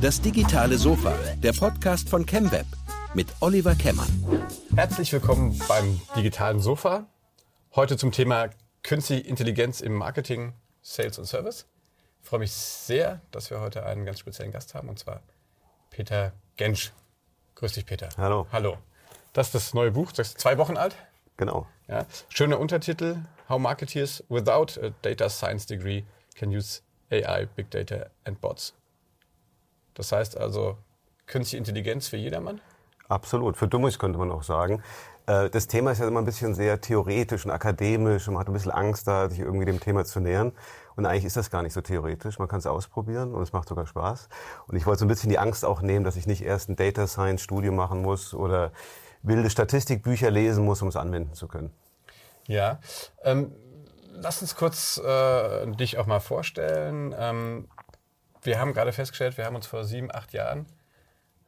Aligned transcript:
Das 0.00 0.20
digitale 0.20 0.78
Sofa, 0.78 1.12
der 1.42 1.52
Podcast 1.52 2.08
von 2.08 2.26
ChemWeb 2.26 2.66
mit 3.14 3.28
Oliver 3.40 3.74
Kemmern. 3.74 4.08
Herzlich 4.74 5.12
willkommen 5.12 5.58
beim 5.68 6.00
digitalen 6.14 6.60
Sofa. 6.60 7.06
Heute 7.74 7.96
zum 7.96 8.12
Thema 8.12 8.50
Künstliche 8.82 9.26
Intelligenz 9.26 9.80
im 9.80 9.94
Marketing, 9.94 10.52
Sales 10.82 11.18
und 11.18 11.24
Service. 11.24 11.66
Ich 12.22 12.28
freue 12.28 12.40
mich 12.40 12.52
sehr, 12.52 13.20
dass 13.30 13.50
wir 13.50 13.60
heute 13.60 13.84
einen 13.84 14.04
ganz 14.04 14.18
speziellen 14.18 14.52
Gast 14.52 14.74
haben, 14.74 14.88
und 14.88 14.98
zwar 14.98 15.22
Peter 15.90 16.32
Gensch. 16.56 16.92
Grüß 17.56 17.72
dich, 17.72 17.86
Peter. 17.86 18.08
Hallo. 18.16 18.46
Hallo. 18.52 18.78
Das 19.32 19.48
ist 19.48 19.54
das 19.54 19.74
neue 19.74 19.90
Buch, 19.92 20.12
das 20.12 20.28
ist 20.28 20.40
zwei 20.40 20.58
Wochen 20.58 20.76
alt. 20.76 20.96
Genau. 21.36 21.66
Ja. 21.88 22.06
Schöner 22.28 22.60
Untertitel, 22.60 23.16
How 23.48 23.58
Marketeers 23.58 24.24
Without 24.28 24.80
a 24.80 24.90
Data 25.02 25.28
Science 25.28 25.66
Degree 25.66 26.04
Can 26.34 26.50
Use 26.50 26.82
AI, 27.10 27.46
Big 27.54 27.70
Data 27.70 28.06
and 28.24 28.40
Bots. 28.40 28.74
Das 29.94 30.12
heißt 30.12 30.36
also 30.36 30.76
künstliche 31.26 31.58
Intelligenz 31.58 32.08
für 32.08 32.16
jedermann? 32.16 32.60
Absolut. 33.08 33.56
Für 33.56 33.68
Dummies 33.68 33.98
könnte 33.98 34.18
man 34.18 34.30
auch 34.30 34.42
sagen. 34.42 34.82
Äh, 35.26 35.50
das 35.50 35.66
Thema 35.66 35.92
ist 35.92 35.98
ja 35.98 36.08
immer 36.08 36.20
ein 36.20 36.24
bisschen 36.24 36.54
sehr 36.54 36.80
theoretisch 36.80 37.44
und 37.44 37.50
akademisch 37.50 38.26
und 38.26 38.34
man 38.34 38.40
hat 38.40 38.48
ein 38.48 38.52
bisschen 38.52 38.72
Angst 38.72 39.06
da, 39.06 39.28
sich 39.28 39.40
irgendwie 39.40 39.64
dem 39.64 39.80
Thema 39.80 40.04
zu 40.04 40.20
nähern. 40.20 40.52
Und 40.96 41.06
eigentlich 41.06 41.24
ist 41.24 41.36
das 41.36 41.50
gar 41.50 41.62
nicht 41.62 41.72
so 41.72 41.80
theoretisch. 41.80 42.38
Man 42.38 42.48
kann 42.48 42.58
es 42.58 42.66
ausprobieren 42.66 43.34
und 43.34 43.42
es 43.42 43.52
macht 43.52 43.68
sogar 43.68 43.86
Spaß. 43.86 44.28
Und 44.66 44.76
ich 44.76 44.86
wollte 44.86 45.00
so 45.00 45.04
ein 45.04 45.08
bisschen 45.08 45.30
die 45.30 45.38
Angst 45.38 45.64
auch 45.64 45.82
nehmen, 45.82 46.04
dass 46.04 46.16
ich 46.16 46.26
nicht 46.26 46.42
erst 46.42 46.68
ein 46.68 46.76
Data 46.76 47.06
Science 47.06 47.42
Studium 47.42 47.76
machen 47.76 48.02
muss 48.02 48.34
oder 48.34 48.72
wilde 49.22 49.50
Statistikbücher 49.50 50.30
lesen 50.30 50.64
muss, 50.64 50.80
um 50.82 50.88
es 50.88 50.96
anwenden 50.96 51.34
zu 51.34 51.48
können. 51.48 51.70
Ja. 52.46 52.78
Ähm, 53.22 53.52
lass 54.20 54.42
uns 54.42 54.56
kurz 54.56 54.98
äh, 54.98 55.66
dich 55.72 55.98
auch 55.98 56.06
mal 56.06 56.20
vorstellen. 56.20 57.14
Ähm, 57.18 57.68
wir 58.42 58.58
haben 58.58 58.72
gerade 58.72 58.92
festgestellt, 58.92 59.36
wir 59.36 59.44
haben 59.44 59.56
uns 59.56 59.66
vor 59.66 59.84
sieben, 59.84 60.14
acht 60.14 60.32
Jahren 60.32 60.66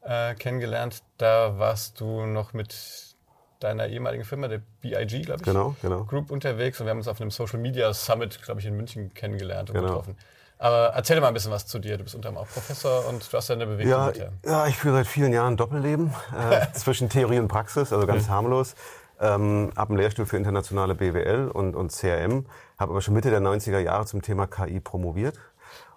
äh, 0.03 0.35
kennengelernt. 0.35 1.03
Da 1.17 1.59
warst 1.59 2.01
du 2.01 2.27
noch 2.27 2.53
mit 2.53 3.17
deiner 3.61 3.89
ehemaligen 3.89 4.25
Firma, 4.25 4.49
der 4.49 4.61
BIG, 4.81 5.27
glaube 5.27 5.41
ich, 5.41 5.43
genau, 5.43 5.75
genau. 5.83 6.05
Group 6.05 6.31
unterwegs 6.31 6.81
und 6.81 6.87
wir 6.87 6.91
haben 6.91 6.99
uns 6.99 7.09
auf 7.09 7.21
einem 7.21 7.31
Social 7.31 7.59
Media 7.59 7.93
Summit, 7.93 8.41
glaube 8.43 8.61
ich, 8.61 8.67
in 8.67 8.77
München 8.77 9.13
kennengelernt 9.15 9.71
und 9.71 9.77
genau. 9.77 9.89
getroffen. 9.89 10.17
Aber 10.59 10.93
erzähl 10.95 11.21
mal 11.21 11.29
ein 11.29 11.35
bisschen 11.35 11.53
was 11.53 11.67
zu 11.67 11.79
dir. 11.79 11.99
Du 11.99 12.05
bist 12.05 12.17
unter 12.17 12.31
anderem 12.31 12.47
auch 12.47 12.53
Professor 12.53 13.07
und 13.07 13.33
du 13.33 13.37
hast 13.37 13.49
ja 13.49 13.55
eine 13.55 13.67
Bewegung 13.67 13.93
ja, 13.93 14.07
mit 14.07 14.17
dir. 14.17 14.33
Ja, 14.45 14.67
ich 14.67 14.77
führe 14.77 14.97
seit 14.97 15.07
vielen 15.07 15.33
Jahren 15.33 15.57
Doppelleben 15.57 16.13
äh, 16.37 16.67
zwischen 16.73 17.09
Theorie 17.09 17.39
und 17.39 17.49
Praxis, 17.49 17.93
also 17.93 18.07
ganz 18.07 18.29
harmlos. 18.29 18.75
Ähm, 19.21 19.73
habe 19.77 19.91
einen 19.91 19.99
Lehrstuhl 19.99 20.27
für 20.27 20.37
internationale 20.37 20.95
BWL 20.95 21.49
und, 21.49 21.75
und 21.75 21.93
CRM, 21.93 22.47
habe 22.79 22.93
aber 22.93 23.01
schon 23.01 23.15
Mitte 23.15 23.31
der 23.31 23.41
90er 23.41 23.81
Jahre 23.81 24.07
zum 24.07 24.23
Thema 24.23 24.47
KI 24.47 24.79
promoviert 24.81 25.39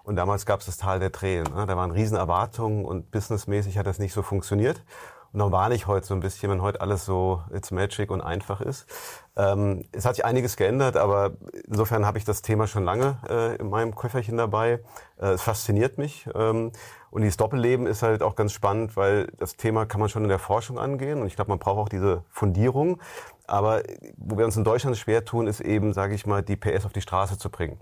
und 0.04 0.16
damals 0.16 0.46
gab 0.46 0.60
es 0.60 0.66
das 0.66 0.76
Tal 0.76 0.98
der 0.98 1.12
Tränen. 1.12 1.52
Ne? 1.54 1.66
Da 1.66 1.76
waren 1.76 1.90
riesen 1.90 2.16
Erwartungen 2.16 2.84
und 2.84 3.10
businessmäßig 3.10 3.78
hat 3.78 3.86
das 3.86 3.98
nicht 3.98 4.12
so 4.12 4.22
funktioniert. 4.22 4.82
Und 5.32 5.38
dann 5.38 5.50
war 5.50 5.70
ich 5.70 5.86
heute 5.86 6.06
so 6.06 6.14
ein 6.14 6.20
bisschen, 6.20 6.50
wenn 6.50 6.60
heute 6.60 6.80
alles 6.80 7.06
so 7.06 7.42
it's 7.52 7.70
magic 7.70 8.10
und 8.10 8.20
einfach 8.20 8.60
ist. 8.60 8.86
Ähm, 9.34 9.84
es 9.92 10.04
hat 10.04 10.16
sich 10.16 10.24
einiges 10.24 10.56
geändert, 10.56 10.96
aber 10.96 11.32
insofern 11.66 12.04
habe 12.04 12.18
ich 12.18 12.24
das 12.24 12.42
Thema 12.42 12.66
schon 12.66 12.84
lange 12.84 13.16
äh, 13.28 13.56
in 13.56 13.70
meinem 13.70 13.94
Köfferchen 13.94 14.36
dabei. 14.36 14.80
Äh, 15.18 15.28
es 15.28 15.42
fasziniert 15.42 15.96
mich. 15.96 16.28
Ähm, 16.34 16.72
und 17.10 17.22
dieses 17.22 17.38
Doppelleben 17.38 17.86
ist 17.86 18.02
halt 18.02 18.22
auch 18.22 18.36
ganz 18.36 18.52
spannend, 18.52 18.96
weil 18.96 19.28
das 19.38 19.56
Thema 19.56 19.86
kann 19.86 20.00
man 20.00 20.10
schon 20.10 20.22
in 20.22 20.28
der 20.28 20.38
Forschung 20.38 20.78
angehen. 20.78 21.20
Und 21.20 21.26
ich 21.26 21.36
glaube, 21.36 21.50
man 21.50 21.58
braucht 21.58 21.78
auch 21.78 21.88
diese 21.88 22.24
Fundierung. 22.28 23.00
Aber 23.46 23.82
wo 24.16 24.36
wir 24.36 24.44
uns 24.44 24.56
in 24.56 24.64
Deutschland 24.64 24.96
schwer 24.96 25.24
tun, 25.24 25.46
ist 25.46 25.60
eben, 25.60 25.92
sage 25.94 26.14
ich 26.14 26.26
mal, 26.26 26.42
die 26.42 26.56
PS 26.56 26.84
auf 26.84 26.92
die 26.92 27.02
Straße 27.02 27.38
zu 27.38 27.50
bringen. 27.50 27.78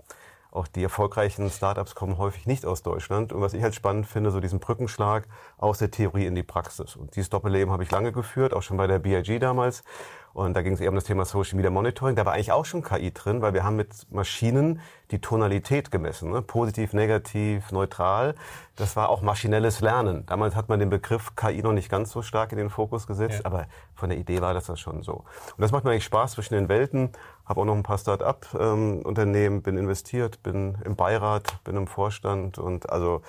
Auch 0.51 0.67
die 0.67 0.83
erfolgreichen 0.83 1.49
Startups 1.49 1.95
kommen 1.95 2.17
häufig 2.17 2.45
nicht 2.45 2.65
aus 2.65 2.83
Deutschland. 2.83 3.31
Und 3.31 3.39
was 3.39 3.53
ich 3.53 3.63
halt 3.63 3.73
spannend 3.73 4.05
finde, 4.05 4.31
so 4.31 4.41
diesen 4.41 4.59
Brückenschlag 4.59 5.25
aus 5.57 5.77
der 5.77 5.91
Theorie 5.91 6.25
in 6.25 6.35
die 6.35 6.43
Praxis. 6.43 6.97
Und 6.97 7.15
dieses 7.15 7.29
Doppelleben 7.29 7.71
habe 7.71 7.83
ich 7.83 7.91
lange 7.91 8.11
geführt, 8.11 8.53
auch 8.53 8.61
schon 8.61 8.75
bei 8.75 8.85
der 8.85 8.99
BIG 8.99 9.39
damals. 9.39 9.85
Und 10.33 10.53
da 10.55 10.61
ging 10.61 10.73
es 10.73 10.81
eher 10.81 10.89
um 10.89 10.95
das 10.95 11.03
Thema 11.03 11.25
Social 11.25 11.55
Media 11.55 11.69
Monitoring. 11.69 12.15
Da 12.15 12.25
war 12.25 12.33
eigentlich 12.33 12.51
auch 12.51 12.65
schon 12.65 12.83
KI 12.83 13.11
drin, 13.11 13.41
weil 13.41 13.53
wir 13.53 13.63
haben 13.63 13.75
mit 13.75 13.89
Maschinen 14.11 14.79
die 15.11 15.19
Tonalität 15.19 15.91
gemessen. 15.91 16.31
Ne? 16.31 16.41
Positiv, 16.41 16.93
negativ, 16.93 17.71
neutral. 17.71 18.35
Das 18.75 18.95
war 18.95 19.09
auch 19.09 19.21
maschinelles 19.21 19.81
Lernen. 19.81 20.25
Damals 20.25 20.55
hat 20.55 20.69
man 20.69 20.79
den 20.79 20.89
Begriff 20.89 21.35
KI 21.35 21.61
noch 21.61 21.73
nicht 21.73 21.89
ganz 21.89 22.11
so 22.11 22.21
stark 22.21 22.51
in 22.53 22.57
den 22.57 22.69
Fokus 22.69 23.07
gesetzt, 23.07 23.39
ja. 23.39 23.45
aber 23.45 23.67
von 23.93 24.09
der 24.09 24.17
Idee 24.17 24.41
war 24.41 24.53
das 24.53 24.65
das 24.65 24.79
schon 24.79 25.03
so. 25.03 25.13
Und 25.13 25.59
das 25.59 25.71
macht 25.71 25.83
mir 25.83 25.91
eigentlich 25.91 26.05
Spaß 26.05 26.33
zwischen 26.33 26.53
den 26.53 26.69
Welten. 26.69 27.11
Habe 27.45 27.61
auch 27.61 27.65
noch 27.65 27.75
ein 27.75 27.83
paar 27.83 27.97
Start-up-Unternehmen, 27.97 29.57
ähm, 29.57 29.61
bin 29.61 29.77
investiert, 29.77 30.41
bin 30.43 30.77
im 30.85 30.95
Beirat, 30.95 31.61
bin 31.65 31.75
im 31.75 31.87
Vorstand 31.87 32.57
und 32.57 32.89
also 32.89 33.21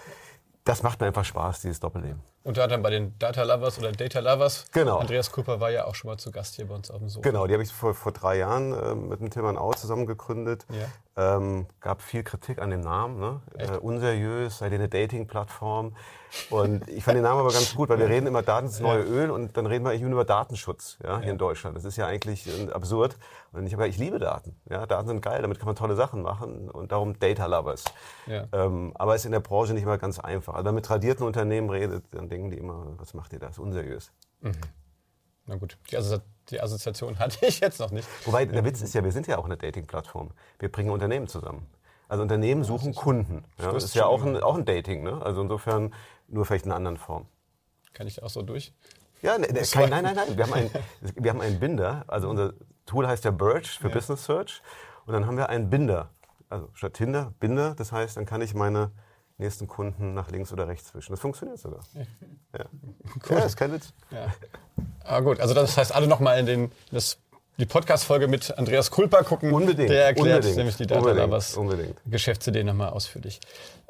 das 0.65 0.85
macht 0.85 1.01
mir 1.01 1.09
einfach 1.09 1.25
Spaß, 1.25 1.63
dieses 1.63 1.81
Doppelleben. 1.81 2.32
Unter 2.45 2.65
anderem 2.65 2.83
bei 2.83 2.91
den 2.91 3.17
Data 3.19 3.45
Lovers 3.45 3.79
oder 3.79 3.93
Data 3.93 4.19
Lovers. 4.19 4.67
Genau. 4.73 4.99
Andreas 4.99 5.31
Cooper 5.31 5.61
war 5.61 5.71
ja 5.71 5.85
auch 5.85 5.95
schon 5.95 6.11
mal 6.11 6.19
zu 6.19 6.33
Gast 6.33 6.57
hier 6.57 6.67
bei 6.67 6.75
uns 6.75 6.91
auf 6.91 6.99
dem 6.99 7.09
Sofa. 7.09 7.29
Genau, 7.29 7.47
die 7.47 7.53
habe 7.53 7.63
ich 7.63 7.73
vor, 7.73 7.95
vor 7.95 8.11
drei 8.13 8.39
Jahren 8.39 8.73
äh, 8.73 8.95
mit 8.95 9.21
dem 9.21 9.31
Tilman 9.31 9.57
Au 9.57 9.73
zusammen 9.75 10.07
gegründet. 10.07 10.67
Ja. 10.71 11.37
Ähm, 11.37 11.67
gab 11.81 12.03
viel 12.03 12.25
Kritik 12.25 12.61
an 12.61 12.71
dem 12.71 12.81
Namen. 12.81 13.21
Ne? 13.21 13.41
Äh, 13.59 13.77
unseriös, 13.77 14.59
sei 14.59 14.67
eine 14.67 14.89
Dating-Plattform. 14.89 15.95
Und 16.49 16.89
ich 16.89 17.05
fand 17.05 17.17
den 17.17 17.25
Namen 17.25 17.41
aber 17.41 17.53
ganz 17.53 17.75
gut, 17.75 17.91
weil 17.91 17.99
wir 17.99 18.09
reden 18.09 18.27
immer 18.27 18.43
Daten 18.43 18.67
ist 18.67 18.77
das 18.77 18.81
neue 18.81 19.05
ja. 19.05 19.07
Öl 19.07 19.31
und 19.31 19.55
dann 19.57 19.67
reden 19.67 19.85
wir 19.85 19.91
eigentlich 19.91 20.03
über 20.03 20.25
Datenschutz 20.25 20.97
ja, 21.05 21.19
hier 21.19 21.27
ja. 21.27 21.33
in 21.33 21.39
Deutschland. 21.39 21.77
Das 21.77 21.85
ist 21.85 21.97
ja 21.97 22.07
eigentlich 22.07 22.49
absurd. 22.73 23.17
Und 23.53 23.67
ich 23.67 23.75
habe 23.75 23.83
gesagt, 23.83 23.95
ich 23.95 23.99
liebe 23.99 24.19
Daten. 24.19 24.57
Ja, 24.71 24.87
Daten 24.87 25.09
sind 25.09 25.21
geil, 25.21 25.43
damit 25.43 25.59
kann 25.59 25.67
man 25.67 25.77
tolle 25.77 25.95
Sachen 25.95 26.23
machen 26.23 26.71
und 26.71 26.91
darum 26.91 27.19
Data 27.19 27.45
Lovers. 27.45 27.85
Ja. 28.27 28.45
Ähm, 28.53 28.93
aber 28.95 29.15
es 29.15 29.23
ist 29.23 29.27
in 29.27 29.33
der 29.33 29.41
Branche 29.41 29.75
nicht 29.75 29.83
immer 29.83 29.99
ganz 29.99 30.19
einfach. 30.19 30.55
Also 30.55 30.65
wenn 30.65 30.73
man 30.73 30.77
mit 30.77 30.87
tradierten 30.87 31.27
Unternehmen 31.27 31.69
redet, 31.69 32.05
dann 32.13 32.31
denken 32.33 32.51
die 32.51 32.59
immer, 32.59 32.95
was 32.99 33.15
macht 33.15 33.33
ihr 33.33 33.39
da? 33.39 33.47
Das 33.47 33.57
ist 33.57 33.63
unseriös. 33.63 34.11
Mhm. 34.41 34.53
Na 35.47 35.57
gut, 35.57 35.77
die, 35.91 35.97
Assozi 35.97 36.23
die, 36.51 36.61
Assoziation 36.61 37.19
hatte 37.19 37.45
ich 37.47 37.61
jetzt 37.61 37.79
noch 37.79 37.91
nicht. 37.91 38.09
Wobei, 38.25 38.47
der 38.47 38.65
Witz 38.65 38.81
ist 38.81 38.95
ja, 38.95 39.05
wir 39.05 39.13
sind 39.13 39.27
ja 39.27 39.39
auch 39.39 39.45
eine 39.45 39.57
Dating-Plattform. 39.57 40.31
Wir 40.59 40.71
bringen 40.71 40.91
Unternehmen 40.91 41.29
zusammen. 41.29 41.67
Also 42.09 42.23
Unternehmen 42.23 42.63
suchen 42.63 42.95
Kunden. 42.95 43.45
Ja, 43.59 43.73
das 43.73 43.85
ist 43.85 43.95
ja 43.95 44.07
auch 44.07 44.23
ein, 44.23 44.37
auch 44.37 44.57
ein 44.57 44.65
Dating. 44.65 45.03
Ne? 45.03 45.23
Also 45.23 45.41
insofern 45.43 45.95
nur 46.29 46.45
vielleicht 46.45 46.67
in 46.67 46.71
einer 46.71 46.77
anderen 46.77 46.99
Form. 46.99 47.27
Kann 47.95 48.07
ich 48.07 48.23
auch 48.23 48.31
so 48.31 48.43
durch? 48.43 48.75
Ja, 49.23 49.39
ne, 49.39 49.47
ne, 49.47 49.63
kein, 49.63 49.89
nein, 49.89 50.05
nein, 50.05 50.17
nein. 50.17 50.37
Wir 50.37 50.45
haben, 50.45 50.53
einen, 50.53 50.71
wir 51.01 51.31
haben 51.31 51.41
einen 51.41 51.61
Binder. 51.61 52.05
Also 52.09 52.29
unser 52.29 52.55
Tool 52.87 53.07
heißt 53.07 53.25
ja 53.25 53.31
Birch 53.31 53.79
für 53.79 53.89
ja. 53.89 53.95
Business 53.95 54.25
Search. 54.25 54.63
Und 55.07 55.15
dann 55.15 55.27
haben 55.27 55.37
wir 55.37 55.49
einen 55.49 55.71
Binder. 55.71 56.11
Also 56.49 56.69
statt 56.75 56.95
Tinder, 56.95 57.33
Binder. 57.41 57.75
Das 57.75 57.93
heißt, 57.93 58.17
dann 58.17 58.27
kann 58.27 58.43
ich 58.43 58.55
meine 58.55 58.91
nächsten 59.43 59.67
Kunden 59.67 60.15
nach 60.15 60.31
links 60.31 60.53
oder 60.53 60.67
rechts 60.69 60.91
zwischen. 60.91 61.13
Das 61.13 61.21
funktioniert 61.21 61.59
sogar. 61.59 61.81
Ja, 61.95 62.65
cool. 63.31 63.39
ja 63.39 63.45
ist 63.45 63.57
kein 63.57 63.73
Witz. 63.73 63.93
Ja. 64.11 64.33
Ah, 65.05 65.21
gut, 65.21 65.41
also 65.41 65.55
das 65.55 65.77
heißt, 65.77 65.95
alle 65.95 66.07
nochmal 66.07 66.39
in 66.39 66.47
den, 66.47 66.73
das, 66.91 67.19
die 67.59 67.67
Podcast-Folge 67.67 68.29
mit 68.29 68.57
Andreas 68.57 68.91
Kulper 68.91 69.25
gucken. 69.25 69.53
Unbedingt. 69.53 69.91
Der 69.91 70.07
erklärt 70.07 70.37
unbedingt, 70.37 70.57
nämlich 70.57 70.77
die 70.77 70.87
Data 70.87 71.13
Lovers 71.13 71.59
Geschäftsidee 72.07 72.65
nochmal 72.65 72.91
ausführlich. 72.91 73.41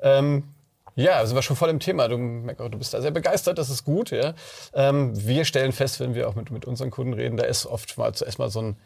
Ähm, 0.00 0.44
ja, 0.94 1.24
sind 1.24 1.34
wir 1.34 1.42
schon 1.42 1.56
voll 1.56 1.70
im 1.70 1.80
Thema. 1.80 2.08
Du, 2.08 2.16
du 2.16 2.78
bist 2.78 2.92
da 2.92 3.00
sehr 3.00 3.12
begeistert, 3.12 3.58
das 3.58 3.70
ist 3.70 3.84
gut. 3.84 4.10
Ja. 4.10 4.34
Ähm, 4.74 5.12
wir 5.14 5.44
stellen 5.44 5.72
fest, 5.72 6.00
wenn 6.00 6.14
wir 6.14 6.28
auch 6.28 6.34
mit, 6.34 6.50
mit 6.50 6.64
unseren 6.66 6.90
Kunden 6.90 7.14
reden, 7.14 7.36
da 7.36 7.44
ist 7.44 7.66
oft 7.66 7.96
mal 7.96 8.14
zuerst 8.14 8.38
mal 8.38 8.50
so 8.50 8.60
ein, 8.60 8.76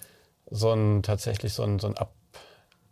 so 0.51 0.73
ein 0.73 1.03
tatsächlich 1.03 1.53
so 1.53 1.65
ein, 1.65 1.79
so 1.79 1.89
ein 1.89 1.97
Ab 1.97 2.13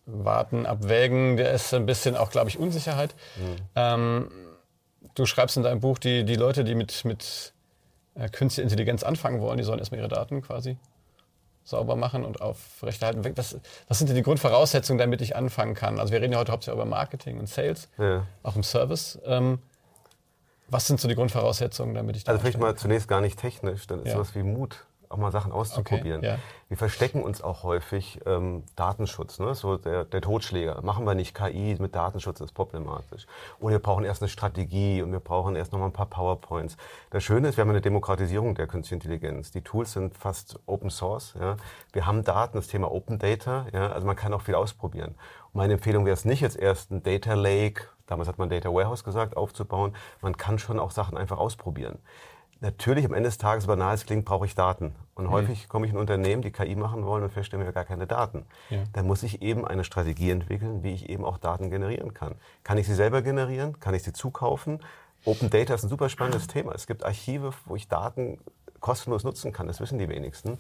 Warten, 0.07 0.67
Abwägen, 0.67 1.37
der 1.37 1.53
ist 1.53 1.73
ein 1.73 1.87
bisschen 1.87 2.17
auch, 2.17 2.31
glaube 2.31 2.51
ich, 2.51 2.59
Unsicherheit. 2.59 3.15
Mhm. 3.37 3.57
Ähm, 3.75 4.31
du 5.15 5.27
schreibst 5.27 5.57
in 5.57 5.63
deinem 5.63 5.81
Buch, 5.81 5.99
die, 5.99 6.25
die 6.25 6.37
Leute, 6.37 6.65
die 6.65 6.75
mit, 6.75 7.05
mit 7.05 7.55
äh, 8.15 8.29
künstlicher 8.29 8.65
Intelligenz 8.65 9.03
anfangen 9.03 9.41
wollen, 9.41 9.59
die 9.59 9.65
sollen 9.65 9.79
erstmal 9.79 10.01
ihre 10.01 10.09
Daten 10.09 10.43
quasi 10.43 10.77
sauber 11.65 11.97
machen 11.97 12.25
und 12.25 12.43
aufrechterhalten. 12.43 13.25
Was, 13.37 13.57
was 13.89 13.99
sind 13.99 14.09
denn 14.09 14.17
die 14.17 14.23
Grundvoraussetzungen, 14.23 14.99
damit 14.99 15.23
ich 15.23 15.35
anfangen 15.35 15.75
kann? 15.75 15.99
Also 15.99 16.13
wir 16.13 16.21
reden 16.21 16.35
ja 16.35 16.39
heute 16.39 16.53
hauptsächlich 16.53 16.81
über 16.81 16.89
Marketing 16.89 17.39
und 17.39 17.49
Sales, 17.49 17.89
ja. 17.99 18.27
auch 18.43 18.57
im 18.57 18.63
Service. 18.63 19.19
Ähm, 19.25 19.59
was 20.69 20.87
sind 20.87 21.01
so 21.01 21.09
die 21.09 21.15
Grundvoraussetzungen, 21.15 21.95
damit 21.95 22.17
ich 22.17 22.25
da 22.25 22.33
Also 22.33 22.43
vielleicht 22.43 22.59
mal 22.59 22.77
zunächst 22.77 23.09
gar 23.09 23.21
nicht 23.21 23.39
technisch, 23.39 23.87
dann 23.87 24.01
ist 24.01 24.09
ja. 24.09 24.13
sowas 24.15 24.35
wie 24.35 24.43
Mut 24.43 24.85
auch 25.09 25.17
mal 25.17 25.33
Sachen 25.33 25.53
auszuprobieren. 25.53 26.19
Okay, 26.19 26.27
ja. 26.27 26.39
Wir 26.69 26.77
verstecken 26.77 27.23
uns 27.23 27.43
auch 27.43 27.63
häufig 27.63 28.21
ähm, 28.27 28.65
Datenschutz, 28.77 29.39
ne? 29.39 29.55
so 29.55 29.77
der, 29.77 30.05
der 30.05 30.21
Totschläger. 30.21 30.81
Machen 30.83 31.07
wir 31.07 31.15
nicht 31.15 31.35
KI 31.35 31.77
mit 31.79 31.95
Datenschutz, 31.95 32.41
ist 32.41 32.53
problematisch. 32.53 33.27
Oder 33.61 33.73
wir 33.73 33.79
brauchen 33.79 34.05
erst 34.05 34.23
eine 34.23 34.29
Strategie 34.29 35.03
und 35.03 35.13
wir 35.13 35.21
brauchen 35.21 35.57
erst 35.57 35.73
noch 35.73 35.79
mal 35.79 35.87
ein 35.87 35.93
paar 35.93 36.07
PowerPoints. 36.07 36.77
Das 37.11 37.23
Schöne 37.23 37.49
ist, 37.49 37.57
wir 37.57 37.63
haben 37.63 37.71
eine 37.71 37.81
Demokratisierung 37.81 38.55
der 38.55 38.67
künstlichen 38.67 39.03
Intelligenz. 39.03 39.51
Die 39.51 39.61
Tools 39.61 39.93
sind 39.93 40.17
fast 40.17 40.59
Open 40.67 40.91
Source. 40.91 41.35
Ja? 41.39 41.57
Wir 41.93 42.07
haben 42.07 42.25
Daten, 42.25 42.57
das 42.57 42.67
Thema 42.67 42.91
Open 42.91 43.19
Data. 43.19 43.67
Ja? 43.73 43.93
Also 43.93 44.07
man 44.07 44.17
kann 44.17 44.33
auch 44.33 44.43
viel 44.43 44.55
ausprobieren. 44.55 45.15
Und 45.53 45.59
meine 45.59 45.75
Empfehlung 45.75 46.05
wäre 46.07 46.15
es 46.15 46.25
nicht 46.25 46.41
jetzt 46.41 46.57
erst 46.57 46.91
ein 46.91 47.03
Data 47.03 47.35
Lake, 47.35 47.89
damals 48.07 48.29
hat 48.29 48.39
man 48.39 48.49
Data 48.49 48.71
Warehouse 48.73 49.05
gesagt, 49.05 49.37
aufzubauen. 49.37 49.95
Man 50.21 50.37
kann 50.37 50.59
schon 50.59 50.79
auch 50.79 50.91
Sachen 50.91 51.17
einfach 51.17 51.39
ausprobieren. 51.39 51.99
Natürlich 52.65 53.05
am 53.05 53.13
Ende 53.13 53.29
des 53.29 53.37
Tages, 53.37 53.67
banal 53.67 53.95
es 53.95 54.07
klingt, 54.07 54.25
brauche 54.25 54.47
ich 54.47 54.55
Daten. 54.55 54.95
Und 55.15 55.27
mhm. 55.27 55.31
häufig 55.33 55.69
komme 55.69 55.85
ich 55.85 55.93
in 55.93 55.99
Unternehmen, 55.99 56.41
die 56.41 56.51
KI 56.51 56.77
machen 56.77 57.05
wollen 57.05 57.23
und 57.23 57.31
feststellen, 57.31 57.61
wir 57.63 57.67
haben 57.67 57.75
gar 57.75 57.85
keine 57.85 58.07
Daten. 58.07 58.47
Ja. 58.71 58.79
Dann 58.95 59.07
muss 59.07 59.23
ich 59.23 59.43
eben 59.43 59.67
eine 59.67 59.85
Strategie 59.85 60.31
entwickeln, 60.31 60.83
wie 60.83 60.95
ich 60.95 61.11
eben 61.11 61.27
auch 61.27 61.37
Daten 61.37 61.69
generieren 61.69 62.15
kann. 62.15 62.37
Kann 62.63 62.79
ich 62.79 62.87
sie 62.87 62.95
selber 62.95 63.21
generieren? 63.21 63.79
Kann 63.81 63.93
ich 63.93 64.03
sie 64.03 64.15
zukaufen? 64.15 64.81
Open 65.27 65.51
Data 65.51 65.75
ist 65.75 65.85
ein 65.85 65.91
super 65.91 66.09
spannendes 66.09 66.47
Thema. 66.47 66.73
Es 66.73 66.87
gibt 66.87 67.05
Archive, 67.05 67.53
wo 67.67 67.77
ich 67.77 67.87
Daten 67.89 68.39
kostenlos 68.81 69.25
nutzen 69.25 69.53
kann. 69.53 69.67
Das 69.67 69.81
wissen 69.81 69.99
die 69.99 70.09
wenigsten. 70.09 70.57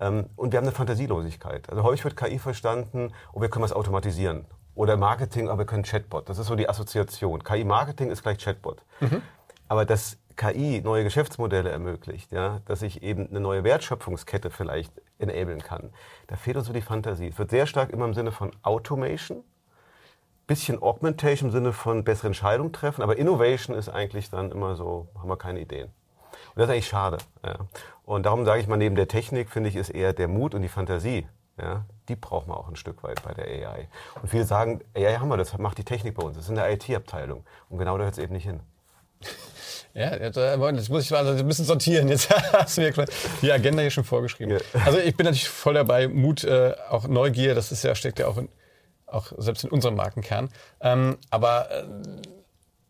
Ähm, 0.00 0.26
und 0.34 0.50
wir 0.50 0.56
haben 0.56 0.66
eine 0.66 0.74
Fantasielosigkeit. 0.74 1.70
Also 1.70 1.84
häufig 1.84 2.02
wird 2.02 2.16
KI 2.16 2.40
verstanden, 2.40 3.12
oh, 3.32 3.40
wir 3.40 3.48
können 3.48 3.62
was 3.62 3.72
automatisieren. 3.72 4.44
Oder 4.74 4.96
Marketing, 4.96 5.48
aber 5.48 5.58
wir 5.58 5.66
können 5.66 5.84
Chatbot. 5.84 6.28
Das 6.28 6.38
ist 6.38 6.48
so 6.48 6.56
die 6.56 6.68
Assoziation. 6.68 7.44
KI-Marketing 7.44 8.10
ist 8.10 8.24
gleich 8.24 8.38
Chatbot. 8.38 8.82
Mhm. 8.98 9.22
Aber 9.68 9.84
dass 9.84 10.18
KI 10.36 10.80
neue 10.82 11.04
Geschäftsmodelle 11.04 11.70
ermöglicht, 11.70 12.32
ja, 12.32 12.60
dass 12.66 12.82
ich 12.82 13.02
eben 13.02 13.28
eine 13.28 13.40
neue 13.40 13.64
Wertschöpfungskette 13.64 14.50
vielleicht 14.50 14.92
enablen 15.18 15.60
kann, 15.60 15.90
da 16.26 16.36
fehlt 16.36 16.56
uns 16.56 16.66
so 16.66 16.72
die 16.72 16.80
Fantasie. 16.80 17.28
Es 17.28 17.38
wird 17.38 17.50
sehr 17.50 17.66
stark 17.66 17.90
immer 17.90 18.04
im 18.04 18.14
Sinne 18.14 18.32
von 18.32 18.50
Automation, 18.62 19.44
bisschen 20.46 20.82
Augmentation 20.82 21.48
im 21.48 21.52
Sinne 21.52 21.72
von 21.72 22.04
bessere 22.04 22.28
Entscheidungen 22.28 22.72
treffen, 22.72 23.02
aber 23.02 23.16
Innovation 23.16 23.76
ist 23.76 23.88
eigentlich 23.88 24.30
dann 24.30 24.50
immer 24.50 24.76
so, 24.76 25.08
haben 25.18 25.28
wir 25.28 25.36
keine 25.36 25.60
Ideen. 25.60 25.86
Und 25.86 26.56
das 26.56 26.64
ist 26.64 26.70
eigentlich 26.70 26.88
schade. 26.88 27.18
Ja. 27.44 27.56
Und 28.04 28.26
darum 28.26 28.44
sage 28.44 28.60
ich 28.60 28.66
mal, 28.66 28.76
neben 28.76 28.96
der 28.96 29.08
Technik 29.08 29.50
finde 29.50 29.68
ich, 29.68 29.76
ist 29.76 29.90
eher 29.90 30.12
der 30.12 30.28
Mut 30.28 30.54
und 30.54 30.62
die 30.62 30.68
Fantasie, 30.68 31.26
ja, 31.58 31.84
die 32.08 32.16
braucht 32.16 32.48
man 32.48 32.56
auch 32.56 32.68
ein 32.68 32.76
Stück 32.76 33.02
weit 33.02 33.22
bei 33.22 33.32
der 33.32 33.46
AI. 33.46 33.88
Und 34.20 34.28
viele 34.28 34.44
sagen, 34.44 34.80
AI 34.94 35.16
haben 35.16 35.28
wir, 35.28 35.36
das 35.36 35.56
macht 35.58 35.78
die 35.78 35.84
Technik 35.84 36.14
bei 36.14 36.22
uns, 36.22 36.36
das 36.36 36.46
ist 36.46 36.50
in 36.50 36.56
der 36.56 36.70
IT-Abteilung. 36.72 37.44
Und 37.68 37.78
genau 37.78 37.96
da 37.96 38.04
hört 38.04 38.14
es 38.14 38.18
eben 38.18 38.34
nicht 38.34 38.44
hin. 38.44 38.60
Ja, 39.94 40.16
jetzt, 40.16 40.36
äh, 40.36 40.56
muss 40.56 41.04
ich 41.04 41.12
also 41.14 41.32
ein 41.32 41.46
bisschen 41.46 41.64
sortieren. 41.64 42.08
Jetzt 42.08 42.28
hast 42.52 42.76
du 42.76 42.82
mir 42.82 42.92
die 43.42 43.52
Agenda 43.52 43.80
hier 43.80 43.90
schon 43.90 44.04
vorgeschrieben. 44.04 44.58
Ja. 44.58 44.80
Also 44.84 44.98
ich 44.98 45.16
bin 45.16 45.24
natürlich 45.24 45.48
voll 45.48 45.74
dabei. 45.74 46.08
Mut, 46.08 46.42
äh, 46.42 46.74
auch 46.90 47.06
Neugier, 47.06 47.54
das 47.54 47.70
ist 47.70 47.84
ja, 47.84 47.94
steckt 47.94 48.18
ja 48.18 48.26
auch, 48.26 48.36
in, 48.36 48.48
auch 49.06 49.32
selbst 49.38 49.62
in 49.62 49.70
unserem 49.70 49.94
Markenkern. 49.94 50.50
Ähm, 50.80 51.16
aber 51.30 51.70
äh, 51.70 51.84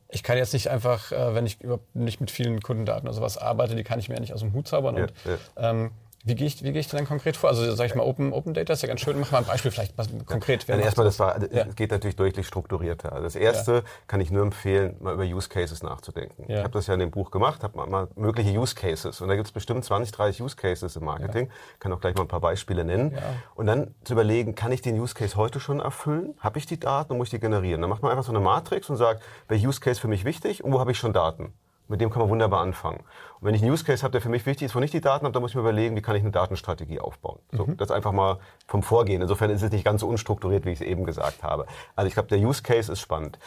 ich 0.08 0.22
kann 0.22 0.38
jetzt 0.38 0.54
nicht 0.54 0.70
einfach, 0.70 1.12
äh, 1.12 1.34
wenn 1.34 1.44
ich 1.44 1.60
überhaupt 1.60 1.94
nicht 1.94 2.20
mit 2.20 2.30
vielen 2.30 2.62
Kundendaten 2.62 3.06
oder 3.06 3.14
sowas 3.14 3.36
arbeite, 3.36 3.74
die 3.74 3.84
kann 3.84 3.98
ich 3.98 4.08
mir 4.08 4.14
ja 4.14 4.20
nicht 4.20 4.32
aus 4.32 4.40
dem 4.40 4.54
Hut 4.54 4.66
zaubern. 4.66 4.96
Ja, 4.96 5.02
und. 5.02 5.38
Ähm, 5.56 5.90
wie 6.26 6.34
gehe 6.34 6.46
ich, 6.46 6.62
wie 6.64 6.72
gehe 6.72 6.80
ich 6.80 6.88
denn 6.88 7.06
konkret 7.06 7.36
vor? 7.36 7.50
Also 7.50 7.74
sage 7.74 7.90
ich 7.90 7.94
mal, 7.94 8.02
Open, 8.02 8.32
Open 8.32 8.54
Data 8.54 8.72
ist 8.72 8.80
ja 8.80 8.88
ganz 8.88 9.02
schön. 9.02 9.20
Mach 9.20 9.30
mal 9.30 9.38
ein 9.38 9.44
Beispiel 9.44 9.70
vielleicht 9.70 9.96
was 9.98 10.08
konkret. 10.24 10.66
Ja, 10.66 10.76
erstmal, 10.76 11.04
das 11.04 11.18
war, 11.18 11.38
ja. 11.52 11.64
geht 11.64 11.90
natürlich 11.90 12.16
deutlich 12.16 12.46
strukturierter. 12.46 13.12
Also 13.12 13.24
das 13.24 13.36
erste 13.36 13.72
ja. 13.72 13.82
kann 14.06 14.22
ich 14.22 14.30
nur 14.30 14.42
empfehlen, 14.42 14.96
mal 15.00 15.14
über 15.14 15.24
Use 15.24 15.50
Cases 15.50 15.82
nachzudenken. 15.82 16.46
Ja. 16.48 16.58
Ich 16.58 16.64
habe 16.64 16.72
das 16.72 16.86
ja 16.86 16.94
in 16.94 17.00
dem 17.00 17.10
Buch 17.10 17.30
gemacht, 17.30 17.62
habe 17.62 17.76
mal, 17.76 17.86
mal, 17.86 18.08
mögliche 18.16 18.58
Use 18.58 18.74
Cases. 18.74 19.20
Und 19.20 19.28
da 19.28 19.36
gibt 19.36 19.48
es 19.48 19.52
bestimmt 19.52 19.84
20, 19.84 20.12
30 20.12 20.42
Use 20.42 20.56
Cases 20.56 20.96
im 20.96 21.04
Marketing. 21.04 21.50
Kann 21.78 21.92
auch 21.92 22.00
gleich 22.00 22.14
mal 22.14 22.22
ein 22.22 22.28
paar 22.28 22.40
Beispiele 22.40 22.86
nennen. 22.86 23.18
Und 23.54 23.66
dann 23.66 23.94
zu 24.04 24.14
überlegen, 24.14 24.54
kann 24.54 24.72
ich 24.72 24.80
den 24.80 24.98
Use 24.98 25.14
Case 25.14 25.36
heute 25.36 25.60
schon 25.60 25.80
erfüllen? 25.80 26.34
Habe 26.40 26.58
ich 26.58 26.64
die 26.64 26.80
Daten 26.80 27.12
und 27.12 27.18
muss 27.18 27.26
ich 27.26 27.32
die 27.32 27.38
generieren? 27.38 27.82
Dann 27.82 27.90
macht 27.90 28.02
man 28.02 28.10
einfach 28.10 28.24
so 28.24 28.32
eine 28.32 28.40
Matrix 28.40 28.88
und 28.88 28.96
sagt, 28.96 29.22
welcher 29.48 29.68
Use 29.68 29.80
Case 29.80 30.00
für 30.00 30.08
mich 30.08 30.24
wichtig 30.24 30.64
und 30.64 30.72
wo 30.72 30.80
habe 30.80 30.90
ich 30.90 30.98
schon 30.98 31.12
Daten? 31.12 31.52
Mit 31.88 32.00
dem 32.00 32.10
kann 32.10 32.20
man 32.20 32.28
wunderbar 32.30 32.60
anfangen. 32.60 33.00
Und 33.40 33.46
wenn 33.46 33.54
ich 33.54 33.62
einen 33.62 33.70
Use 33.70 33.84
Case 33.84 34.02
habe, 34.02 34.12
der 34.12 34.20
für 34.20 34.30
mich 34.30 34.46
wichtig 34.46 34.66
ist, 34.66 34.74
wo 34.74 34.78
ich 34.78 34.84
nicht 34.84 34.94
die 34.94 35.00
Daten 35.00 35.24
habe, 35.24 35.32
dann 35.32 35.42
muss 35.42 35.50
ich 35.50 35.54
mir 35.54 35.60
überlegen, 35.60 35.96
wie 35.96 36.02
kann 36.02 36.16
ich 36.16 36.22
eine 36.22 36.30
Datenstrategie 36.30 37.00
aufbauen. 37.00 37.40
So, 37.52 37.66
mhm. 37.66 37.76
Das 37.76 37.90
einfach 37.90 38.12
mal 38.12 38.38
vom 38.66 38.82
Vorgehen. 38.82 39.20
Insofern 39.20 39.50
ist 39.50 39.62
es 39.62 39.70
nicht 39.70 39.84
ganz 39.84 40.00
so 40.00 40.08
unstrukturiert, 40.08 40.64
wie 40.64 40.70
ich 40.70 40.80
es 40.80 40.86
eben 40.86 41.04
gesagt 41.04 41.42
habe. 41.42 41.66
Also 41.94 42.08
ich 42.08 42.14
glaube, 42.14 42.28
der 42.28 42.38
Use 42.38 42.62
Case 42.62 42.90
ist 42.90 43.00
spannend. 43.00 43.38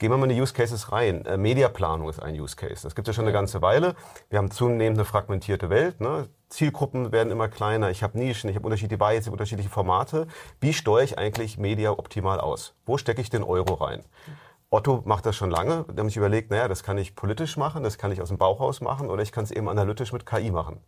Gehen 0.00 0.10
wir 0.10 0.16
mal 0.16 0.30
in 0.30 0.34
die 0.34 0.40
Use 0.40 0.54
Cases 0.54 0.92
rein. 0.92 1.26
Äh, 1.26 1.36
Mediaplanung 1.36 2.08
ist 2.08 2.20
ein 2.20 2.34
Use 2.40 2.56
Case. 2.56 2.82
Das 2.84 2.94
gibt 2.94 3.06
es 3.06 3.12
ja 3.14 3.16
schon 3.16 3.26
eine 3.26 3.34
ganze 3.34 3.60
Weile. 3.60 3.94
Wir 4.30 4.38
haben 4.38 4.50
zunehmend 4.50 4.98
eine 4.98 5.04
fragmentierte 5.04 5.68
Welt. 5.68 6.00
Ne? 6.00 6.26
Zielgruppen 6.48 7.12
werden 7.12 7.30
immer 7.30 7.48
kleiner. 7.48 7.90
Ich 7.90 8.02
habe 8.02 8.18
Nischen, 8.18 8.48
ich 8.48 8.56
habe 8.56 8.64
unterschiedliche 8.64 8.96
Devices, 8.96 9.20
ich 9.20 9.26
habe 9.26 9.34
unterschiedliche 9.34 9.68
Formate. 9.68 10.26
Wie 10.58 10.72
steuere 10.72 11.04
ich 11.04 11.18
eigentlich 11.18 11.58
Media 11.58 11.90
optimal 11.90 12.40
aus? 12.40 12.74
Wo 12.86 12.96
stecke 12.96 13.20
ich 13.20 13.28
den 13.28 13.42
Euro 13.42 13.74
rein? 13.74 14.02
Otto 14.70 15.02
macht 15.04 15.26
das 15.26 15.34
schon 15.34 15.50
lange. 15.50 15.84
Der 15.88 16.04
hat 16.04 16.08
sich 16.08 16.16
überlegt, 16.16 16.50
naja, 16.50 16.68
das 16.68 16.82
kann 16.84 16.96
ich 16.96 17.16
politisch 17.16 17.56
machen, 17.56 17.82
das 17.82 17.98
kann 17.98 18.12
ich 18.12 18.22
aus 18.22 18.28
dem 18.28 18.38
Bauchhaus 18.38 18.80
machen 18.80 19.10
oder 19.10 19.22
ich 19.22 19.32
kann 19.32 19.44
es 19.44 19.50
eben 19.50 19.68
analytisch 19.68 20.12
mit 20.12 20.24
KI 20.24 20.50
machen. 20.50 20.80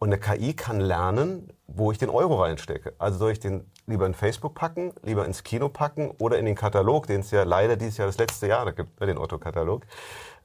Und 0.00 0.08
eine 0.08 0.18
KI 0.18 0.54
kann 0.54 0.80
lernen, 0.80 1.52
wo 1.68 1.92
ich 1.92 1.98
den 1.98 2.10
Euro 2.10 2.42
reinstecke. 2.42 2.94
Also 2.98 3.18
soll 3.18 3.30
ich 3.30 3.38
den 3.38 3.70
lieber 3.86 4.04
in 4.04 4.14
Facebook 4.14 4.56
packen, 4.56 4.92
lieber 5.02 5.24
ins 5.24 5.44
Kino 5.44 5.68
packen 5.68 6.10
oder 6.18 6.38
in 6.40 6.44
den 6.44 6.56
Katalog, 6.56 7.06
den 7.06 7.20
es 7.20 7.30
ja 7.30 7.44
leider 7.44 7.76
dieses 7.76 7.98
Jahr 7.98 8.08
das 8.08 8.18
letzte 8.18 8.48
Jahr 8.48 8.64
da 8.64 8.72
gibt, 8.72 9.00
den 9.00 9.16
Otto-Katalog, 9.16 9.86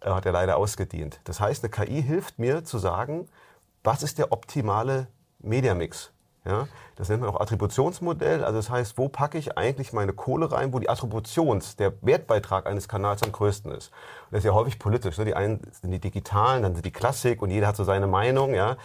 äh, 0.01 0.11
hat 0.11 0.27
er 0.27 0.31
leider 0.31 0.57
ausgedient. 0.57 1.19
Das 1.23 1.39
heißt, 1.39 1.63
eine 1.63 1.71
KI 1.71 2.03
hilft 2.03 2.37
mir 2.37 2.63
zu 2.63 2.77
sagen, 2.77 3.27
was 3.83 4.03
ist 4.03 4.19
der 4.19 4.31
optimale 4.31 5.07
Mediamix? 5.39 6.11
Ja, 6.45 6.67
das 6.97 7.09
nennt 7.09 7.21
man 7.21 7.29
auch 7.29 7.39
Attributionsmodell. 7.39 8.43
Also 8.43 8.57
das 8.57 8.69
heißt, 8.69 8.97
wo 8.97 9.07
packe 9.07 9.37
ich 9.37 9.57
eigentlich 9.57 9.93
meine 9.93 10.13
Kohle 10.13 10.51
rein, 10.51 10.73
wo 10.73 10.79
die 10.79 10.89
Attributions, 10.89 11.75
der 11.75 11.93
Wertbeitrag 12.01 12.65
eines 12.65 12.87
Kanals 12.87 13.21
am 13.21 13.31
größten 13.31 13.71
ist. 13.71 13.89
Und 13.89 14.31
das 14.31 14.39
ist 14.39 14.45
ja 14.45 14.53
häufig 14.53 14.79
politisch. 14.79 15.17
Ne? 15.17 15.25
Die 15.25 15.35
einen 15.35 15.61
sind 15.71 15.91
die 15.91 15.99
Digitalen, 15.99 16.63
dann 16.63 16.73
sind 16.73 16.85
die 16.85 16.91
Klassik 16.91 17.41
und 17.41 17.51
jeder 17.51 17.67
hat 17.67 17.75
so 17.75 17.83
seine 17.83 18.07
Meinung. 18.07 18.55
Ja, 18.55 18.77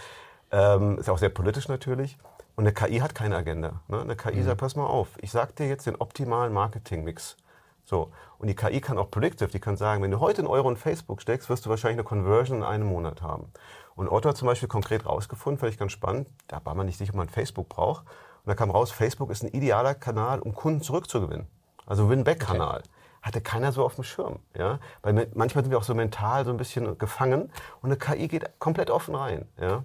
ähm, 0.50 0.98
ist 0.98 1.06
ja 1.06 1.14
auch 1.14 1.18
sehr 1.18 1.30
politisch 1.30 1.68
natürlich. 1.68 2.18
Und 2.54 2.64
eine 2.64 2.74
KI 2.74 2.98
hat 2.98 3.14
keine 3.14 3.36
Agenda. 3.36 3.80
Ne? 3.88 4.02
Eine 4.02 4.14
KI 4.14 4.36
mhm. 4.36 4.44
sagt, 4.44 4.60
pass 4.60 4.76
mal 4.76 4.86
auf, 4.86 5.08
ich 5.22 5.30
sag 5.30 5.56
dir 5.56 5.66
jetzt 5.66 5.86
den 5.86 5.96
optimalen 5.96 6.52
Marketingmix. 6.52 7.38
So. 7.84 8.10
Und 8.38 8.48
die 8.48 8.54
KI 8.54 8.80
kann 8.80 8.98
auch 8.98 9.10
predictive, 9.10 9.50
die 9.50 9.60
kann 9.60 9.76
sagen, 9.76 10.02
wenn 10.02 10.10
du 10.10 10.20
heute 10.20 10.40
einen 10.40 10.48
Euro 10.48 10.70
in 10.70 10.76
Facebook 10.76 11.22
steckst, 11.22 11.48
wirst 11.48 11.66
du 11.66 11.70
wahrscheinlich 11.70 11.98
eine 11.98 12.04
Conversion 12.04 12.58
in 12.58 12.64
einem 12.64 12.86
Monat 12.86 13.22
haben. 13.22 13.52
Und 13.94 14.08
Otto 14.08 14.28
hat 14.28 14.36
zum 14.36 14.46
Beispiel 14.46 14.68
konkret 14.68 15.06
rausgefunden, 15.06 15.58
fand 15.58 15.72
ich 15.72 15.78
ganz 15.78 15.92
spannend, 15.92 16.28
da 16.48 16.60
war 16.64 16.74
man 16.74 16.86
nicht 16.86 16.98
sicher, 16.98 17.12
ob 17.12 17.18
man 17.18 17.28
Facebook 17.28 17.68
braucht. 17.68 18.04
Und 18.44 18.48
da 18.48 18.54
kam 18.54 18.70
raus, 18.70 18.90
Facebook 18.90 19.30
ist 19.30 19.44
ein 19.44 19.50
idealer 19.50 19.94
Kanal, 19.94 20.40
um 20.40 20.54
Kunden 20.54 20.82
zurückzugewinnen. 20.82 21.46
Also 21.86 22.08
Win-Back-Kanal. 22.08 22.78
Okay. 22.78 22.88
Hatte 23.22 23.40
keiner 23.40 23.70
so 23.70 23.84
auf 23.84 23.94
dem 23.94 24.04
Schirm. 24.04 24.40
Ja? 24.56 24.80
Weil 25.02 25.28
manchmal 25.34 25.62
sind 25.62 25.70
wir 25.70 25.78
auch 25.78 25.84
so 25.84 25.94
mental 25.94 26.44
so 26.44 26.50
ein 26.50 26.56
bisschen 26.56 26.98
gefangen 26.98 27.52
und 27.82 27.90
eine 27.90 27.96
KI 27.96 28.26
geht 28.26 28.58
komplett 28.58 28.90
offen 28.90 29.14
rein. 29.14 29.46
Ja? 29.60 29.84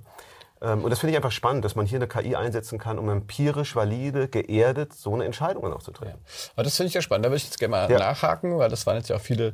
Ähm, 0.61 0.83
und 0.83 0.89
das 0.89 0.99
finde 0.99 1.11
ich 1.11 1.17
einfach 1.17 1.31
spannend, 1.31 1.65
dass 1.65 1.75
man 1.75 1.85
hier 1.85 1.97
eine 1.97 2.07
KI 2.07 2.35
einsetzen 2.35 2.79
kann, 2.79 2.97
um 2.99 3.09
empirisch, 3.09 3.75
valide, 3.75 4.27
geerdet 4.27 4.93
so 4.93 5.13
eine 5.13 5.25
Entscheidung 5.25 5.63
dann 5.63 5.73
auch 5.73 5.83
zu 5.83 5.91
treffen. 5.91 6.19
Ja. 6.23 6.51
Aber 6.55 6.63
das 6.63 6.75
finde 6.75 6.87
ich 6.87 6.93
ja 6.93 7.01
spannend. 7.01 7.25
Da 7.25 7.29
würde 7.29 7.37
ich 7.37 7.45
jetzt 7.45 7.59
gerne 7.59 7.71
mal 7.71 7.91
ja. 7.91 7.99
nachhaken, 7.99 8.57
weil 8.57 8.69
das 8.69 8.85
waren 8.85 8.97
jetzt 8.97 9.09
ja 9.09 9.15
auch 9.15 9.21
viele, 9.21 9.53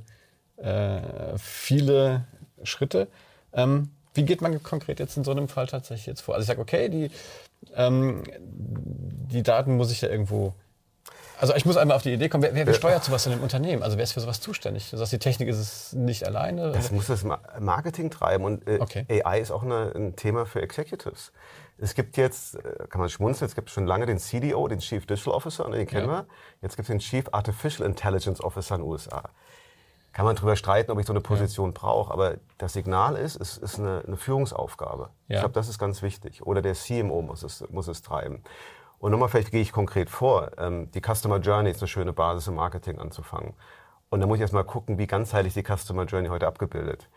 äh, 0.57 1.01
viele 1.37 2.25
Schritte. 2.63 3.07
Ähm, 3.53 3.89
wie 4.13 4.23
geht 4.23 4.41
man 4.41 4.61
konkret 4.61 4.99
jetzt 4.99 5.17
in 5.17 5.23
so 5.23 5.31
einem 5.31 5.47
Fall 5.47 5.67
tatsächlich 5.67 6.05
jetzt 6.05 6.21
vor? 6.21 6.35
Also 6.35 6.43
ich 6.43 6.47
sage, 6.47 6.61
okay, 6.61 6.89
die, 6.89 7.09
ähm, 7.75 8.23
die 8.39 9.43
Daten 9.43 9.75
muss 9.75 9.91
ich 9.91 10.01
ja 10.01 10.09
irgendwo 10.09 10.53
also 11.43 11.55
ich 11.55 11.65
muss 11.65 11.75
einmal 11.75 11.97
auf 11.97 12.03
die 12.03 12.13
Idee 12.13 12.29
kommen, 12.29 12.41
wer, 12.41 12.55
wer, 12.55 12.65
wer 12.65 12.73
steuert 12.73 13.03
sowas 13.03 13.25
in 13.25 13.33
einem 13.33 13.43
Unternehmen? 13.43 13.83
Also 13.83 13.97
wer 13.97 14.05
ist 14.05 14.13
für 14.13 14.21
sowas 14.21 14.39
zuständig? 14.39 14.89
Du 14.89 14.95
sagst, 14.95 15.11
die 15.11 15.19
Technik 15.19 15.49
ist 15.49 15.57
es 15.57 15.91
nicht 15.91 16.25
alleine? 16.25 16.71
Das 16.71 16.89
muss 16.89 17.07
das 17.07 17.25
Marketing 17.59 18.09
treiben 18.09 18.45
und 18.45 18.65
äh, 18.65 18.79
okay. 18.79 19.05
AI 19.09 19.41
ist 19.41 19.51
auch 19.51 19.63
eine, 19.63 19.91
ein 19.93 20.15
Thema 20.15 20.45
für 20.45 20.61
Executives. 20.61 21.33
Es 21.77 21.95
gibt 21.95 22.15
jetzt, 22.15 22.55
äh, 22.55 22.87
kann 22.87 23.01
man 23.01 23.09
schmunzeln, 23.09 23.49
es 23.49 23.55
gibt 23.55 23.69
schon 23.69 23.85
lange 23.85 24.05
den 24.05 24.19
CDO, 24.19 24.69
den 24.69 24.79
Chief 24.79 25.05
Digital 25.05 25.33
Officer, 25.33 25.69
den 25.69 25.85
kennen 25.85 26.07
ja. 26.07 26.19
wir. 26.19 26.25
Jetzt 26.61 26.77
gibt 26.77 26.87
es 26.87 26.93
den 26.93 26.99
Chief 26.99 27.25
Artificial 27.33 27.85
Intelligence 27.89 28.41
Officer 28.41 28.75
in 28.75 28.81
den 28.81 28.89
USA 28.89 29.23
kann 30.13 30.25
man 30.25 30.35
darüber 30.35 30.55
streiten, 30.55 30.91
ob 30.91 30.99
ich 30.99 31.07
so 31.07 31.13
eine 31.13 31.21
Position 31.21 31.69
ja. 31.69 31.73
brauche. 31.73 32.13
Aber 32.13 32.35
das 32.59 32.73
Signal 32.73 33.15
ist, 33.15 33.35
es 33.41 33.57
ist 33.57 33.79
eine, 33.79 34.03
eine 34.05 34.15
Führungsaufgabe. 34.15 35.09
Ja. 35.27 35.37
Ich 35.37 35.39
glaube, 35.41 35.55
das 35.55 35.67
ist 35.67 35.79
ganz 35.79 36.03
wichtig. 36.03 36.45
Oder 36.45 36.61
der 36.61 36.75
CMO 36.75 37.23
muss 37.23 37.41
es, 37.41 37.67
muss 37.71 37.87
es 37.87 38.03
treiben. 38.03 38.43
Und 39.03 39.11
nochmal, 39.11 39.27
vielleicht 39.27 39.51
gehe 39.51 39.59
ich 39.59 39.73
konkret 39.73 40.09
vor. 40.09 40.51
Ähm, 40.57 40.89
die 40.91 41.01
Customer 41.01 41.37
Journey 41.39 41.71
ist 41.71 41.81
eine 41.81 41.89
schöne 41.89 42.13
Basis 42.13 42.47
im 42.47 42.55
Marketing 42.55 42.99
anzufangen. 42.99 43.53
Und 44.09 44.21
da 44.21 44.27
muss 44.27 44.37
ich 44.37 44.41
erstmal 44.43 44.63
gucken, 44.63 44.97
wie 44.97 45.07
ganzheitlich 45.07 45.53
die 45.53 45.61
Customer 45.61 46.05
Journey 46.05 46.29
heute 46.29 46.47
abgebildet. 46.47 47.09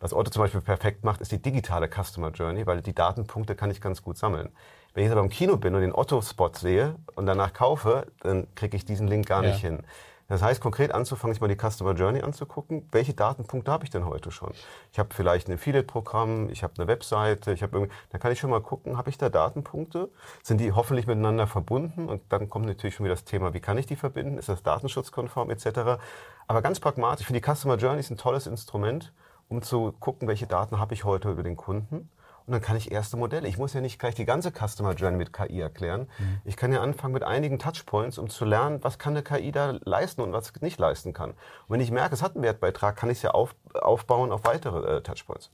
Was 0.00 0.12
Otto 0.12 0.30
zum 0.30 0.42
Beispiel 0.42 0.60
perfekt 0.60 1.02
macht, 1.02 1.22
ist 1.22 1.32
die 1.32 1.40
digitale 1.40 1.88
Customer 1.88 2.28
Journey, 2.28 2.66
weil 2.66 2.82
die 2.82 2.94
Datenpunkte 2.94 3.54
kann 3.54 3.70
ich 3.70 3.80
ganz 3.80 4.02
gut 4.02 4.18
sammeln. 4.18 4.50
Wenn 4.92 5.02
ich 5.02 5.08
jetzt 5.08 5.12
aber 5.12 5.24
im 5.24 5.30
Kino 5.30 5.56
bin 5.56 5.74
und 5.74 5.80
den 5.80 5.94
Otto-Spot 5.94 6.50
sehe 6.52 6.96
und 7.14 7.24
danach 7.24 7.54
kaufe, 7.54 8.06
dann 8.20 8.46
kriege 8.54 8.76
ich 8.76 8.84
diesen 8.84 9.08
Link 9.08 9.26
gar 9.26 9.42
ja. 9.42 9.48
nicht 9.48 9.62
hin. 9.62 9.82
Das 10.30 10.42
heißt, 10.42 10.60
konkret 10.60 10.94
anzufangen, 10.94 11.34
sich 11.34 11.40
mal 11.40 11.48
die 11.48 11.56
Customer 11.56 11.92
Journey 11.92 12.22
anzugucken. 12.22 12.88
Welche 12.92 13.14
Datenpunkte 13.14 13.72
habe 13.72 13.82
ich 13.82 13.90
denn 13.90 14.06
heute 14.06 14.30
schon? 14.30 14.52
Ich 14.92 15.00
habe 15.00 15.12
vielleicht 15.12 15.48
ein 15.48 15.54
Affiliate-Programm, 15.54 16.50
ich 16.50 16.62
habe 16.62 16.72
eine 16.78 16.86
Webseite, 16.86 17.52
ich 17.52 17.64
habe 17.64 17.76
irgendwie, 17.76 17.92
dann 18.10 18.20
kann 18.20 18.30
ich 18.30 18.38
schon 18.38 18.48
mal 18.48 18.60
gucken, 18.60 18.96
habe 18.96 19.10
ich 19.10 19.18
da 19.18 19.28
Datenpunkte? 19.28 20.08
Sind 20.44 20.58
die 20.60 20.70
hoffentlich 20.70 21.08
miteinander 21.08 21.48
verbunden? 21.48 22.08
Und 22.08 22.22
dann 22.28 22.48
kommt 22.48 22.66
natürlich 22.66 22.94
schon 22.94 23.04
wieder 23.04 23.16
das 23.16 23.24
Thema, 23.24 23.54
wie 23.54 23.60
kann 23.60 23.76
ich 23.76 23.86
die 23.86 23.96
verbinden? 23.96 24.38
Ist 24.38 24.48
das 24.48 24.62
datenschutzkonform 24.62 25.50
etc.? 25.50 25.98
Aber 26.46 26.62
ganz 26.62 26.78
pragmatisch, 26.78 27.22
ich 27.22 27.26
finde 27.26 27.40
die 27.40 27.52
Customer 27.52 27.74
Journey 27.74 27.98
ist 27.98 28.10
ein 28.10 28.16
tolles 28.16 28.46
Instrument, 28.46 29.12
um 29.48 29.62
zu 29.62 29.90
gucken, 29.98 30.28
welche 30.28 30.46
Daten 30.46 30.78
habe 30.78 30.94
ich 30.94 31.02
heute 31.02 31.32
über 31.32 31.42
den 31.42 31.56
Kunden 31.56 32.08
und 32.50 32.54
dann 32.54 32.62
kann 32.62 32.76
ich 32.76 32.90
erste 32.90 33.16
Modelle. 33.16 33.46
Ich 33.46 33.58
muss 33.58 33.74
ja 33.74 33.80
nicht 33.80 34.00
gleich 34.00 34.16
die 34.16 34.24
ganze 34.24 34.50
Customer 34.50 34.94
Journey 34.94 35.16
mit 35.16 35.32
KI 35.32 35.60
erklären. 35.60 36.08
Mhm. 36.18 36.40
Ich 36.44 36.56
kann 36.56 36.72
ja 36.72 36.80
anfangen 36.80 37.14
mit 37.14 37.22
einigen 37.22 37.60
Touchpoints, 37.60 38.18
um 38.18 38.28
zu 38.28 38.44
lernen, 38.44 38.82
was 38.82 38.98
kann 38.98 39.12
eine 39.12 39.22
KI 39.22 39.52
da 39.52 39.78
leisten 39.84 40.20
und 40.20 40.32
was 40.32 40.52
nicht 40.60 40.80
leisten 40.80 41.12
kann. 41.12 41.30
Und 41.30 41.36
wenn 41.68 41.80
ich 41.80 41.92
merke, 41.92 42.12
es 42.12 42.22
hat 42.22 42.34
einen 42.34 42.42
Wertbeitrag, 42.42 42.96
kann 42.96 43.08
ich 43.08 43.18
es 43.18 43.22
ja 43.22 43.30
auf, 43.30 43.54
aufbauen 43.72 44.32
auf 44.32 44.42
weitere 44.42 44.96
äh, 44.96 45.00
Touchpoints. 45.00 45.52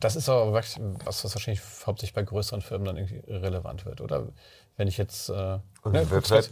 das 0.00 0.16
ist 0.16 0.26
aber 0.30 0.54
was, 0.54 0.80
was 1.04 1.22
wahrscheinlich 1.22 1.60
hauptsächlich 1.84 2.14
bei 2.14 2.22
größeren 2.22 2.62
Firmen 2.62 2.86
dann 2.86 2.96
irgendwie 2.96 3.22
relevant 3.30 3.84
wird, 3.84 4.00
oder? 4.00 4.28
Wenn 4.76 4.88
ich 4.88 4.98
jetzt. 4.98 5.28
Äh, 5.28 5.58
und 5.82 5.92
ne, 5.92 6.10
Website, 6.10 6.50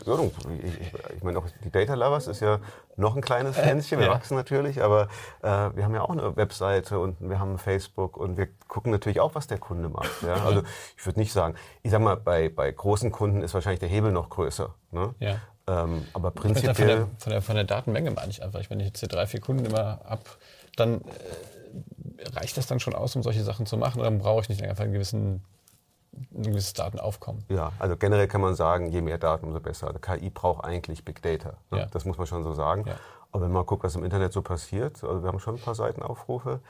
ich, 0.63 1.17
ich, 1.17 1.23
meine, 1.23 1.39
auch 1.39 1.47
die 1.65 1.71
Data 1.71 1.95
Lovers 1.95 2.27
ist 2.27 2.41
ja 2.41 2.61
noch 2.97 3.17
ein 3.17 3.23
kleines 3.23 3.57
Pflänzchen. 3.59 3.99
Wir 3.99 4.07
ja. 4.07 4.13
wachsen 4.13 4.37
natürlich, 4.37 4.83
aber 4.83 5.09
äh, 5.43 5.47
wir 5.75 5.85
haben 5.85 5.95
ja 5.95 6.03
auch 6.03 6.11
eine 6.11 6.37
Webseite 6.37 6.99
und 6.99 7.17
wir 7.21 7.41
haben 7.41 7.59
Facebook 7.59 8.17
und 8.17 8.37
wir 8.37 8.49
gucken 8.69 8.93
natürlich 8.93 9.21
auch, 9.21 9.35
was 9.35 9.47
der 9.47 9.59
Kunde 9.59 9.89
macht. 9.89 10.23
Ja? 10.23 10.45
Also 10.45 10.63
ich 10.97 11.07
würde 11.07 11.19
nicht 11.19 11.33
sagen, 11.33 11.55
ich 11.83 11.91
sag 11.91 12.01
mal, 12.01 12.17
bei, 12.17 12.49
bei 12.51 12.71
großen 12.71 13.11
Kunden 13.11 13.43
ist 13.43 13.55
wahrscheinlich 13.55 13.81
der 13.81 13.89
Hebel 13.89 14.13
noch 14.13 14.29
größer. 14.29 14.75
Ne? 14.91 15.15
Ja. 15.19 15.41
Ähm, 15.67 16.07
aber 16.13 16.31
prinzipiell. 16.31 16.75
Von 16.75 16.87
der, 16.87 17.07
von, 17.19 17.31
der, 17.31 17.43
von 17.43 17.55
der 17.55 17.65
Datenmenge 17.65 18.11
meine 18.11 18.31
ich 18.31 18.43
einfach. 18.43 18.61
Wenn 18.69 18.81
ich 18.81 18.87
jetzt 18.87 19.01
hier 19.01 19.09
drei, 19.09 19.27
vier 19.27 19.41
Kunden 19.41 19.65
immer 19.65 20.01
habe, 20.05 20.23
dann 20.77 21.01
äh, 21.01 22.29
reicht 22.35 22.57
das 22.57 22.67
dann 22.67 22.81
schon 22.81 22.95
aus, 22.95 23.17
um 23.17 23.23
solche 23.23 23.43
Sachen 23.43 23.67
zu 23.67 23.77
machen? 23.77 24.01
Oder 24.01 24.11
brauche 24.11 24.43
ich 24.43 24.49
nicht 24.49 24.63
einfach 24.63 24.85
einen 24.85 24.93
gewissen 24.93 25.43
ein 26.13 26.43
gewisses 26.43 26.75
Datenaufkommen. 26.75 27.45
Ja, 27.49 27.73
also 27.79 27.97
generell 27.97 28.29
kann 28.29 28.41
man 28.41 28.55
sagen, 28.55 28.87
je 28.87 29.01
mehr 29.01 29.19
Daten, 29.19 29.47
umso 29.47 29.61
besser. 29.61 29.89
Also 29.89 29.99
KI 29.99 30.31
braucht 30.31 30.65
eigentlich 30.65 31.05
Big 31.05 31.23
Data. 31.23 31.55
Ne? 31.71 31.81
Ja. 31.81 31.87
Das 31.87 32.05
muss 32.05 32.19
man 32.19 32.27
schon 32.27 32.45
so 32.45 32.53
sagen. 32.53 32.85
Ja. 32.87 32.97
Aber 33.33 33.45
wenn 33.45 33.53
man 33.53 33.65
guckt, 33.67 33.83
was 33.83 33.97
im 33.97 34.05
Internet 34.05 34.33
so 34.33 34.43
passiert, 34.43 35.03
also 35.03 35.23
wir 35.23 35.29
haben 35.29 35.41
schon 35.41 35.57
ein 35.57 35.61
paar 35.61 35.75
Seitenaufrufe 35.75 36.61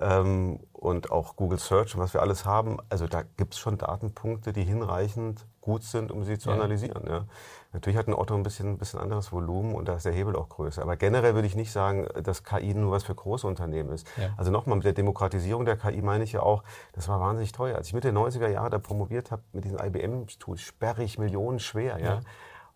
ähm, 0.00 0.60
und 0.72 1.10
auch 1.10 1.36
Google 1.36 1.58
Search 1.58 1.94
und 1.94 2.00
was 2.00 2.14
wir 2.14 2.22
alles 2.22 2.44
haben, 2.44 2.78
also 2.88 3.06
da 3.08 3.22
gibt 3.36 3.54
es 3.54 3.58
schon 3.58 3.78
Datenpunkte, 3.78 4.52
die 4.52 4.62
hinreichend 4.62 5.44
gut 5.60 5.82
sind, 5.82 6.12
um 6.12 6.24
sie 6.24 6.38
zu 6.38 6.50
ja. 6.50 6.56
analysieren. 6.56 7.04
Ja. 7.08 7.24
Natürlich 7.72 7.98
hat 7.98 8.06
ein 8.06 8.14
Otto 8.14 8.34
ein 8.34 8.44
bisschen, 8.44 8.74
ein 8.74 8.78
bisschen 8.78 9.00
anderes 9.00 9.32
Volumen 9.32 9.74
und 9.74 9.88
da 9.88 9.96
ist 9.96 10.06
der 10.06 10.12
Hebel 10.12 10.36
auch 10.36 10.48
größer. 10.48 10.82
Aber 10.82 10.96
generell 10.96 11.34
würde 11.34 11.48
ich 11.48 11.56
nicht 11.56 11.72
sagen, 11.72 12.06
dass 12.22 12.44
KI 12.44 12.74
nur 12.74 12.92
was 12.92 13.02
für 13.02 13.14
große 13.14 13.46
Unternehmen 13.46 13.90
ist. 13.90 14.06
Ja. 14.16 14.34
Also 14.36 14.52
nochmal, 14.52 14.76
mit 14.76 14.84
der 14.84 14.92
Demokratisierung 14.92 15.64
der 15.64 15.76
KI 15.76 16.00
meine 16.00 16.22
ich 16.22 16.32
ja 16.32 16.42
auch, 16.42 16.62
das 16.92 17.08
war 17.08 17.18
wahnsinnig 17.18 17.50
teuer. 17.50 17.76
Als 17.76 17.88
ich 17.88 17.94
Mitte 17.94 18.12
der 18.12 18.20
90er 18.20 18.48
Jahre 18.48 18.70
da 18.70 18.78
promoviert 18.78 19.32
habe 19.32 19.42
mit 19.52 19.64
diesen 19.64 19.80
IBM-Tools, 19.80 20.60
sperrig, 20.60 21.18
Millionen 21.18 21.58
schwer. 21.58 21.98
Ja. 21.98 22.20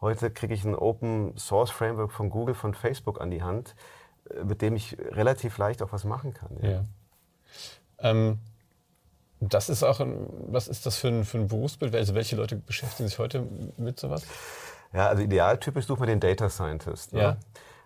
Heute 0.00 0.30
kriege 0.30 0.54
ich 0.54 0.64
ein 0.64 0.74
Open 0.74 1.36
Source 1.36 1.70
Framework 1.70 2.12
von 2.12 2.30
Google, 2.30 2.54
von 2.54 2.74
Facebook 2.74 3.20
an 3.20 3.30
die 3.30 3.42
Hand, 3.42 3.74
äh, 4.30 4.44
mit 4.44 4.62
dem 4.62 4.76
ich 4.76 4.96
relativ 4.98 5.58
leicht 5.58 5.82
auch 5.82 5.92
was 5.92 6.04
machen 6.04 6.34
kann. 6.34 6.56
Ja. 6.62 6.84
Ähm, 7.98 8.38
das 9.40 9.68
ist 9.68 9.82
auch, 9.82 10.00
ein, 10.00 10.26
was 10.48 10.68
ist 10.68 10.86
das 10.86 10.96
für 10.96 11.08
ein, 11.08 11.24
für 11.24 11.38
ein 11.38 11.48
Berufsbild? 11.48 11.94
Also 11.94 12.14
welche 12.14 12.36
Leute 12.36 12.56
beschäftigen 12.56 13.08
sich 13.08 13.18
heute 13.18 13.46
mit 13.76 13.98
sowas? 13.98 14.26
Ja, 14.92 15.08
also 15.08 15.22
idealtypisch 15.22 15.86
sucht 15.86 16.00
man 16.00 16.08
den 16.08 16.20
Data 16.20 16.48
Scientist. 16.48 17.12
Ne? 17.12 17.20
Ja. 17.20 17.36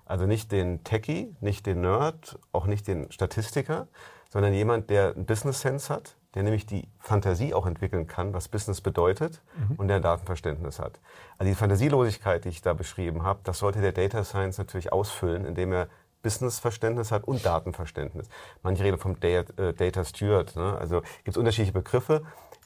Also 0.05 0.27
nicht 0.27 0.53
den 0.53 0.85
Techie, 0.85 1.35
nicht 1.41 1.67
den 1.67 1.81
Nerd, 1.81 2.39
auch 2.53 2.67
nicht 2.67 2.87
den 2.87 3.11
Statistiker, 3.13 3.89
sondern 4.31 4.53
jemand, 4.53 4.91
der 4.91 5.15
einen 5.15 5.27
Business 5.27 5.61
Sense 5.61 5.93
hat, 5.93 6.17
der 6.35 6.43
nämlich 6.43 6.67
die 6.67 6.89
Fantasie 6.99 7.55
auch 7.55 7.67
entwickeln 7.67 8.07
kann, 8.07 8.33
was 8.33 8.49
Business 8.49 8.81
bedeutet 8.81 9.43
mhm. 9.57 9.77
und 9.77 9.89
der 9.89 9.97
ein 9.97 10.03
Datenverständnis 10.03 10.79
hat. 10.79 10.99
Also 11.39 11.51
die 11.51 11.55
Fantasielosigkeit, 11.55 12.45
die 12.45 12.49
ich 12.49 12.63
da 12.63 12.73
beschrieben 12.73 13.23
habe, 13.23 13.41
das 13.45 13.59
sollte 13.59 13.81
der 13.81 13.93
Data 13.93 14.25
Science 14.25 14.59
natürlich 14.59 14.93
ausfüllen, 14.93 15.45
indem 15.45 15.73
er 15.73 15.89
Businessverständnis 16.23 17.11
hat 17.11 17.25
und 17.25 17.45
Datenverständnis. 17.45 18.29
Manche 18.63 18.85
reden 18.85 18.99
vom 18.99 19.19
Data, 19.19 19.61
äh, 19.61 19.75
Data 19.75 20.05
Steward. 20.05 20.57
Ne? 20.57 20.79
Also 20.79 21.01
gibt 21.25 21.31
es 21.31 21.37
unterschiedliche 21.37 21.73
Begriffe. 21.73 22.23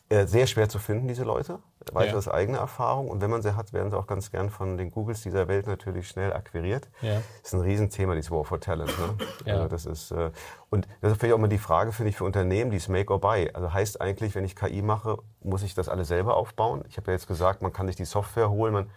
Äh, 0.08 0.26
sehr 0.26 0.46
schwer 0.46 0.68
zu 0.68 0.78
finden, 0.78 1.08
diese 1.08 1.24
Leute, 1.24 1.58
weiß 1.92 2.12
ja. 2.12 2.16
aus 2.16 2.28
eigener 2.28 2.58
Erfahrung. 2.58 3.08
Und 3.08 3.20
wenn 3.20 3.30
man 3.30 3.42
sie 3.42 3.56
hat, 3.56 3.72
werden 3.72 3.90
sie 3.90 3.98
auch 3.98 4.06
ganz 4.06 4.30
gern 4.30 4.50
von 4.50 4.76
den 4.76 4.92
Googles 4.92 5.22
dieser 5.22 5.48
Welt 5.48 5.66
natürlich 5.66 6.08
schnell 6.08 6.32
akquiriert. 6.32 6.88
Ja. 7.02 7.14
Das 7.42 7.52
ist 7.52 7.54
ein 7.54 7.60
Riesenthema, 7.60 8.14
dieses 8.14 8.30
War 8.30 8.44
for 8.44 8.60
Talent. 8.60 8.96
Ne? 9.00 9.26
Ja. 9.46 9.54
Also 9.54 9.68
das 9.68 9.84
ist, 9.84 10.12
äh, 10.12 10.30
und 10.70 10.86
das 11.00 11.10
ist 11.10 11.18
vielleicht 11.18 11.34
auch 11.34 11.40
mal 11.40 11.48
die 11.48 11.58
Frage, 11.58 11.90
finde 11.90 12.10
ich, 12.10 12.16
für 12.16 12.22
Unternehmen, 12.22 12.70
die 12.70 12.76
ist 12.76 12.88
Make 12.88 13.12
or 13.12 13.20
Buy. 13.20 13.50
Also 13.52 13.72
heißt 13.72 14.00
eigentlich, 14.00 14.36
wenn 14.36 14.44
ich 14.44 14.54
KI 14.54 14.80
mache, 14.80 15.18
muss 15.42 15.64
ich 15.64 15.74
das 15.74 15.88
alles 15.88 16.06
selber 16.06 16.36
aufbauen? 16.36 16.84
Ich 16.88 16.98
habe 16.98 17.10
ja 17.10 17.14
jetzt 17.14 17.26
gesagt, 17.26 17.60
man 17.60 17.72
kann 17.72 17.88
sich 17.88 17.96
die 17.96 18.04
Software 18.04 18.48
holen, 18.48 18.74
man, 18.74 18.90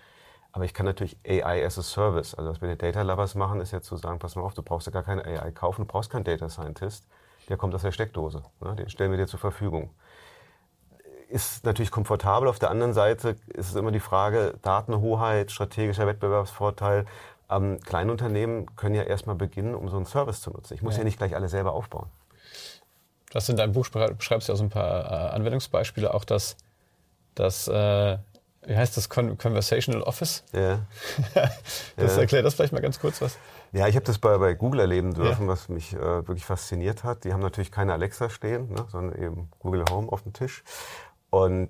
aber 0.51 0.65
ich 0.65 0.75
kann 0.75 0.85
natürlich 0.85 1.17
AI 1.27 1.65
as 1.65 1.79
a 1.79 1.81
Service. 1.81 2.35
Also 2.35 2.51
was 2.51 2.61
wir 2.61 2.67
den 2.67 2.77
Data 2.77 3.01
Lovers 3.01 3.33
machen, 3.33 3.61
ist 3.61 3.71
ja 3.71 3.81
zu 3.81 3.95
sagen, 3.97 4.19
pass 4.19 4.35
mal 4.35 4.43
auf, 4.43 4.53
du 4.53 4.61
brauchst 4.61 4.85
ja 4.85 4.93
gar 4.93 5.03
keine 5.03 5.25
AI 5.25 5.51
kaufen, 5.53 5.81
du 5.81 5.87
brauchst 5.87 6.11
keinen 6.11 6.23
Data 6.23 6.49
Scientist. 6.49 7.07
Der 7.49 7.57
kommt 7.57 7.73
aus 7.73 7.81
der 7.81 7.91
Steckdose. 7.91 8.43
Ne? 8.61 8.75
Den 8.75 8.89
stellen 8.89 9.09
wir 9.09 9.17
dir 9.17 9.25
zur 9.25 9.39
Verfügung 9.39 9.89
ist 11.29 11.63
natürlich 11.63 11.91
komfortabel. 11.91 12.49
Auf 12.49 12.59
der 12.59 12.71
anderen 12.71 12.93
Seite 12.93 13.35
ist 13.47 13.69
es 13.69 13.75
immer 13.75 13.91
die 13.91 13.99
Frage, 13.99 14.55
Datenhoheit, 14.61 15.51
strategischer 15.51 16.07
Wettbewerbsvorteil. 16.07 17.05
Ähm, 17.49 17.79
Kleinunternehmen 17.85 18.75
können 18.75 18.95
ja 18.95 19.03
erstmal 19.03 19.35
beginnen, 19.35 19.75
um 19.75 19.89
so 19.89 19.97
einen 19.97 20.05
Service 20.05 20.41
zu 20.41 20.51
nutzen. 20.51 20.73
Ich 20.73 20.81
muss 20.81 20.95
ja, 20.95 20.99
ja 20.99 21.05
nicht 21.05 21.17
gleich 21.17 21.35
alle 21.35 21.47
selber 21.47 21.73
aufbauen. 21.73 22.07
Du 23.29 23.35
hast 23.35 23.47
in 23.49 23.57
deinem 23.57 23.73
Buch 23.73 23.87
beschreibst 23.89 24.49
ja 24.49 24.55
so 24.55 24.63
ein 24.63 24.69
paar 24.69 25.05
äh, 25.05 25.35
Anwendungsbeispiele, 25.35 26.13
auch 26.13 26.25
das, 26.25 26.57
das 27.35 27.67
äh, 27.67 28.17
wie 28.65 28.75
heißt 28.75 28.97
das, 28.97 29.07
Con 29.07 29.37
Conversational 29.37 30.01
Office? 30.03 30.43
Ja. 30.51 30.79
das 31.95 32.15
ja. 32.15 32.21
erklärt 32.21 32.45
das 32.45 32.55
vielleicht 32.55 32.73
mal 32.73 32.81
ganz 32.81 32.99
kurz 32.99 33.21
was. 33.21 33.37
Ja, 33.71 33.87
ich 33.87 33.95
habe 33.95 34.05
das 34.05 34.17
bei, 34.17 34.35
bei 34.37 34.53
Google 34.55 34.81
erleben 34.81 35.13
dürfen, 35.13 35.43
ja. 35.43 35.47
was 35.47 35.69
mich 35.69 35.93
äh, 35.93 35.99
wirklich 35.99 36.45
fasziniert 36.45 37.03
hat. 37.03 37.23
Die 37.23 37.33
haben 37.33 37.39
natürlich 37.39 37.71
keine 37.71 37.93
Alexa 37.93 38.29
stehen, 38.29 38.71
ne, 38.71 38.85
sondern 38.89 39.21
eben 39.21 39.49
Google 39.59 39.85
Home 39.89 40.11
auf 40.11 40.23
dem 40.23 40.33
Tisch 40.33 40.63
und 41.29 41.69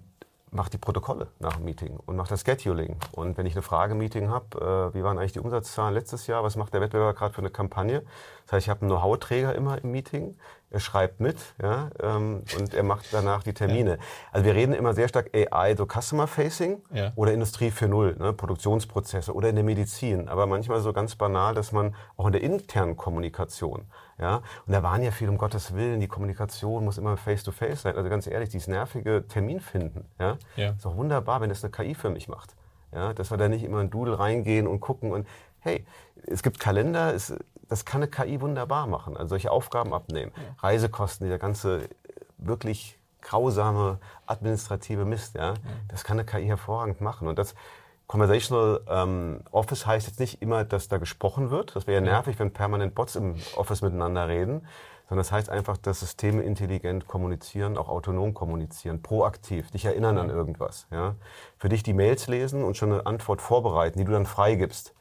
mache 0.52 0.72
die 0.72 0.78
Protokolle 0.78 1.28
nach 1.40 1.58
dem 1.58 1.66
Meeting 1.66 2.00
und 2.06 2.16
mache 2.16 2.30
das 2.30 2.42
Scheduling. 2.42 2.98
Und 3.12 3.38
wenn 3.38 3.46
ich 3.46 3.54
eine 3.54 3.62
Frage-Meeting 3.62 4.30
habe, 4.30 4.92
äh, 4.92 4.96
wie 4.96 5.04
waren 5.04 5.18
eigentlich 5.18 5.34
die 5.34 5.40
Umsatzzahlen 5.40 5.94
letztes 5.94 6.28
Jahr, 6.28 6.44
was 6.44 6.56
macht 6.56 6.74
der 6.74 6.82
Wettbewerber 6.82 7.14
gerade 7.14 7.34
für 7.34 7.42
eine 7.42 7.50
Kampagne? 7.50 8.04
Das 8.46 8.54
heißt, 8.54 8.66
ich 8.66 8.70
habe 8.70 8.82
einen 8.82 8.90
Know-how-Träger 8.90 9.54
immer 9.54 9.82
im 9.84 9.92
Meeting, 9.92 10.38
er 10.72 10.80
schreibt 10.80 11.20
mit 11.20 11.38
ja, 11.62 11.90
ähm, 12.02 12.44
und 12.58 12.74
er 12.74 12.84
macht 12.84 13.08
danach 13.12 13.44
die 13.44 13.54
Termine. 13.54 13.92
Ja. 13.92 13.98
Also 14.32 14.46
wir 14.46 14.56
reden 14.56 14.74
immer 14.74 14.94
sehr 14.94 15.08
stark 15.08 15.32
AI, 15.34 15.76
so 15.76 15.86
Customer-Facing 15.86 16.84
ja. 16.92 17.12
oder 17.16 17.34
Industrie 17.34 17.70
4.0, 17.70 18.18
ne, 18.18 18.34
Produktionsprozesse 18.34 19.34
oder 19.34 19.50
in 19.50 19.56
der 19.56 19.64
Medizin. 19.64 20.30
Aber 20.30 20.48
manchmal 20.48 20.82
so 20.82 20.94
ganz 20.94 21.16
banal, 21.16 21.54
dass 21.54 21.72
man 21.72 21.96
auch 22.18 22.26
in 22.26 22.32
der 22.32 22.42
internen 22.42 22.98
Kommunikation 22.98 23.86
ja? 24.20 24.38
Und 24.66 24.74
da 24.74 24.84
waren 24.84 25.02
ja 25.02 25.12
viel, 25.12 25.30
um 25.30 25.38
Gottes 25.38 25.74
Willen, 25.74 26.00
die 26.00 26.08
Kommunikation 26.08 26.86
muss 26.86 26.98
immer 26.98 27.18
face-to-face 27.18 27.80
-face 27.80 27.82
sein. 27.82 27.96
Also 27.96 28.10
ganz 28.10 28.28
ehrlich, 28.28 28.50
dieses 28.50 28.68
nervige 28.68 29.26
Termin 29.28 29.60
finden, 29.60 30.06
ja? 30.20 30.38
ja. 30.56 30.72
ist 30.72 30.86
doch 30.86 30.96
wunderbar, 30.96 31.42
wenn 31.42 31.50
das 31.50 31.64
eine 31.64 31.72
KI 31.72 31.96
für 31.96 32.10
mich 32.10 32.28
macht. 32.28 32.56
Ja? 32.94 33.14
Dass 33.14 33.32
wir 33.32 33.38
da 33.38 33.48
nicht 33.48 33.64
immer 33.64 33.82
in 33.82 33.90
Doodle 33.90 34.20
reingehen 34.20 34.68
und 34.68 34.80
gucken 34.80 35.12
und 35.12 35.28
hey, 35.60 35.86
es 36.28 36.44
gibt 36.44 36.60
Kalender, 36.60 37.14
es, 37.14 37.34
das 37.68 37.86
kann 37.86 38.02
eine 38.02 38.12
KI 38.12 38.42
wunderbar 38.42 38.88
machen, 38.88 39.16
also 39.18 39.30
solche 39.30 39.52
Aufgaben 39.52 39.94
abnehmen. 39.94 40.32
Ja. 40.36 40.68
Reisekosten, 40.68 41.26
dieser 41.26 41.38
ganze 41.38 41.90
wirklich 42.38 42.98
grausame 43.22 44.00
administrative 44.26 45.06
Mist, 45.06 45.36
ja, 45.36 45.56
das 45.90 46.04
kann 46.04 46.18
eine 46.18 46.26
KI 46.26 46.46
hervorragend 46.46 47.02
machen. 47.02 47.28
Und 47.28 47.38
das 47.38 47.54
Conversational 48.10 48.82
ähm, 48.90 49.42
Office 49.52 49.86
heißt 49.86 50.08
jetzt 50.08 50.20
nicht 50.20 50.42
immer, 50.42 50.64
dass 50.64 50.88
da 50.88 50.98
gesprochen 50.98 51.52
wird. 51.52 51.76
Das 51.76 51.86
wäre 51.86 52.02
ja 52.02 52.02
nervig, 52.02 52.40
wenn 52.40 52.52
permanent 52.52 52.96
Bots 52.96 53.16
im 53.16 53.36
Office 53.56 53.84
miteinander 53.84 54.28
reden. 54.28 54.66
Sondern 55.08 55.20
das 55.20 55.32
heißt 55.32 55.50
einfach, 55.52 55.78
dass 55.78 56.00
Systeme 56.00 56.42
intelligent 56.42 57.06
kommunizieren, 57.06 57.78
auch 57.78 57.88
autonom 57.88 58.34
kommunizieren, 58.34 59.04
proaktiv, 59.04 59.70
dich 59.70 59.86
erinnern 59.86 60.18
an 60.18 60.32
irgendwas. 60.32 60.88
Ja? 60.90 61.18
Für 61.60 61.70
dich 61.70 61.84
die 61.84 61.94
Mails 61.94 62.28
lesen 62.28 62.64
und 62.64 62.78
schon 62.78 62.92
eine 62.92 63.06
Antwort 63.06 63.44
vorbereiten, 63.44 64.00
die 64.00 64.06
du 64.06 64.12
dann 64.12 64.26
freigibst. 64.26 64.96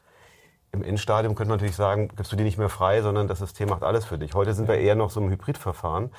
Im 0.72 0.82
Endstadium 0.82 1.34
könnte 1.34 1.48
man 1.48 1.56
natürlich 1.56 1.76
sagen, 1.76 2.08
gibst 2.14 2.30
du 2.30 2.36
die 2.36 2.44
nicht 2.44 2.58
mehr 2.58 2.68
frei, 2.68 3.00
sondern 3.00 3.26
das 3.26 3.38
System 3.38 3.70
macht 3.70 3.84
alles 3.84 4.04
für 4.04 4.18
dich. 4.18 4.34
Heute 4.34 4.52
sind 4.52 4.68
wir 4.68 4.76
eher 4.76 4.96
noch 4.96 5.08
so 5.08 5.18
im 5.20 5.30
Hybridverfahren. 5.30 6.10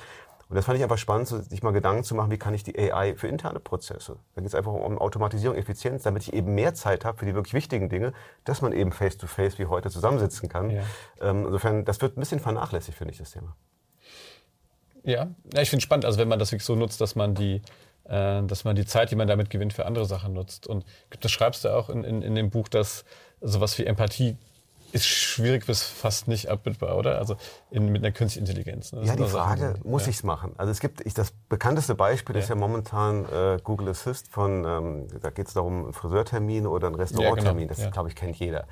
Und 0.50 0.56
das 0.56 0.64
fand 0.64 0.76
ich 0.76 0.82
einfach 0.82 0.98
spannend, 0.98 1.28
sich 1.28 1.62
mal 1.62 1.70
Gedanken 1.70 2.02
zu 2.02 2.16
machen, 2.16 2.32
wie 2.32 2.36
kann 2.36 2.52
ich 2.54 2.64
die 2.64 2.76
AI 2.76 3.14
für 3.14 3.28
interne 3.28 3.60
Prozesse. 3.60 4.16
Da 4.34 4.40
geht 4.40 4.48
es 4.48 4.54
einfach 4.56 4.72
um 4.72 4.98
Automatisierung, 4.98 5.56
Effizienz, 5.56 6.02
damit 6.02 6.24
ich 6.24 6.32
eben 6.32 6.56
mehr 6.56 6.74
Zeit 6.74 7.04
habe 7.04 7.18
für 7.18 7.24
die 7.24 7.36
wirklich 7.36 7.54
wichtigen 7.54 7.88
Dinge, 7.88 8.12
dass 8.44 8.60
man 8.60 8.72
eben 8.72 8.90
face-to-face 8.90 9.54
-face 9.54 9.58
wie 9.60 9.66
heute 9.66 9.90
zusammensitzen 9.90 10.48
kann. 10.48 10.70
Ja. 10.70 10.82
Ähm, 11.20 11.46
insofern, 11.46 11.84
das 11.84 12.02
wird 12.02 12.16
ein 12.16 12.20
bisschen 12.20 12.40
vernachlässigt, 12.40 12.98
finde 12.98 13.12
ich, 13.12 13.18
das 13.18 13.30
Thema. 13.30 13.54
Ja, 15.04 15.28
ja 15.54 15.62
ich 15.62 15.70
finde 15.70 15.78
es 15.78 15.84
spannend, 15.84 16.04
also 16.04 16.18
wenn 16.18 16.28
man 16.28 16.40
das 16.40 16.50
wirklich 16.50 16.66
so 16.66 16.74
nutzt, 16.74 17.00
dass 17.00 17.14
man 17.14 17.36
die 17.36 17.62
äh, 18.10 18.42
dass 18.42 18.64
man 18.64 18.74
die 18.74 18.84
Zeit, 18.84 19.12
die 19.12 19.16
man 19.16 19.28
damit 19.28 19.50
gewinnt, 19.50 19.72
für 19.72 19.86
andere 19.86 20.04
Sachen 20.04 20.32
nutzt. 20.32 20.66
Und 20.66 20.84
das 21.20 21.30
schreibst 21.30 21.64
du 21.64 21.68
auch 21.68 21.88
in, 21.88 22.02
in, 22.02 22.22
in 22.22 22.34
dem 22.34 22.50
Buch, 22.50 22.66
dass 22.66 23.04
sowas 23.40 23.78
wie 23.78 23.86
Empathie 23.86 24.36
ist 24.92 25.06
schwierig 25.06 25.66
bis 25.66 25.82
fast 25.82 26.28
nicht 26.28 26.48
abbildbar, 26.48 26.96
oder? 26.96 27.18
Also 27.18 27.36
in, 27.70 27.90
mit 27.90 28.02
einer 28.02 28.12
künstlichen 28.12 28.46
Intelligenz. 28.46 28.92
Ne? 28.92 29.04
Ja, 29.04 29.16
die 29.16 29.24
Frage, 29.24 29.72
Sachen, 29.72 29.88
muss 29.88 30.02
ja. 30.02 30.10
ich 30.10 30.16
es 30.16 30.22
machen? 30.22 30.52
Also 30.56 30.70
es 30.70 30.80
gibt, 30.80 31.04
ich, 31.06 31.14
das 31.14 31.32
bekannteste 31.48 31.94
Beispiel 31.94 32.36
ja. 32.36 32.42
ist 32.42 32.48
ja 32.48 32.54
momentan 32.54 33.24
äh, 33.26 33.58
Google 33.62 33.88
Assist 33.88 34.28
von, 34.28 34.64
ähm, 34.64 35.06
da 35.20 35.30
geht 35.30 35.48
es 35.48 35.54
darum, 35.54 35.84
einen 35.84 35.92
Friseurtermin 35.92 36.66
oder 36.66 36.88
einen 36.88 36.96
Restauranttermin. 36.96 37.68
Ja, 37.68 37.74
genau. 37.74 37.84
Das, 37.84 37.92
glaube 37.92 38.08
ich, 38.08 38.16
kennt 38.16 38.36
jeder. 38.36 38.66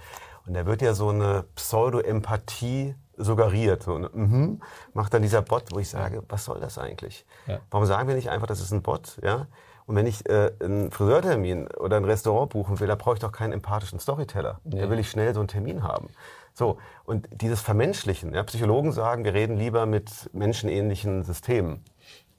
Und 0.46 0.54
da 0.54 0.64
wird 0.66 0.82
ja 0.82 0.94
so 0.94 1.10
eine 1.10 1.44
Pseudo-Empathie 1.54 2.94
suggeriert. 3.16 3.82
So, 3.82 3.94
und, 3.94 4.14
mhm, 4.14 4.62
macht 4.94 5.12
dann 5.12 5.22
dieser 5.22 5.42
Bot, 5.42 5.64
wo 5.72 5.78
ich 5.78 5.88
sage, 5.88 6.22
was 6.28 6.44
soll 6.44 6.60
das 6.60 6.78
eigentlich? 6.78 7.26
Warum 7.70 7.86
sagen 7.86 8.08
wir 8.08 8.14
nicht 8.14 8.30
einfach, 8.30 8.46
das 8.46 8.60
ist 8.60 8.72
ein 8.72 8.82
Bot? 8.82 9.18
Ja? 9.22 9.46
Und 9.88 9.96
wenn 9.96 10.06
ich 10.06 10.28
äh, 10.28 10.52
einen 10.62 10.90
Friseurtermin 10.90 11.66
oder 11.68 11.96
ein 11.96 12.04
Restaurant 12.04 12.50
buchen 12.50 12.78
will, 12.78 12.86
da 12.86 12.94
brauche 12.94 13.14
ich 13.14 13.20
doch 13.20 13.32
keinen 13.32 13.54
empathischen 13.54 13.98
Storyteller. 13.98 14.60
Nee. 14.64 14.82
Da 14.82 14.90
will 14.90 14.98
ich 14.98 15.10
schnell 15.10 15.32
so 15.32 15.40
einen 15.40 15.48
Termin 15.48 15.82
haben. 15.82 16.10
So, 16.52 16.76
und 17.04 17.26
dieses 17.30 17.62
Vermenschlichen, 17.62 18.34
ja, 18.34 18.42
Psychologen 18.42 18.92
sagen, 18.92 19.24
wir 19.24 19.32
reden 19.32 19.56
lieber 19.56 19.86
mit 19.86 20.28
menschenähnlichen 20.34 21.24
Systemen. 21.24 21.82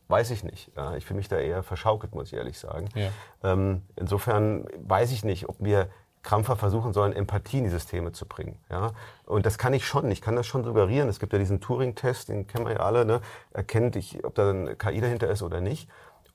weiß 0.09 0.29
ich 0.29 0.43
nicht. 0.43 0.71
Ja, 0.77 0.95
ich 0.95 1.07
fühle 1.07 1.17
mich 1.17 1.27
da 1.27 1.39
eher 1.39 1.63
verschaukelt, 1.63 2.13
muss 2.13 2.27
ich 2.27 2.37
ehrlich 2.37 2.59
sagen. 2.59 2.87
Ja. 2.93 3.09
Ähm, 3.43 3.81
insofern 3.95 4.67
weiß 4.77 5.11
ich 5.11 5.23
nicht, 5.23 5.49
ob 5.49 5.55
wir 5.59 5.89
krampfer 6.21 6.55
versuchen 6.55 6.93
sollen, 6.93 7.13
Empathie 7.13 7.59
in 7.59 7.63
die 7.63 7.69
Systeme 7.69 8.11
zu 8.11 8.27
bringen. 8.27 8.59
Ja? 8.69 8.91
Und 9.25 9.45
das 9.45 9.57
kann 9.57 9.73
ich 9.73 9.87
schon. 9.87 10.11
Ich 10.11 10.21
kann 10.21 10.35
das 10.35 10.45
schon 10.45 10.63
suggerieren. 10.63 11.09
Es 11.09 11.19
gibt 11.19 11.33
ja 11.33 11.39
diesen 11.39 11.61
Turing-Test, 11.61 12.29
den 12.29 12.45
kennen 12.45 12.65
wir 12.65 12.73
ja 12.73 12.79
alle. 12.81 13.05
Ne? 13.05 13.21
Erkennt 13.51 13.95
ich, 13.95 14.23
ob 14.23 14.35
da 14.35 14.51
ein 14.51 14.77
KI 14.77 15.01
dahinter 15.01 15.29
ist 15.29 15.41
oder 15.41 15.61
nicht. 15.61 15.89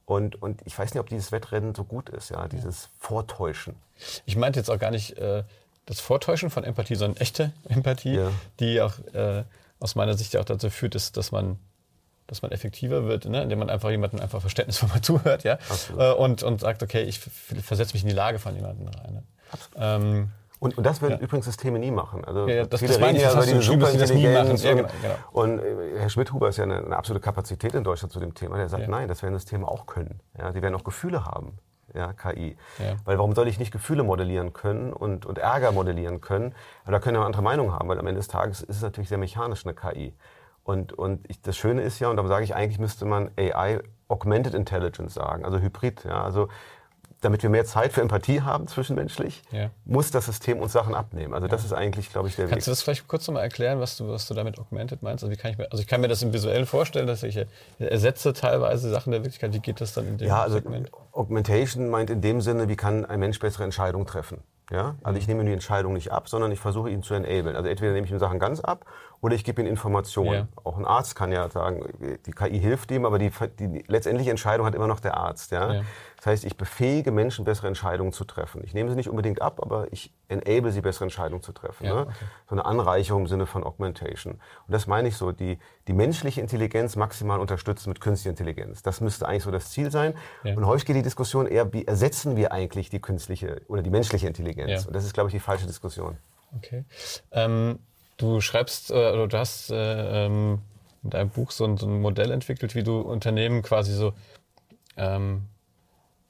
Und, 0.06 0.40
und 0.42 0.60
ich 0.66 0.78
weiß 0.78 0.92
nicht, 0.92 1.00
ob 1.00 1.08
dieses 1.08 1.32
Wettrennen 1.32 1.74
so 1.74 1.84
gut 1.84 2.10
ist, 2.10 2.30
ja, 2.30 2.46
dieses 2.48 2.90
Vortäuschen. 2.98 3.74
Ich 4.26 4.36
meinte 4.36 4.58
jetzt 4.60 4.70
auch 4.70 4.78
gar 4.78 4.90
nicht 4.90 5.16
äh, 5.18 5.44
das 5.86 6.00
Vortäuschen 6.00 6.50
von 6.50 6.64
Empathie, 6.64 6.94
sondern 6.96 7.20
echte 7.20 7.52
Empathie, 7.68 8.16
Ja. 8.16 8.30
die 8.60 8.80
auch 8.82 8.98
äh, 9.14 9.44
aus 9.80 9.94
meiner 9.94 10.14
Sicht 10.16 10.34
ja 10.34 10.40
auch 10.40 10.44
dazu 10.44 10.68
führt, 10.70 10.94
dass, 10.94 11.12
dass 11.12 11.32
man 11.32 11.58
dass 12.26 12.40
man 12.40 12.52
effektiver 12.52 13.04
wird, 13.04 13.26
ne? 13.26 13.42
indem 13.42 13.58
man 13.58 13.68
einfach 13.68 13.90
jemanden 13.90 14.18
einfach 14.18 14.40
verständnisvoll 14.40 14.88
mal 14.94 15.02
zuhört, 15.02 15.44
ja, 15.44 15.58
Absolut. 15.68 16.00
äh, 16.00 16.12
und, 16.12 16.42
und 16.42 16.58
sagt, 16.62 16.82
okay, 16.82 17.02
ich 17.02 17.20
versetze 17.20 17.92
mich 17.92 18.02
in 18.02 18.08
die 18.08 18.14
Lage 18.14 18.38
von 18.38 18.54
jemandem 18.56 18.88
rein. 18.88 19.12
Ne? 19.12 19.22
Ähm, 19.76 20.30
Und, 20.64 20.78
und 20.78 20.84
das 20.84 21.02
würden 21.02 21.18
übrigens 21.20 21.44
Systeme 21.44 21.78
nie 21.78 21.90
machen. 21.90 22.24
Also 22.24 22.48
Ja, 22.48 22.54
ja, 22.54 22.66
das- 22.66 22.80
viele 22.80 22.94
das 22.94 23.02
reden 23.02 23.16
ja 23.20 23.32
über 23.32 23.40
diese 23.42 23.54
machen. 23.54 24.56
Ja, 24.56 24.70
und, 24.72 24.76
genau, 24.76 25.14
und 25.32 25.58
äh, 25.58 25.98
Herr 25.98 26.08
Schmidhuber 26.08 26.48
ist 26.48 26.56
ja 26.56 26.64
eine, 26.64 26.78
eine 26.78 26.96
absolute 26.96 27.22
Kapazität 27.22 27.74
in 27.74 27.84
Deutschland 27.84 28.12
zu 28.12 28.18
dem 28.20 28.34
Thema. 28.34 28.56
Der 28.56 28.68
sagt, 28.68 28.84
Ja. 28.84 28.88
nein, 28.88 29.08
das 29.08 29.22
werden 29.22 29.34
Systeme 29.34 29.68
auch 29.68 29.84
können. 29.86 30.20
Ja, 30.38 30.52
die 30.52 30.62
werden 30.62 30.74
auch 30.74 30.84
Gefühle 30.84 31.26
haben. 31.26 31.58
Ja, 31.92 32.12
KI. 32.14 32.56
Ja. 32.78 32.96
Weil 33.04 33.18
warum 33.18 33.34
soll 33.34 33.46
ich 33.46 33.58
nicht 33.58 33.70
Gefühle 33.72 34.02
modellieren 34.02 34.52
können 34.54 34.92
und, 34.92 35.26
und 35.26 35.38
Ärger 35.38 35.70
modellieren 35.70 36.20
können? 36.20 36.54
Aber 36.84 36.92
da 36.92 36.98
können 36.98 37.18
wir 37.18 37.24
andere 37.26 37.42
Meinungen 37.42 37.72
haben, 37.72 37.88
weil 37.88 37.98
am 38.00 38.06
Ende 38.06 38.18
des 38.18 38.28
Tages 38.28 38.62
ist 38.62 38.76
es 38.76 38.82
natürlich 38.82 39.08
sehr 39.10 39.18
mechanisch 39.18 39.64
eine 39.64 39.74
KI. 39.74 40.14
Und, 40.64 40.92
und 40.94 41.28
ich, 41.30 41.42
das 41.42 41.56
Schöne 41.58 41.82
ist 41.82 42.00
ja, 42.00 42.08
und 42.08 42.16
darum 42.16 42.28
sage 42.28 42.42
ich, 42.42 42.54
eigentlich 42.56 42.78
müsste 42.78 43.04
man 43.04 43.30
AI 43.38 43.80
Augmented 44.08 44.54
Intelligence 44.54 45.14
sagen, 45.14 45.44
also 45.44 45.58
Hybrid. 45.58 46.04
Ja, 46.04 46.24
also 46.24 46.48
damit 47.24 47.42
wir 47.42 47.50
mehr 47.50 47.64
Zeit 47.64 47.92
für 47.92 48.00
Empathie 48.00 48.42
haben 48.42 48.66
zwischenmenschlich, 48.68 49.42
Ja. 49.50 49.70
muss 49.84 50.10
das 50.10 50.26
System 50.26 50.58
uns 50.60 50.72
Sachen 50.72 50.94
abnehmen. 50.94 51.34
Also 51.34 51.48
das 51.48 51.64
ist 51.64 51.72
eigentlich, 51.72 52.10
glaube 52.10 52.28
ich, 52.28 52.36
der 52.36 52.46
Kannst 52.48 52.66
du 52.66 52.70
Weg. 52.70 52.72
das 52.76 52.82
vielleicht 52.82 53.08
kurz 53.08 53.26
nochmal 53.26 53.42
erklären, 53.44 53.80
was 53.80 53.96
du, 53.96 54.08
was 54.08 54.26
du 54.28 54.34
damit 54.34 54.58
augmented 54.58 55.02
meinst? 55.02 55.24
Also, 55.24 55.32
wie 55.32 55.36
kann 55.38 55.50
ich, 55.52 55.58
mir, 55.58 55.70
also 55.70 55.80
ich 55.82 55.88
kann 55.88 56.00
mir 56.00 56.08
das 56.08 56.22
im 56.22 56.32
Visuellen 56.32 56.66
vorstellen, 56.66 57.06
dass 57.06 57.22
ich 57.22 57.38
ersetze 57.78 58.32
teilweise 58.32 58.90
Sachen 58.90 59.10
der 59.12 59.20
Wirklichkeit. 59.22 59.52
Wie 59.54 59.60
geht 59.60 59.80
das 59.80 59.94
dann 59.94 60.06
in 60.06 60.18
dem 60.18 60.28
Ja, 60.28 60.42
also 60.42 60.56
Segment? 60.56 60.90
Augmentation 61.12 61.88
meint 61.88 62.10
in 62.10 62.20
dem 62.20 62.40
Sinne, 62.40 62.68
wie 62.68 62.76
kann 62.76 63.04
ein 63.04 63.20
Mensch 63.20 63.38
bessere 63.38 63.64
Entscheidungen 63.64 64.06
treffen. 64.06 64.42
Ja? 64.70 64.96
Also 65.02 65.18
ich 65.18 65.28
nehme 65.28 65.42
ihm 65.42 65.46
die 65.46 65.52
Entscheidung 65.52 65.92
nicht 65.92 66.10
ab, 66.10 66.28
sondern 66.28 66.50
ich 66.52 66.60
versuche 66.60 66.90
ihn 66.90 67.02
zu 67.02 67.14
enablen. 67.14 67.54
Also 67.56 67.68
entweder 67.68 67.92
nehme 67.92 68.06
ich 68.06 68.12
ihm 68.12 68.18
Sachen 68.18 68.38
ganz 68.38 68.60
ab 68.60 68.84
oder 69.24 69.34
ich 69.34 69.42
gebe 69.42 69.62
ihm 69.62 69.66
Informationen. 69.66 70.32
Ja. 70.34 70.48
Auch 70.64 70.76
ein 70.76 70.84
Arzt 70.84 71.16
kann 71.16 71.32
ja 71.32 71.48
sagen, 71.48 71.82
die 72.26 72.30
KI 72.30 72.60
hilft 72.60 72.90
ihm, 72.90 73.06
aber 73.06 73.18
die, 73.18 73.30
die 73.58 73.82
letztendliche 73.86 74.30
Entscheidung 74.30 74.66
hat 74.66 74.74
immer 74.74 74.86
noch 74.86 75.00
der 75.00 75.16
Arzt. 75.16 75.50
Ja? 75.50 75.72
Ja. 75.72 75.82
Das 76.16 76.26
heißt, 76.26 76.44
ich 76.44 76.58
befähige 76.58 77.10
Menschen, 77.10 77.46
bessere 77.46 77.68
Entscheidungen 77.68 78.12
zu 78.12 78.24
treffen. 78.24 78.60
Ich 78.64 78.74
nehme 78.74 78.90
sie 78.90 78.96
nicht 78.96 79.08
unbedingt 79.08 79.40
ab, 79.40 79.60
aber 79.62 79.90
ich 79.92 80.12
enable 80.28 80.72
sie, 80.72 80.82
bessere 80.82 81.04
Entscheidungen 81.04 81.42
zu 81.42 81.52
treffen. 81.52 81.86
Ja, 81.86 81.94
ne? 81.94 82.00
okay. 82.02 82.12
So 82.50 82.54
eine 82.54 82.66
Anreicherung 82.66 83.22
im 83.22 83.26
Sinne 83.26 83.46
von 83.46 83.64
Augmentation. 83.64 84.34
Und 84.34 84.40
das 84.68 84.86
meine 84.86 85.08
ich 85.08 85.16
so, 85.16 85.32
die, 85.32 85.58
die 85.88 85.94
menschliche 85.94 86.42
Intelligenz 86.42 86.94
maximal 86.94 87.40
unterstützen 87.40 87.88
mit 87.88 88.02
künstlicher 88.02 88.28
Intelligenz. 88.30 88.82
Das 88.82 89.00
müsste 89.00 89.26
eigentlich 89.26 89.44
so 89.44 89.50
das 89.50 89.70
Ziel 89.70 89.90
sein. 89.90 90.12
Und 90.42 90.66
häufig 90.66 90.84
geht 90.84 90.96
die 90.96 91.02
Diskussion 91.02 91.46
eher, 91.46 91.72
wie 91.72 91.86
ersetzen 91.86 92.36
wir 92.36 92.52
eigentlich 92.52 92.90
die 92.90 93.00
künstliche 93.00 93.62
oder 93.68 93.80
die 93.80 93.90
menschliche 93.90 94.26
Intelligenz? 94.26 94.84
Und 94.84 94.94
das 94.94 95.06
ist, 95.06 95.14
glaube 95.14 95.30
ich, 95.30 95.32
die 95.32 95.40
falsche 95.40 95.66
Diskussion. 95.66 96.18
Okay. 96.58 96.84
Ähm, 97.32 97.78
du 98.16 98.40
schreibst, 98.40 98.90
äh, 98.90 98.94
oder 98.94 99.28
du 99.28 99.38
hast 99.38 99.70
äh, 99.70 100.26
ähm, 100.26 100.60
in 101.02 101.10
deinem 101.10 101.30
Buch 101.30 101.50
so 101.50 101.64
ein, 101.64 101.76
so 101.76 101.86
ein 101.86 102.00
Modell 102.00 102.30
entwickelt, 102.30 102.74
wie 102.74 102.82
du 102.82 103.00
Unternehmen 103.00 103.62
quasi 103.62 103.92
so, 103.92 104.14
ähm, 104.96 105.44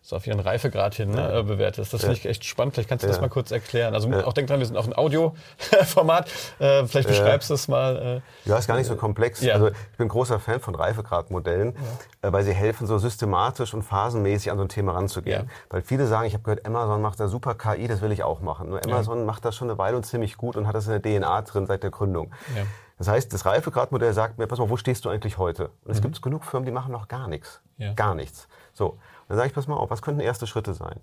so 0.07 0.17
auf 0.17 0.27
ihren 0.27 0.39
Reifegrad 0.39 0.95
hin 0.95 1.13
ne, 1.13 1.39
äh, 1.39 1.43
bewertest. 1.43 1.95
Das 1.95 2.03
finde 2.03 2.17
ich 2.19 2.27
echt 2.27 2.45
spannend. 2.45 2.75
Vielleicht 2.75 2.91
kannst 2.91 3.05
du 3.05 3.07
das 3.09 3.17
Ja. 3.17 3.23
mal 3.23 3.31
kurz 3.31 3.51
erklären. 3.51 3.95
Also 3.95 4.11
Ja. 4.11 4.27
auch 4.27 4.35
denk 4.35 4.49
dran, 4.49 4.59
wir 4.59 4.67
sind 4.67 4.77
auf 4.77 4.87
ein 4.87 4.93
Audioformat. 4.95 6.31
äh, 6.59 6.85
vielleicht 6.87 7.09
beschreibst 7.09 7.49
du 7.49 7.55
es 7.55 7.69
mal. 7.69 8.23
Äh, 8.47 8.49
Ja, 8.49 8.59
ist 8.59 8.67
gar 8.67 8.77
nicht 8.77 8.87
so 8.87 8.97
komplex. 8.97 9.41
Ja. 9.41 9.55
Also 9.55 9.69
ich 9.69 9.97
bin 9.97 10.09
großer 10.09 10.39
Fan 10.41 10.61
von 10.61 10.75
Reifegradmodellen, 10.75 11.75
äh, 12.21 12.33
weil 12.33 12.45
sie 12.45 12.53
helfen, 12.53 12.87
so 12.87 12.99
systematisch 12.99 13.73
und 13.73 13.83
phasenmäßig 13.83 14.51
an 14.51 14.59
so 14.59 14.65
ein 14.65 14.69
Thema 14.69 14.93
ranzugehen. 14.93 15.45
Ja. 15.45 15.51
Weil 15.71 15.81
viele 15.83 16.07
sagen, 16.07 16.27
ich 16.27 16.35
habe 16.35 16.43
gehört, 16.45 16.67
Amazon 16.67 17.01
macht 17.01 17.19
da 17.19 17.29
super 17.29 17.55
KI, 17.55 17.89
das 17.89 18.03
will 18.03 18.13
ich 18.13 18.23
auch 18.23 18.41
machen. 18.41 18.69
Nur 18.69 18.85
Amazon 18.85 19.25
macht 19.25 19.45
das 19.45 19.57
schon 19.57 19.71
eine 19.71 19.79
Weile 19.79 19.97
und 19.97 20.05
ziemlich 20.05 20.37
gut 20.37 20.57
und 20.57 20.67
hat 20.67 20.75
das 20.75 20.87
in 20.87 20.93
der 20.93 21.03
DNA 21.03 21.43
drin 21.43 21.67
seit 21.67 21.83
der 21.83 21.91
Gründung. 21.91 22.31
Ja. 22.55 22.65
Das 22.99 23.09
heißt, 23.09 23.33
das 23.33 23.45
Reifegradmodell 23.45 24.13
sagt 24.13 24.39
mir, 24.39 24.47
pass 24.47 24.59
mal, 24.61 24.71
wo 24.71 24.77
stehst 24.77 25.05
du 25.05 25.09
eigentlich 25.09 25.37
heute? 25.37 25.71
Und 25.85 25.91
es 25.93 26.01
gibt 26.01 26.21
genug 26.23 26.45
Firmen, 26.45 26.65
die 26.65 26.71
machen 26.73 26.93
noch 26.93 27.09
gar 27.09 27.27
nichts. 27.27 27.61
Mhm. 27.77 27.85
Ja. 27.85 27.93
Gar 27.95 28.15
nichts. 28.15 28.47
So, 28.73 28.99
dann 29.29 29.37
sage 29.37 29.49
ich, 29.49 29.55
pass 29.55 29.67
mal 29.67 29.77
auf, 29.77 29.91
was 29.91 30.03
könnten 30.03 30.21
erste 30.21 30.47
Schritte 30.47 30.75
sein? 30.75 31.01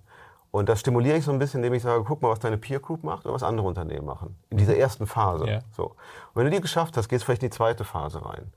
Und 0.52 0.68
das 0.68 0.82
stimuliere 0.82 1.18
ich 1.18 1.24
so 1.24 1.32
ein 1.32 1.40
bisschen, 1.40 1.60
indem 1.60 1.74
ich 1.74 1.84
sage, 1.84 2.04
guck 2.04 2.22
mal, 2.22 2.30
was 2.30 2.40
deine 2.40 2.58
Peer 2.58 2.80
Group 2.80 3.04
macht 3.04 3.26
oder 3.26 3.34
was 3.34 3.44
andere 3.44 3.68
Unternehmen 3.68 4.06
machen. 4.06 4.36
In 4.50 4.58
dieser 4.58 4.76
ersten 4.76 5.08
Phase. 5.08 5.46
Mhm. 5.46 5.50
Ja. 5.50 5.60
So. 5.76 5.86
Und 5.86 5.96
wenn 6.36 6.46
du 6.46 6.52
die 6.52 6.62
geschafft 6.62 6.98
hast, 6.98 7.08
gehst 7.08 7.24
du 7.24 7.26
vielleicht 7.26 7.44
in 7.44 7.50
die 7.50 7.56
zweite 7.56 7.86
Phase 7.86 8.26
rein. 8.26 8.52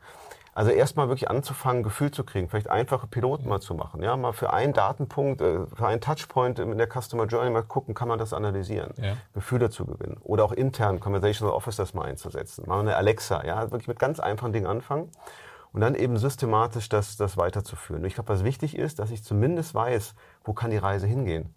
Also 0.54 0.70
erstmal 0.70 1.08
wirklich 1.08 1.28
anzufangen, 1.28 1.82
Gefühl 1.82 2.12
zu 2.12 2.22
kriegen, 2.22 2.48
vielleicht 2.48 2.70
einfache 2.70 3.08
Piloten 3.08 3.48
mal 3.48 3.60
zu 3.60 3.74
machen. 3.74 4.02
Ja, 4.02 4.16
mal 4.16 4.32
für 4.32 4.52
einen 4.52 4.72
Datenpunkt, 4.72 5.40
äh, 5.40 5.66
für 5.66 5.86
einen 5.86 6.00
Touchpoint 6.00 6.60
in 6.60 6.78
der 6.78 6.88
Customer 6.88 7.26
Journey 7.26 7.50
mal 7.50 7.64
gucken, 7.64 7.94
kann 7.94 8.06
man 8.06 8.20
das 8.20 8.32
analysieren. 8.32 8.92
Ja. 8.96 9.16
Gefühle 9.32 9.70
zu 9.70 9.84
gewinnen. 9.84 10.16
Oder 10.22 10.44
auch 10.44 10.52
intern 10.52 11.00
Conversational 11.00 11.54
Officers 11.54 11.92
mal 11.92 12.04
einzusetzen. 12.04 12.64
Mal 12.68 12.80
eine 12.80 12.96
Alexa, 12.96 13.44
ja, 13.44 13.70
wirklich 13.72 13.88
mit 13.88 13.98
ganz 13.98 14.20
einfachen 14.20 14.52
Dingen 14.52 14.66
anfangen. 14.66 15.10
Und 15.74 15.80
dann 15.80 15.94
eben 15.94 16.16
systematisch 16.16 16.88
das, 16.88 17.16
das 17.16 17.36
weiterzuführen. 17.36 18.02
Und 18.02 18.06
ich 18.06 18.14
glaube, 18.14 18.28
was 18.28 18.44
wichtig 18.44 18.78
ist, 18.78 19.00
dass 19.00 19.10
ich 19.10 19.22
zumindest 19.22 19.74
weiß, 19.74 20.14
wo 20.44 20.54
kann 20.54 20.70
die 20.70 20.78
Reise 20.78 21.06
hingehen. 21.06 21.52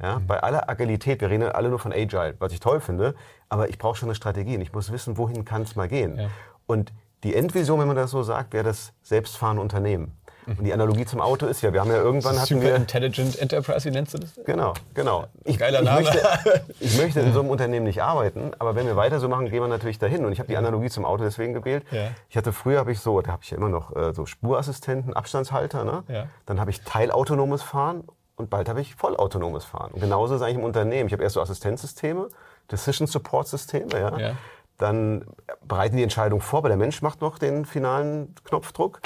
Ja, 0.00 0.18
Mhm. 0.18 0.26
Bei 0.26 0.42
aller 0.42 0.68
Agilität, 0.68 1.20
wir 1.20 1.30
reden 1.30 1.44
alle 1.44 1.68
nur 1.68 1.78
von 1.78 1.92
Agile, 1.92 2.34
was 2.38 2.52
ich 2.52 2.60
toll 2.60 2.80
finde, 2.80 3.14
aber 3.48 3.68
ich 3.68 3.78
brauche 3.78 3.96
schon 3.96 4.08
eine 4.08 4.14
Strategie 4.14 4.56
und 4.56 4.62
ich 4.62 4.72
muss 4.72 4.92
wissen, 4.92 5.16
wohin 5.16 5.44
kann 5.44 5.62
es 5.62 5.74
mal 5.74 5.88
gehen. 5.88 6.18
Ja. 6.18 6.28
Und 6.66 6.92
die 7.24 7.34
Endvision, 7.34 7.80
wenn 7.80 7.86
man 7.86 7.96
das 7.96 8.10
so 8.10 8.22
sagt, 8.22 8.52
wäre 8.52 8.64
das 8.64 8.92
selbstfahrende 9.02 9.62
Unternehmen. 9.62 10.16
Und 10.46 10.64
die 10.64 10.72
Analogie 10.72 11.04
zum 11.04 11.20
Auto 11.20 11.46
ist 11.46 11.62
ja, 11.62 11.72
wir 11.72 11.80
haben 11.80 11.90
ja 11.90 11.96
irgendwann 11.96 12.36
hatten 12.36 12.54
Super 12.54 12.62
wir 12.62 12.76
Intelligent 12.76 13.38
Enterprise, 13.38 13.84
wie 13.84 13.92
nennst 13.92 14.14
du 14.14 14.18
das? 14.18 14.32
Genau, 14.44 14.74
genau. 14.94 15.26
Ich, 15.44 15.58
Geiler 15.58 15.80
ich 15.80 15.84
Name. 15.84 16.02
Möchte, 16.02 16.64
ich 16.80 16.98
möchte 16.98 17.20
in 17.20 17.32
so 17.32 17.40
einem 17.40 17.50
Unternehmen 17.50 17.84
nicht 17.84 18.02
arbeiten, 18.02 18.52
aber 18.58 18.74
wenn 18.74 18.86
wir 18.86 18.96
weiter 18.96 19.20
so 19.20 19.28
machen, 19.28 19.48
gehen 19.48 19.60
wir 19.60 19.68
natürlich 19.68 19.98
dahin. 19.98 20.24
Und 20.24 20.32
ich 20.32 20.38
habe 20.38 20.48
die 20.48 20.56
Analogie 20.56 20.90
zum 20.90 21.04
Auto 21.04 21.24
deswegen 21.24 21.54
gewählt. 21.54 21.84
Ja. 21.90 22.08
Ich 22.28 22.36
hatte 22.36 22.52
früher, 22.52 22.78
habe 22.78 22.92
ich 22.92 23.00
so, 23.00 23.20
da 23.20 23.32
habe 23.32 23.42
ich 23.42 23.50
ja 23.50 23.56
immer 23.56 23.68
noch 23.68 23.94
äh, 23.94 24.12
so 24.12 24.26
Spurassistenten, 24.26 25.14
Abstandshalter. 25.14 25.84
Ne? 25.84 26.04
Ja. 26.08 26.26
Dann 26.46 26.58
habe 26.60 26.70
ich 26.70 26.82
teilautonomes 26.82 27.62
Fahren 27.62 28.04
und 28.36 28.50
bald 28.50 28.68
habe 28.68 28.80
ich 28.80 28.94
vollautonomes 28.94 29.64
Fahren. 29.64 29.92
Und 29.92 30.00
genauso 30.00 30.34
ist 30.34 30.40
es 30.40 30.44
eigentlich 30.44 30.58
im 30.58 30.64
Unternehmen. 30.64 31.06
Ich 31.06 31.12
habe 31.12 31.22
erst 31.22 31.34
so 31.34 31.40
Assistenzsysteme, 31.40 32.28
Decision 32.70 33.06
Support 33.06 33.48
Systeme. 33.48 33.92
Ja? 33.92 34.18
Ja. 34.18 34.36
Dann 34.78 35.24
bereiten 35.66 35.96
die 35.96 36.02
Entscheidung 36.02 36.40
vor, 36.40 36.58
aber 36.58 36.68
der 36.68 36.78
Mensch 36.78 37.02
macht 37.02 37.20
noch 37.20 37.38
den 37.38 37.64
finalen 37.64 38.34
Knopfdruck. 38.44 39.00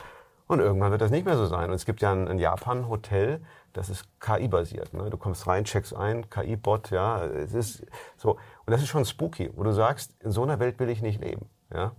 Und 0.49 0.61
irgendwann 0.61 0.93
wird 0.93 1.01
das 1.01 1.11
nicht 1.11 1.25
mehr 1.27 1.37
so 1.37 1.47
sein. 1.47 1.71
Und 1.71 1.75
es 1.75 1.85
gibt 1.87 2.01
ja 2.03 2.13
in, 2.13 2.27
in 2.29 2.39
Japan 2.39 2.79
ein 2.79 2.89
Hotel, 2.89 3.41
das 3.73 3.89
ist 3.91 4.05
KI-basiert. 4.21 4.95
Ne? 4.95 5.11
Du 5.11 5.17
kommst 5.17 5.47
rein, 5.47 5.65
checkst 5.65 5.95
ein, 5.95 6.31
KI-Bot, 6.31 6.91
ja. 6.91 7.25
Es 7.25 7.53
ist 7.53 7.85
so. 8.17 8.33
Und 8.65 8.71
das 8.73 8.81
ist 8.81 8.89
schon 8.89 9.05
spooky, 9.05 9.51
wo 9.57 9.65
du 9.65 9.73
sagst, 9.73 10.13
in 10.23 10.31
so 10.31 10.45
einer 10.45 10.59
Welt 10.61 10.79
will 10.79 10.89
ich 10.89 11.03
nicht 11.03 11.21
leben. 11.21 11.51
Ja? 11.75 11.93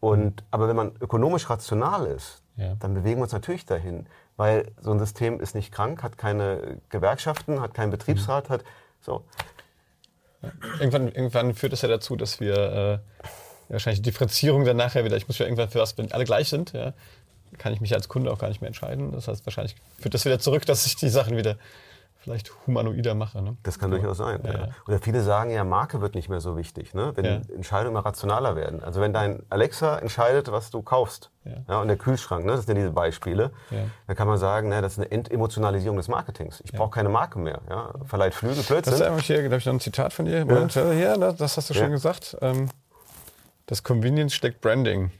Und, 0.00 0.42
aber 0.50 0.68
wenn 0.68 0.76
man 0.76 0.92
ökonomisch 1.00 1.48
rational 1.50 2.06
ist, 2.06 2.42
Ja. 2.56 2.74
dann 2.76 2.94
bewegen 2.94 3.18
wir 3.18 3.24
uns 3.24 3.32
natürlich 3.32 3.66
dahin. 3.66 4.06
Weil 4.36 4.72
so 4.80 4.90
ein 4.90 4.98
System 4.98 5.38
ist 5.40 5.54
nicht 5.54 5.70
krank, 5.72 6.02
hat 6.02 6.16
keine 6.18 6.80
Gewerkschaften, 6.88 7.60
hat 7.60 7.74
keinen 7.74 7.90
Betriebsrat, 7.90 8.48
hat 8.48 8.64
so. 9.00 9.24
Irgendwann, 10.80 11.08
irgendwann 11.08 11.54
führt 11.54 11.72
es 11.72 11.82
ja 11.82 11.88
dazu, 11.88 12.16
dass 12.16 12.40
wir 12.40 12.56
äh, 12.56 12.98
wahrscheinlich 13.68 14.00
die 14.02 14.10
Differenzierung 14.10 14.64
dann 14.64 14.76
nachher 14.76 15.04
wieder, 15.04 15.16
ich 15.16 15.28
muss 15.28 15.38
ja 15.38 15.46
irgendwann 15.46 15.68
für 15.68 15.78
was, 15.78 15.96
wenn 15.98 16.10
alle 16.10 16.24
gleich 16.24 16.48
sind, 16.48 16.72
ja, 16.72 16.94
kann 17.58 17.72
ich 17.72 17.80
mich 17.80 17.94
als 17.94 18.08
Kunde 18.08 18.32
auch 18.32 18.38
gar 18.38 18.48
nicht 18.48 18.60
mehr 18.60 18.68
entscheiden. 18.68 19.12
Das 19.12 19.28
heißt, 19.28 19.44
wahrscheinlich 19.46 19.76
führt 19.98 20.14
das 20.14 20.24
wieder 20.24 20.38
zurück, 20.38 20.64
dass 20.66 20.86
ich 20.86 20.96
die 20.96 21.08
Sachen 21.08 21.36
wieder 21.36 21.56
vielleicht 22.18 22.52
humanoider 22.68 23.14
mache. 23.16 23.42
Ne? 23.42 23.56
Das 23.64 23.80
kann 23.80 23.90
durchaus 23.90 24.18
sein. 24.18 24.40
Ja, 24.44 24.52
Ja. 24.52 24.68
Oder 24.86 25.00
viele 25.00 25.22
sagen 25.22 25.50
ja, 25.50 25.64
Marke 25.64 26.00
wird 26.00 26.14
nicht 26.14 26.28
mehr 26.28 26.40
so 26.40 26.56
wichtig, 26.56 26.94
ne? 26.94 27.10
wenn 27.16 27.24
Ja. 27.24 27.40
Entscheidungen 27.52 27.96
immer 27.96 28.06
rationaler 28.06 28.54
werden. 28.54 28.80
Also 28.80 29.00
wenn 29.00 29.12
dein 29.12 29.42
Alexa 29.50 29.98
entscheidet, 29.98 30.52
was 30.52 30.70
du 30.70 30.82
kaufst, 30.82 31.30
Ja. 31.68 31.80
und 31.80 31.88
der 31.88 31.96
Kühlschrank, 31.96 32.44
ne? 32.44 32.52
das 32.52 32.64
sind 32.64 32.76
ja 32.76 32.82
diese 32.82 32.92
Beispiele, 32.92 33.50
dann 34.06 34.16
kann 34.16 34.28
man 34.28 34.38
sagen, 34.38 34.68
ne, 34.68 34.80
das 34.80 34.92
ist 34.92 34.98
eine 35.00 35.10
Entemotionalisierung 35.10 35.96
des 35.96 36.06
Marketings. 36.06 36.62
Ich 36.64 36.70
brauche 36.72 36.90
keine 36.90 37.08
Marke 37.08 37.40
mehr. 37.40 37.60
Ja? 37.68 37.90
Verleiht 38.04 38.34
Flügel, 38.34 38.62
Das 38.62 38.86
ist 38.86 39.02
einfach 39.02 39.24
hier, 39.24 39.40
glaube 39.40 39.56
ich, 39.56 39.66
noch 39.66 39.72
ein 39.74 39.80
Zitat 39.80 40.12
von 40.12 40.24
dir. 40.24 40.44
Moment, 40.46 40.76
ja. 40.76 40.92
hier, 40.92 41.16
ne, 41.16 41.34
das 41.36 41.56
hast 41.56 41.70
du 41.70 41.74
schon 41.74 41.90
gesagt. 41.90 42.36
Ähm, 42.40 42.68
das 43.66 43.82
Convenience 43.82 44.32
steckt 44.34 44.60
Branding. 44.60 45.10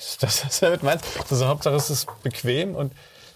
Ist 0.08 0.22
das, 0.22 0.46
was 0.46 0.60
du 0.60 0.66
damit 0.66 0.82
meinst? 0.82 1.04
Also 1.30 1.46
Hauptsache 1.46 1.74
es 1.74 1.90
ist 1.90 2.08
bequem 2.22 2.74
und 2.74 2.94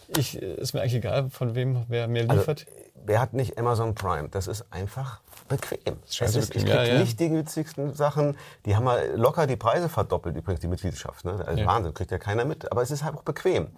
ich, 0.09 0.37
ist 0.37 0.73
mir 0.73 0.81
eigentlich 0.81 0.95
egal, 0.95 1.29
von 1.31 1.55
wem 1.55 1.85
wer 1.89 2.09
mir 2.09 2.23
Also, 2.23 2.37
liefert. 2.37 2.67
wer 3.05 3.21
hat 3.21 3.35
nicht 3.35 3.59
Amazon 3.59 3.95
Prime? 3.95 4.29
Das 4.31 4.47
ist 4.47 4.65
einfach 4.71 5.21
bequem. 5.49 5.99
scheiße 6.09 6.39
ist, 6.39 6.49
bequem, 6.49 6.63
ich 6.63 6.73
krieg 6.73 6.87
ja, 6.87 6.95
ja. 6.95 6.99
nicht 7.01 7.21
die 7.21 7.29
günstigsten 7.29 7.93
Sachen. 7.95 8.37
Die 8.65 8.77
haben 8.77 8.85
mal 8.85 9.15
locker 9.15 9.47
die 9.47 9.57
Preise 9.57 9.89
verdoppelt, 9.91 10.37
übrigens 10.37 10.61
die 10.61 10.69
Mitgliedschaft. 10.69 11.25
Ne? 11.27 11.45
Also 11.47 11.61
Ja. 11.61 11.67
Wahnsinn, 11.67 11.93
kriegt 11.93 12.11
ja 12.11 12.19
keiner 12.19 12.45
mit. 12.47 12.71
Aber 12.73 12.81
es 12.83 12.91
ist 12.91 13.05
halt 13.05 13.15
auch 13.15 13.23
bequem. 13.23 13.69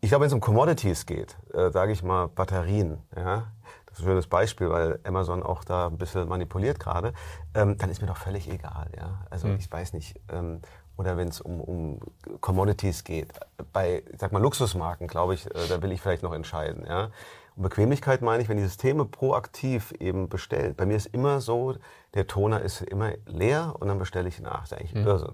Ich 0.00 0.08
glaube, 0.08 0.22
wenn 0.22 0.28
es 0.28 0.32
um 0.32 0.40
Commodities 0.40 1.06
geht, 1.06 1.36
äh, 1.52 1.70
sage 1.70 1.92
ich 1.92 2.02
mal 2.02 2.26
Batterien, 2.26 2.98
ja, 3.14 3.52
das 3.86 3.98
ist 3.98 4.04
ein 4.04 4.08
schönes 4.08 4.26
Beispiel, 4.28 4.70
weil 4.70 4.98
Amazon 5.04 5.42
auch 5.42 5.62
da 5.64 5.88
ein 5.88 5.98
bisschen 5.98 6.28
manipuliert 6.28 6.80
gerade, 6.80 7.12
ähm, 7.54 7.76
dann 7.76 7.90
ist 7.90 8.00
mir 8.00 8.06
doch 8.06 8.16
völlig 8.16 8.48
egal. 8.50 8.90
Ja? 8.96 9.26
Also 9.30 9.48
mhm. 9.48 9.56
ich 9.56 9.70
weiß 9.70 9.92
nicht, 9.92 10.18
ähm, 10.32 10.60
oder 11.00 11.16
wenn 11.16 11.28
es 11.28 11.40
um, 11.40 11.60
um 11.62 12.00
Commodities 12.42 13.04
geht. 13.04 13.28
Bei, 13.72 14.02
ich 14.12 14.20
sag 14.20 14.32
mal, 14.32 14.42
Luxusmarken, 14.42 15.06
glaube 15.06 15.32
ich, 15.32 15.46
äh, 15.46 15.66
da 15.68 15.80
will 15.80 15.92
ich 15.92 16.02
vielleicht 16.02 16.22
noch 16.22 16.34
entscheiden. 16.34 16.84
Ja? 16.86 17.10
Und 17.56 17.62
Bequemlichkeit 17.62 18.20
meine 18.20 18.42
ich, 18.42 18.50
wenn 18.50 18.58
die 18.58 18.62
Systeme 18.62 19.06
proaktiv 19.06 19.92
eben 19.98 20.28
bestellen. 20.28 20.74
Bei 20.74 20.84
mir 20.84 20.96
ist 20.96 21.06
immer 21.06 21.40
so, 21.40 21.74
der 22.12 22.26
Toner 22.26 22.60
ist 22.60 22.82
immer 22.82 23.12
leer 23.24 23.74
und 23.78 23.88
dann 23.88 23.98
bestelle 23.98 24.28
ich 24.28 24.40
nach. 24.40 24.60
Das 24.60 24.72
ist 24.72 24.78
eigentlich 24.78 24.94
mhm. 24.94 25.06
Irrsinn. 25.06 25.32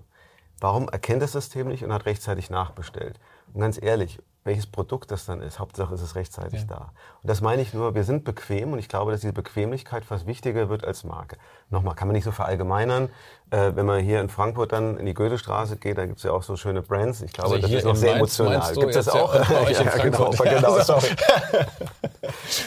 Warum 0.61 0.89
erkennt 0.89 1.21
das 1.21 1.33
System 1.33 1.67
nicht 1.67 1.83
und 1.83 1.93
hat 1.93 2.07
rechtzeitig 2.07 2.49
nachbestellt? 2.49 3.19
Und 3.53 3.61
ganz 3.61 3.83
ehrlich, 3.83 4.21
welches 4.47 4.67
Produkt 4.67 5.11
das 5.11 5.27
dann 5.27 5.43
ist. 5.43 5.59
Hauptsache 5.59 5.93
ist 5.93 6.03
es 6.03 6.15
rechtzeitig 6.15 6.61
ja. 6.61 6.67
da. 6.67 6.77
Und 7.23 7.29
das 7.29 7.41
meine 7.41 7.61
ich 7.61 7.75
nur, 7.75 7.95
wir 7.95 8.05
sind 8.05 8.25
bequem 8.25 8.73
und 8.73 8.79
ich 8.79 8.89
glaube, 8.89 9.11
dass 9.11 9.21
diese 9.21 9.33
Bequemlichkeit 9.33 10.05
fast 10.05 10.27
wichtiger 10.27 10.69
wird 10.69 10.85
als 10.85 11.05
Marke. 11.05 11.37
Nochmal, 11.69 11.97
kann 11.97 12.07
man 12.07 12.15
nicht 12.15 12.25
so 12.25 12.31
verallgemeinern. 12.31 13.11
Äh, 13.51 13.73
wenn 13.75 13.87
man 13.87 14.01
hier 14.03 14.21
in 14.21 14.29
Frankfurt 14.29 14.73
dann 14.73 14.97
in 14.99 15.07
die 15.07 15.15
Goethestraße 15.15 15.77
geht, 15.77 15.99
da 15.99 16.07
gibt 16.07 16.19
es 16.19 16.25
ja 16.25 16.31
auch 16.31 16.45
so 16.45 16.57
schöne 16.57 16.81
Brands. 16.81 17.23
Ich 17.23 17.33
glaube, 17.33 17.57
also 17.57 17.63
das 17.63 17.77
ist 17.77 17.85
noch 17.85 17.97
sehr 17.97 18.17
Mainz, 18.17 18.39
emotional. 18.39 18.75
Gibt 18.75 18.95
es 18.95 19.05
das 19.05 19.09
auch? 19.09 19.35
Ja, 19.47 19.63
ja, 19.71 19.83
ja 19.83 20.03
genau, 20.03 20.31
genau, 20.31 20.81
sorry. 20.81 21.09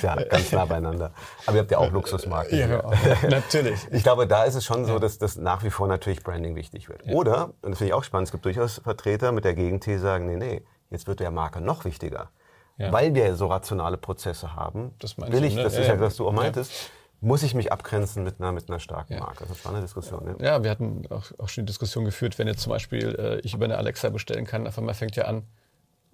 ja, 0.02 0.16
ganz 0.16 0.52
nah 0.52 0.66
beieinander. 0.66 1.12
Aber 1.46 1.56
ihr 1.56 1.62
habt 1.62 1.72
ja 1.72 1.78
auch 1.78 1.92
Luxusmarken. 1.92 2.58
Ja, 2.58 2.84
natürlich. 3.30 3.88
Ich 3.92 4.04
glaube, 4.04 4.28
da 4.28 4.44
ist 4.44 4.56
es 4.56 4.66
schon 4.66 4.86
so, 4.86 5.00
dass 5.00 5.18
das 5.18 5.38
nach 5.38 5.64
wie 5.64 5.70
vor 5.70 5.88
natürlich 5.88 6.24
Branding 6.24 6.56
wichtig 6.56 6.90
wird. 6.90 7.04
Oder, 7.08 7.52
und 7.62 7.72
das 7.72 7.80
finde 7.80 7.90
ich 7.90 7.94
auch 7.94 8.04
spannend, 8.04 8.28
es 8.28 8.32
gibt 8.32 8.46
durchaus 8.46 8.80
Vertreter 8.84 9.32
mit 9.32 9.46
der 9.46 9.54
Gegenthese 9.54 10.02
sagen, 10.02 10.26
nee, 10.26 10.36
nee, 10.38 10.62
Jetzt 10.90 11.08
wird 11.08 11.20
der 11.20 11.32
Marke 11.32 11.62
noch 11.62 11.86
wichtiger. 11.86 12.30
Ja. 12.78 12.92
Weil 12.92 13.14
wir 13.14 13.36
so 13.36 13.48
rationale 13.48 13.98
Prozesse 13.98 14.56
haben, 14.56 14.94
das 15.00 15.18
will 15.18 15.44
ich, 15.44 15.56
ne? 15.56 15.64
das 15.64 15.78
ist 15.78 15.88
ja, 15.88 16.00
was 16.00 16.16
du 16.16 16.28
auch 16.28 16.32
meintest, 16.32 16.72
ja. 16.72 16.78
muss 17.20 17.44
ich 17.44 17.54
mich 17.54 17.74
abgrenzen 17.74 18.24
mit 18.24 18.40
einer, 18.40 18.54
mit 18.54 18.70
einer 18.70 18.80
starken 18.80 19.14
ja. 19.14 19.20
Marke. 19.20 19.46
Das 19.48 19.66
war 19.66 19.74
eine 19.74 19.82
Diskussion. 19.82 20.24
Ne? 20.24 20.36
Ja, 20.40 20.64
wir 20.64 20.72
hatten 20.72 21.04
auch, 21.10 21.26
auch 21.38 21.50
schon 21.50 21.66
die 21.66 21.72
Diskussion 21.72 22.06
geführt, 22.06 22.40
wenn 22.40 22.48
jetzt 22.48 22.62
zum 22.62 22.72
Beispiel 22.72 23.16
äh, 23.20 23.40
ich 23.46 23.54
über 23.54 23.66
eine 23.66 23.78
Alexa 23.78 24.10
bestellen 24.10 24.46
kann, 24.46 24.66
auf 24.66 24.78
einmal 24.78 24.94
fängt 24.94 25.18
ja 25.18 25.26
an, 25.26 25.44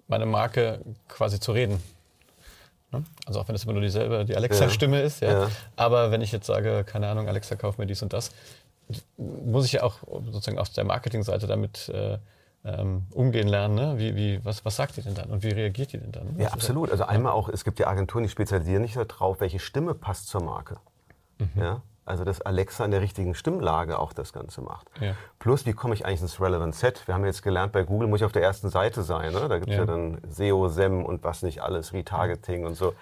meine 0.08 0.26
Marke 0.26 0.80
quasi 1.08 1.38
zu 1.38 1.52
reden. 1.52 1.80
Ne? 2.90 3.04
Also 3.26 3.40
auch 3.40 3.48
wenn 3.48 3.54
es 3.54 3.62
immer 3.62 3.72
nur 3.72 3.82
dieselbe, 3.82 4.24
die 4.24 4.36
Alexa-Stimme 4.36 5.00
ist. 5.02 5.20
Ja. 5.20 5.48
Aber 5.76 6.10
wenn 6.10 6.20
ich 6.20 6.32
jetzt 6.32 6.46
sage, 6.46 6.82
keine 6.84 7.08
Ahnung, 7.08 7.28
Alexa, 7.28 7.54
kauf 7.54 7.78
mir 7.78 7.86
dies 7.86 8.02
und 8.02 8.12
das, 8.12 8.32
muss 9.16 9.66
ich 9.66 9.72
ja 9.72 9.82
auch 9.82 9.98
sozusagen 10.32 10.58
auf 10.58 10.70
der 10.70 10.84
Marketingseite 10.84 11.46
damit 11.46 11.88
äh, 11.88 12.18
ähm, 12.64 13.04
umgehen 13.12 13.48
lernen. 13.48 13.74
Ne? 13.74 13.94
Wie, 13.98 14.16
wie, 14.16 14.44
was, 14.44 14.64
was 14.64 14.76
sagt 14.76 14.96
die 14.96 15.02
denn 15.02 15.14
dann 15.14 15.30
und 15.30 15.42
wie 15.42 15.50
reagiert 15.50 15.92
die 15.92 15.98
denn 15.98 16.12
dann? 16.12 16.38
Ja, 16.38 16.48
absolut. 16.48 16.90
Also 16.90 17.04
einmal 17.04 17.32
auch, 17.32 17.48
es 17.48 17.64
gibt 17.64 17.78
ja 17.78 17.86
Agenturen, 17.86 18.24
die 18.24 18.30
spezialisieren 18.30 18.82
nicht 18.82 18.96
darauf, 18.96 19.40
welche 19.40 19.58
Stimme 19.58 19.94
passt 19.94 20.28
zur 20.28 20.42
Marke. 20.42 20.78
Mhm. 21.38 21.50
Ja? 21.56 21.82
Also 22.04 22.24
dass 22.24 22.40
Alexa 22.40 22.84
in 22.84 22.92
der 22.92 23.00
richtigen 23.00 23.34
Stimmlage 23.34 23.98
auch 23.98 24.12
das 24.12 24.32
Ganze 24.32 24.62
macht. 24.62 24.88
Ja. 25.00 25.14
Plus, 25.40 25.66
wie 25.66 25.72
komme 25.72 25.94
ich 25.94 26.06
eigentlich 26.06 26.22
ins 26.22 26.40
Relevant 26.40 26.74
Set? 26.74 27.06
Wir 27.06 27.14
haben 27.14 27.24
jetzt 27.24 27.42
gelernt, 27.42 27.72
bei 27.72 27.82
Google 27.82 28.08
muss 28.08 28.20
ich 28.20 28.24
auf 28.24 28.32
der 28.32 28.42
ersten 28.42 28.68
Seite 28.68 29.02
sein. 29.02 29.32
Ne? 29.32 29.48
Da 29.48 29.58
gibt 29.58 29.70
es 29.70 29.76
ja. 29.76 29.80
ja. 29.80 29.86
dann 29.86 30.20
SEO, 30.28 30.68
SEM 30.68 31.04
und 31.04 31.24
was 31.24 31.42
nicht 31.42 31.62
alles, 31.62 31.92
Retargeting 31.92 32.64
und 32.64 32.74
so 32.74 32.94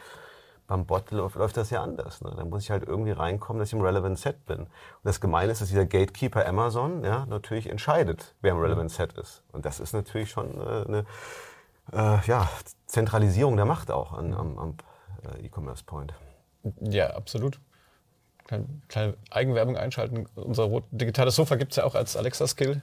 beim 0.67 0.87
Bot 0.87 1.11
läuft, 1.11 1.57
das 1.57 1.71
ja 1.71 1.83
anders. 1.83 2.21
Ne? 2.23 2.33
Da 2.37 2.45
muss 2.45 2.63
ich 2.63 2.71
halt 2.71 2.85
irgendwie 2.87 3.11
reinkommen, 3.11 3.61
dass 3.61 3.69
ich 3.69 3.75
im 3.75 3.83
Relevant 3.83 4.19
Set 4.19 4.47
bin. 4.47 4.61
Und 4.61 4.69
das 5.03 5.21
Gemeine 5.21 5.53
ist, 5.53 5.61
dass 5.61 5.69
dieser 5.69 5.87
Gatekeeper 5.87 6.47
Amazon 6.47 7.05
ja, 7.05 7.27
natürlich 7.27 7.69
entscheidet, 7.69 8.35
wer 8.41 8.53
im 8.53 8.59
Relevant 8.59 8.91
Set 8.91 9.13
ist. 9.15 9.43
Und 9.53 9.67
das 9.67 9.81
ist 9.81 9.93
natürlich 9.93 10.31
schon 10.31 10.61
äh, 10.61 10.85
eine 10.87 11.07
äh, 11.93 12.27
ja, 12.27 12.49
Zentralisierung 12.87 13.57
der 13.57 13.67
Macht 13.67 13.91
auch 13.91 14.13
an, 14.13 14.33
am, 14.33 14.59
am 14.59 14.77
äh, 15.23 15.47
E-Commerce 15.47 15.85
Point. 15.85 16.15
Ja, 16.81 17.11
absolut. 17.11 17.61
Kleine, 18.47 18.67
kleine 18.89 19.15
Eigenwerbung 19.31 19.77
einschalten. 19.77 20.27
Unser 20.35 20.83
digitales 20.91 21.37
Sofa 21.37 21.57
gibt 21.57 21.73
es 21.73 21.77
ja 21.77 21.85
auch 21.85 21.95
als 21.95 22.17
Alexa-Skill. 22.17 22.83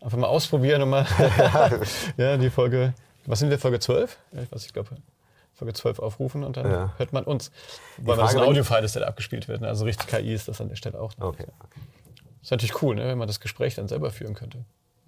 Einfach 0.00 0.18
mal 0.18 0.28
ausprobieren 0.28 0.82
und 0.82 0.90
mal 0.90 1.06
ja, 2.16 2.36
die 2.36 2.50
Folge. 2.50 2.94
Was 3.26 3.38
sind 3.38 3.50
wir, 3.50 3.58
Folge 3.58 3.78
12? 3.78 4.18
Ja, 4.32 4.42
ich 4.42 4.52
weiß, 4.52 4.66
ich 4.66 4.72
glaube, 4.72 4.90
Folge 5.60 5.74
12 5.74 5.98
aufrufen 5.98 6.42
und 6.42 6.56
dann 6.56 6.70
ja. 6.70 6.94
hört 6.96 7.12
man 7.12 7.24
uns. 7.24 7.50
Weil 7.98 8.16
das 8.16 8.34
ein 8.34 8.42
Audio-File 8.42 8.84
ist, 8.84 8.94
der 8.94 9.02
da 9.02 9.08
abgespielt 9.08 9.46
wird. 9.46 9.60
Ne? 9.60 9.68
Also 9.68 9.84
richtig 9.84 10.08
KI 10.08 10.32
ist 10.32 10.48
das 10.48 10.60
an 10.60 10.70
der 10.70 10.76
Stelle 10.76 10.98
auch. 10.98 11.16
Noch. 11.18 11.28
Okay, 11.28 11.46
okay. 11.62 11.80
Ist 12.42 12.50
natürlich 12.50 12.82
cool, 12.82 12.94
ne? 12.94 13.06
wenn 13.06 13.18
man 13.18 13.28
das 13.28 13.40
Gespräch 13.40 13.74
dann 13.74 13.86
selber 13.86 14.10
führen 14.10 14.34
könnte. 14.34 14.64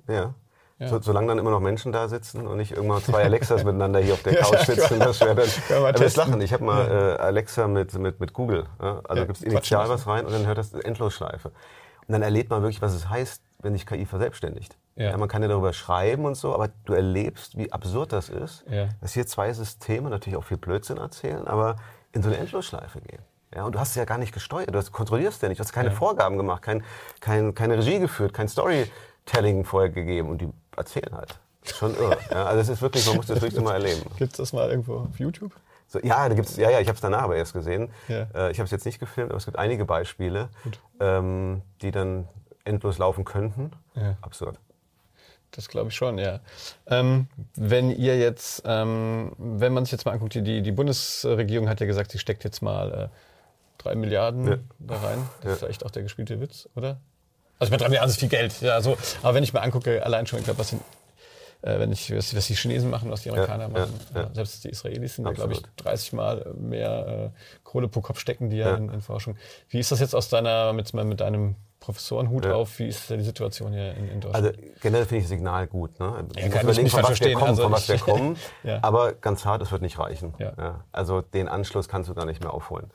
Ja. 0.09 0.35
ja. 0.79 0.89
So, 0.89 1.01
solange 1.01 1.29
dann 1.29 1.39
immer 1.39 1.51
noch 1.51 1.61
Menschen 1.61 1.91
da 1.91 2.07
sitzen 2.09 2.47
und 2.47 2.59
nicht 2.59 2.73
irgendwann 2.73 3.03
zwei 3.03 3.25
Alexas 3.25 3.65
miteinander 3.65 4.01
hier 4.01 4.13
auf 4.13 4.23
der 4.23 4.37
Couch 4.37 4.67
sitzen, 4.67 4.99
das 4.99 5.21
wäre 5.21 5.37
dann. 5.37 5.49
Aber 5.75 5.93
das 5.93 6.17
Lachen. 6.17 6.39
Ich 6.43 6.53
habe 6.53 6.65
mal 6.65 6.87
äh, 6.87 7.23
Alexa 7.23 7.67
mit, 7.67 7.95
mit, 7.95 8.21
mit 8.21 8.35
Google. 8.35 8.67
Ja? 8.79 9.01
Also 9.09 9.23
ja, 9.23 9.27
gibst 9.27 9.43
initial 9.43 9.89
was 9.89 10.07
rein 10.07 10.27
und 10.27 10.33
dann 10.33 10.47
hört 10.47 10.59
das 10.59 10.75
Endlosschleife. 10.75 11.49
Und 11.49 12.13
dann 12.13 12.21
erlebt 12.21 12.51
man 12.51 12.61
wirklich, 12.61 12.83
was 12.83 12.93
es 12.93 13.09
heißt, 13.09 13.43
wenn 13.63 13.73
sich 13.73 13.87
KI 13.87 14.05
verselbstständigt. 14.05 14.77
Ja. 14.97 15.11
ja. 15.11 15.17
man 15.17 15.29
kann 15.29 15.43
ja 15.43 15.49
darüber 15.49 15.73
schreiben 15.73 16.25
und 16.25 16.35
so, 16.35 16.55
aber 16.55 16.69
du 16.85 16.93
erlebst, 16.93 17.57
wie 17.57 17.73
absurd 17.73 18.13
das 18.13 18.29
ist, 18.29 18.65
ja. 18.71 18.89
dass 19.01 19.15
hier 19.15 19.27
zwei 19.27 19.53
Systeme 19.53 20.11
natürlich 20.11 20.37
auch 20.37 20.45
viel 20.45 20.59
Blödsinn 20.59 20.99
erzählen, 20.99 21.47
aber 21.47 21.77
in 22.13 22.23
so 22.23 22.29
eine 22.29 22.39
Endlosschleife 22.39 23.01
gehen. 23.01 23.23
Ja, 23.55 23.65
und 23.65 23.75
du 23.75 23.79
hast 23.79 23.91
es 23.91 23.95
ja 23.97 24.05
gar 24.05 24.19
nicht 24.19 24.33
gesteuert, 24.33 24.75
du 24.75 24.83
kontrollierst 24.91 25.43
ja 25.43 25.49
nicht, 25.49 25.59
du 25.59 25.65
hast 25.65 25.73
keine 25.73 25.91
ja. 25.91 25.95
Vorgaben 25.95 26.37
gemacht, 26.37 26.63
kein, 26.63 26.83
kein, 27.21 27.55
keine 27.55 27.79
Regie 27.79 27.99
geführt, 27.99 28.33
kein 28.33 28.49
Storytelling 28.49 29.65
vorher 29.65 29.91
gegeben 29.91 30.31
und 30.31 30.41
die 30.41 30.49
erzählen 30.77 31.15
halt. 31.15 31.39
Schon 31.65 31.95
irre. 31.95 32.19
ja, 32.31 32.45
also 32.45 32.61
es 32.61 32.69
ist 32.69 32.83
wirklich, 32.83 33.07
man 33.07 33.17
muss 33.17 33.27
das 33.27 33.41
wirklich 33.41 33.63
mal 33.63 33.75
erleben. 33.75 34.03
Gibt 34.17 34.33
es 34.33 34.39
das 34.39 34.53
mal 34.53 34.69
irgendwo 34.69 34.97
auf 34.97 35.19
YouTube? 35.19 35.53
So, 35.87 36.01
ja, 36.01 36.29
da 36.29 36.35
gibt's, 36.35 36.57
ja, 36.57 36.71
ja, 36.71 36.81
ich 36.81 36.89
habe 36.89 36.97
es 36.97 37.03
danach 37.03 37.23
aber 37.23 37.37
erst 37.37 37.53
gesehen. 37.53 37.91
Ja. 38.09 38.27
Äh, 38.35 38.51
ich 38.51 38.59
habe 38.59 38.65
es 38.65 38.71
jetzt 38.71 38.87
nicht 38.87 38.99
gefilmt, 38.99 39.31
aber 39.31 39.37
es 39.37 39.45
gibt 39.45 39.59
einige 39.59 39.85
Beispiele, 39.85 40.49
ähm, 40.99 41.61
die 41.83 41.91
dann 41.91 42.27
endlos 42.65 42.99
laufen 42.99 43.25
könnten. 43.25 43.73
Ja. 43.95 44.17
Absurd. 44.21 44.59
Das 45.51 45.69
glaube 45.69 45.91
ich 45.91 45.97
schon, 45.97 46.19
ja. 46.19 46.41
Ähm, 46.87 47.29
wenn 47.55 47.91
ihr 47.91 48.19
jetzt, 48.19 48.63
ähm, 48.65 49.33
wenn 49.37 49.73
man 49.75 49.85
sich 49.85 49.93
jetzt 49.93 50.07
mal 50.07 50.13
anguckt, 50.13 50.35
die, 50.35 50.63
die 50.63 50.73
Bundesregierung 50.73 51.69
hat 51.69 51.81
ja 51.81 51.87
gesagt, 51.87 52.11
sie 52.11 52.19
steckt 52.19 52.43
jetzt 52.45 52.63
mal 52.63 52.93
äh, 52.93 53.09
drei 53.77 53.95
Milliarden 53.95 54.49
ja. 54.49 54.57
da 54.79 54.97
rein. 54.97 55.29
Das 55.43 55.57
ist 55.57 55.69
echt 55.69 55.85
auch 55.85 55.91
der 55.91 56.03
gespielte 56.03 56.41
Witz, 56.41 56.69
oder? 56.75 57.01
Also 57.59 57.69
ich 57.69 57.71
meine, 57.71 57.83
drei 57.83 57.89
Milliarden 57.91 58.11
ist 58.11 58.19
viel 58.19 58.31
Geld. 58.31 58.61
Ja, 58.63 58.81
so. 58.81 58.97
Aber 59.23 59.35
wenn 59.35 59.45
ich 59.45 59.53
mir 59.53 59.61
angucke, 59.61 60.05
allein 60.05 60.27
schon, 60.27 60.39
ich 60.39 60.47
glaube, 60.47 60.59
was 60.59 60.71
sind 60.71 60.83
äh, 61.63 61.79
wenn 61.79 61.93
ich, 61.93 62.15
was, 62.15 62.35
was, 62.35 62.47
die 62.49 62.55
Chinesen 62.55 62.91
machen, 62.91 63.11
was 63.11 63.23
die 63.23 63.31
Amerikaner 63.31 63.65
ja, 63.65 63.69
machen. 63.69 64.01
Ja, 64.15 64.23
ja. 64.23 64.31
Selbst 64.35 64.65
die 64.65 64.71
Israelis 64.71 65.17
sind, 65.17 65.33
glaube 65.33 65.53
ich, 65.53 65.63
30 65.77 66.13
Mal 66.13 66.55
mehr 66.59 67.33
äh, 67.33 67.39
Kohle 67.63 67.89
pro 67.89 68.01
Kopf 68.01 68.19
stecken 68.19 68.51
die 68.51 68.57
ja, 68.57 68.75
in, 68.75 68.89
in, 68.89 69.01
Forschung. 69.01 69.37
Wie 69.69 69.79
ist 69.79 69.93
das 69.93 70.01
jetzt 70.01 70.15
aus 70.15 70.29
deiner, 70.29 70.73
mit, 70.73 70.93
mit 70.93 71.21
deinem 71.21 71.55
Professorenhut 71.83 72.47
auf? 72.47 72.79
Wie 72.79 72.87
ist 72.87 73.11
die 73.11 73.21
Situation 73.21 73.73
hier 73.73 73.93
in, 73.95 74.09
in 74.09 74.21
Deutschland? 74.21 74.47
Also 74.47 74.59
generell 74.81 75.05
finde 75.05 75.17
ich 75.19 75.25
das 75.25 75.31
Signal 75.31 75.67
gut. 75.67 75.99
Ne? 75.99 76.25
Ja, 76.37 76.49
kann 76.49 76.69
ich 76.69 76.81
nicht 76.81 76.93
von 76.93 77.03
was 77.03 77.21
wir 77.21 77.33
kommen, 77.35 77.49
also 77.49 77.63
von 77.65 77.73
was 77.73 77.89
wir 77.89 77.99
kommen. 77.99 78.37
Aber 78.83 79.13
ganz 79.13 79.45
hart, 79.45 79.63
es 79.63 79.73
wird 79.73 79.83
nicht 79.83 79.99
reichen. 79.99 80.33
Also 80.93 81.21
den 81.21 81.49
Anschluss 81.49 81.89
kannst 81.89 82.09
du 82.09 82.15
da 82.15 82.25
nicht 82.25 82.41
mehr 82.41 82.55
aufholen. 82.55 82.91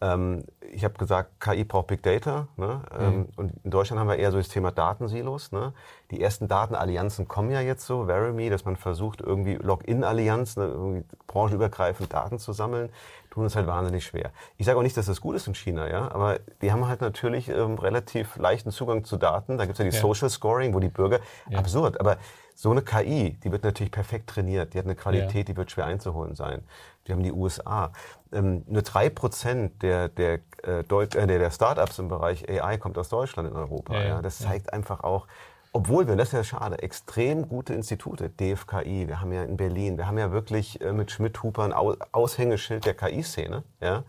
Ähm, 0.00 0.44
ich 0.72 0.84
habe 0.84 0.94
gesagt, 0.94 1.40
KI 1.40 1.64
braucht 1.64 1.88
Big 1.88 2.02
Data. 2.02 2.48
Ne? 2.56 2.80
Ähm, 2.98 3.16
mhm. 3.16 3.28
Und 3.36 3.52
in 3.64 3.70
Deutschland 3.70 4.00
haben 4.00 4.08
wir 4.08 4.16
eher 4.16 4.30
so 4.30 4.38
das 4.38 4.48
Thema 4.48 4.70
Datensilos. 4.70 5.52
Ne? 5.52 5.74
Die 6.10 6.22
ersten 6.22 6.48
Datenallianzen 6.48 7.28
kommen 7.28 7.50
ja 7.50 7.60
jetzt 7.60 7.84
so, 7.84 8.06
Verimi, 8.06 8.48
dass 8.48 8.64
man 8.64 8.76
versucht, 8.76 9.20
irgendwie 9.20 9.56
Login-Allianz, 9.56 10.56
ne, 10.56 11.04
branchenübergreifend 11.26 12.12
Daten 12.12 12.38
zu 12.38 12.52
sammeln, 12.52 12.90
tun 13.30 13.46
es 13.46 13.56
halt 13.56 13.66
wahnsinnig 13.66 14.04
schwer. 14.04 14.32
Ich 14.56 14.66
sage 14.66 14.78
auch 14.78 14.82
nicht, 14.82 14.96
dass 14.96 15.06
das 15.06 15.20
gut 15.20 15.36
ist 15.36 15.46
in 15.46 15.54
China, 15.54 15.88
ja, 15.88 16.10
aber 16.10 16.40
die 16.62 16.72
haben 16.72 16.86
halt 16.86 17.00
natürlich 17.00 17.48
ähm, 17.48 17.78
relativ 17.78 18.36
leichten 18.36 18.70
Zugang 18.70 19.04
zu 19.04 19.16
Daten. 19.16 19.56
Da 19.56 19.64
gibt 19.64 19.78
es 19.78 19.84
ja 19.84 19.90
die 19.90 19.96
ja. 19.96 20.00
Social 20.00 20.28
Scoring, 20.28 20.74
wo 20.74 20.80
die 20.80 20.88
Bürger, 20.88 21.20
ja. 21.48 21.58
absurd, 21.58 22.00
aber 22.00 22.18
so 22.54 22.70
eine 22.70 22.82
KI, 22.82 23.38
die 23.42 23.50
wird 23.52 23.64
natürlich 23.64 23.90
perfekt 23.90 24.28
trainiert, 24.28 24.74
die 24.74 24.78
hat 24.78 24.84
eine 24.84 24.94
Qualität, 24.94 25.48
ja. 25.48 25.54
die 25.54 25.56
wird 25.56 25.70
schwer 25.70 25.86
einzuholen 25.86 26.34
sein. 26.34 26.62
Wir 27.06 27.14
haben 27.14 27.22
die 27.22 27.32
USA. 27.32 27.92
Ähm, 28.32 28.64
nur 28.66 28.82
drei 28.82 29.08
Prozent 29.08 29.82
der, 29.82 30.08
der, 30.08 30.40
äh, 30.64 30.80
äh, 30.80 31.06
der, 31.10 31.26
der 31.26 31.50
Startups 31.50 31.98
im 31.98 32.08
Bereich 32.08 32.48
AI 32.48 32.76
kommt 32.76 32.98
aus 32.98 33.08
Deutschland 33.08 33.48
in 33.48 33.56
Europa. 33.56 33.98
Ja. 34.00 34.20
Das 34.20 34.38
zeigt 34.38 34.72
einfach 34.72 35.02
auch, 35.02 35.26
obwohl 35.72 36.08
wir, 36.08 36.16
das 36.16 36.28
ist 36.28 36.34
ja 36.34 36.44
schade, 36.44 36.82
extrem 36.82 37.48
gute 37.48 37.74
Institute, 37.74 38.28
DFKI, 38.28 39.08
wir 39.08 39.20
haben 39.20 39.32
ja 39.32 39.44
in 39.44 39.56
Berlin, 39.56 39.98
wir 39.98 40.06
haben 40.06 40.18
ja 40.18 40.32
wirklich 40.32 40.80
äh, 40.80 40.92
mit 40.92 41.10
Schmidt-Huper 41.10 41.64
ein 41.64 41.72
Aushängeschild 41.72 42.84
der 42.84 42.94
KI-Szene. 42.94 43.62
Ja? 43.80 44.04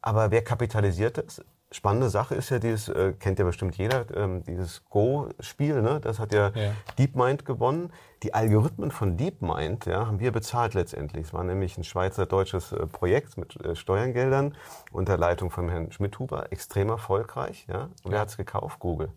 Aber 0.00 0.30
wer 0.30 0.42
kapitalisiert 0.42 1.18
das? 1.18 1.42
spannende 1.72 2.10
Sache 2.10 2.34
ist 2.34 2.50
ja 2.50 2.58
dieses, 2.58 2.88
äh, 2.88 3.14
kennt 3.18 3.38
ja 3.38 3.44
bestimmt 3.44 3.76
jeder, 3.76 4.04
ähm, 4.14 4.42
dieses 4.44 4.84
Go-Spiel, 4.90 5.82
ne? 5.82 6.00
das 6.00 6.18
hat 6.18 6.32
ja, 6.32 6.52
ja, 6.54 6.72
DeepMind 6.98 7.44
gewonnen. 7.44 7.92
Die 8.22 8.34
Algorithmen 8.34 8.90
von 8.90 9.16
DeepMind 9.16 9.86
ja, 9.86 10.06
haben 10.06 10.20
wir 10.20 10.30
bezahlt 10.32 10.74
letztendlich. 10.74 11.26
Es 11.26 11.32
war 11.32 11.44
nämlich 11.44 11.76
ein 11.76 11.84
schweizer-deutsches 11.84 12.72
äh, 12.72 12.86
Projekt 12.86 13.36
mit 13.36 13.56
äh, 13.64 13.74
Steuergeldern 13.74 14.54
unter 14.92 15.16
Leitung 15.16 15.50
von 15.50 15.68
Herrn 15.68 15.90
Schmidhuber, 15.90 16.52
extrem 16.52 16.90
erfolgreich. 16.90 17.66
Ja? 17.68 17.88
Und 18.04 18.12
wer 18.12 18.20
hat 18.20 18.28
es 18.28 18.36
gekauft? 18.36 18.78
Google. 18.78 19.10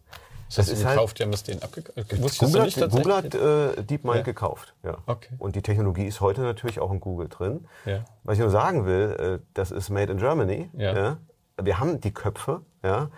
Das, 0.47 0.55
das 0.57 0.69
ist 0.69 0.79
gekauft, 0.79 0.97
halt, 0.97 1.19
die 1.19 1.23
haben 1.23 1.31
das 1.31 1.43
denen 1.43 1.61
abgekauft. 1.63 2.39
Google, 2.39 2.63
nicht 2.63 2.89
Google 2.89 3.15
hat 3.15 3.33
äh, 3.33 3.83
DeepMind 3.83 4.17
ja. 4.17 4.21
gekauft. 4.21 4.73
Ja. 4.83 4.97
Okay. 5.07 5.33
Und 5.39 5.55
die 5.55 5.61
Technologie 5.61 6.05
ist 6.05 6.21
heute 6.21 6.41
natürlich 6.41 6.79
auch 6.79 6.91
in 6.91 6.99
Google 6.99 7.29
drin. 7.29 7.67
Ja. 7.85 8.05
Was 8.23 8.35
ich 8.35 8.41
nur 8.41 8.51
sagen 8.51 8.85
will, 8.85 9.39
äh, 9.41 9.45
das 9.53 9.71
ist 9.71 9.89
made 9.89 10.11
in 10.11 10.19
Germany. 10.19 10.69
Ja. 10.73 11.17
Wir 11.59 11.79
haben 11.79 11.99
die 11.99 12.13
Köpfe 12.13 12.61
ja, 12.83 13.09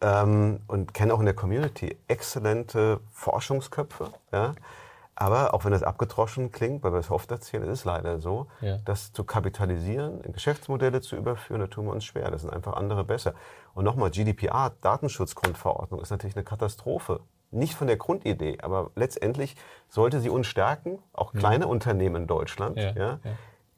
ähm, 0.00 0.60
und 0.68 0.94
kennen 0.94 1.10
auch 1.10 1.18
in 1.18 1.24
der 1.24 1.34
Community 1.34 1.96
exzellente 2.08 3.00
Forschungsköpfe. 3.12 4.12
Ja. 4.32 4.54
Aber 5.18 5.54
auch 5.54 5.64
wenn 5.64 5.72
das 5.72 5.82
abgetroschen 5.82 6.52
klingt, 6.52 6.84
weil 6.84 6.92
wir 6.92 6.98
es 6.98 7.10
oft 7.10 7.30
erzählen, 7.30 7.62
ist 7.62 7.70
es 7.70 7.84
leider 7.86 8.20
so, 8.20 8.48
ja. 8.60 8.76
das 8.84 9.14
zu 9.14 9.24
kapitalisieren, 9.24 10.20
in 10.20 10.32
Geschäftsmodelle 10.34 11.00
zu 11.00 11.16
überführen, 11.16 11.60
da 11.60 11.66
tun 11.68 11.86
wir 11.86 11.92
uns 11.92 12.04
schwer. 12.04 12.30
Das 12.30 12.42
sind 12.42 12.52
einfach 12.52 12.74
andere 12.74 13.02
besser. 13.02 13.32
Und 13.72 13.86
nochmal, 13.86 14.10
GDPR, 14.10 14.72
Datenschutzgrundverordnung, 14.82 16.02
ist 16.02 16.10
natürlich 16.10 16.36
eine 16.36 16.44
Katastrophe. 16.44 17.20
Nicht 17.50 17.74
von 17.74 17.86
der 17.86 17.96
Grundidee, 17.96 18.58
aber 18.60 18.90
letztendlich 18.94 19.56
sollte 19.88 20.20
sie 20.20 20.28
uns 20.28 20.48
stärken, 20.48 20.98
auch 21.14 21.32
kleine 21.32 21.64
mhm. 21.64 21.70
Unternehmen 21.70 22.22
in 22.22 22.26
Deutschland. 22.26 22.76
Ja, 22.76 22.92
ja. 22.92 23.18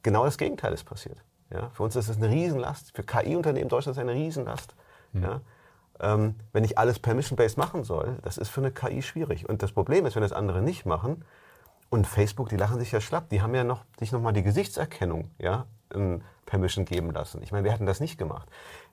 Genau 0.03 0.24
das 0.24 0.38
Gegenteil 0.38 0.72
ist 0.72 0.85
passiert. 0.85 1.18
Ja, 1.53 1.70
für 1.70 1.85
uns 1.85 1.94
ist 1.94 2.09
es 2.09 2.16
eine 2.16 2.31
Riesenlast. 2.31 2.96
Für 2.96 3.05
KI-Unternehmen 3.05 3.64
in 3.64 3.68
Deutschland 3.68 3.96
ist 3.96 4.03
es 4.03 4.09
eine 4.09 4.18
Riesenlast. 4.18 4.74
Mhm. 5.12 5.22
Ja, 5.22 5.40
ähm, 6.00 6.34
wenn 6.52 6.64
ich 6.64 6.78
alles 6.78 6.98
permission-based 6.98 7.58
machen 7.58 7.84
soll, 7.84 8.16
das 8.22 8.38
ist 8.38 8.48
für 8.48 8.61
eine 8.61 8.70
KI 8.70 9.02
schwierig. 9.02 9.48
Und 9.48 9.62
das 9.62 9.72
Problem 9.72 10.06
ist, 10.06 10.14
wenn 10.14 10.22
das 10.22 10.32
andere 10.32 10.62
nicht 10.62 10.87
machen, 10.87 11.24
und 11.90 12.06
Facebook, 12.06 12.48
die 12.50 12.56
lachen 12.56 12.78
sich 12.78 12.92
ja 12.92 13.00
schlapp, 13.00 13.30
die 13.30 13.40
haben 13.40 13.54
ja 13.54 13.64
noch, 13.64 13.84
sich 13.98 14.12
nochmal 14.12 14.32
die 14.32 14.42
Gesichtserkennung 14.42 15.30
ja, 15.38 15.66
Permission 16.44 16.84
geben 16.84 17.11
lassen. 17.12 17.42
Ich 17.42 17.52
meine, 17.52 17.64
wir 17.64 17.72
hatten 17.72 17.87
das 17.87 18.00
nicht 18.00 18.18
gemacht. 18.18 18.48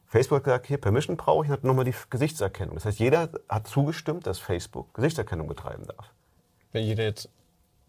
Facebook 0.07 0.37
hat 0.37 0.43
gesagt, 0.45 0.67
hier, 0.67 0.77
Permission 0.77 1.17
brauche 1.17 1.43
ich, 1.43 1.49
und 1.49 1.57
hat 1.57 1.63
nochmal 1.63 1.85
die 1.85 1.95
Gesichtserkennung. 2.09 2.75
Das 2.75 2.85
heißt, 2.85 2.99
jeder 2.99 3.29
hat 3.49 3.67
zugestimmt, 3.67 4.27
dass 4.27 4.39
Facebook 4.39 4.93
Gesichtserkennung 4.93 5.47
betreiben 5.47 5.85
darf. 5.85 6.11
Wenn 6.71 6.83
jeder 6.83 7.03
jetzt 7.03 7.29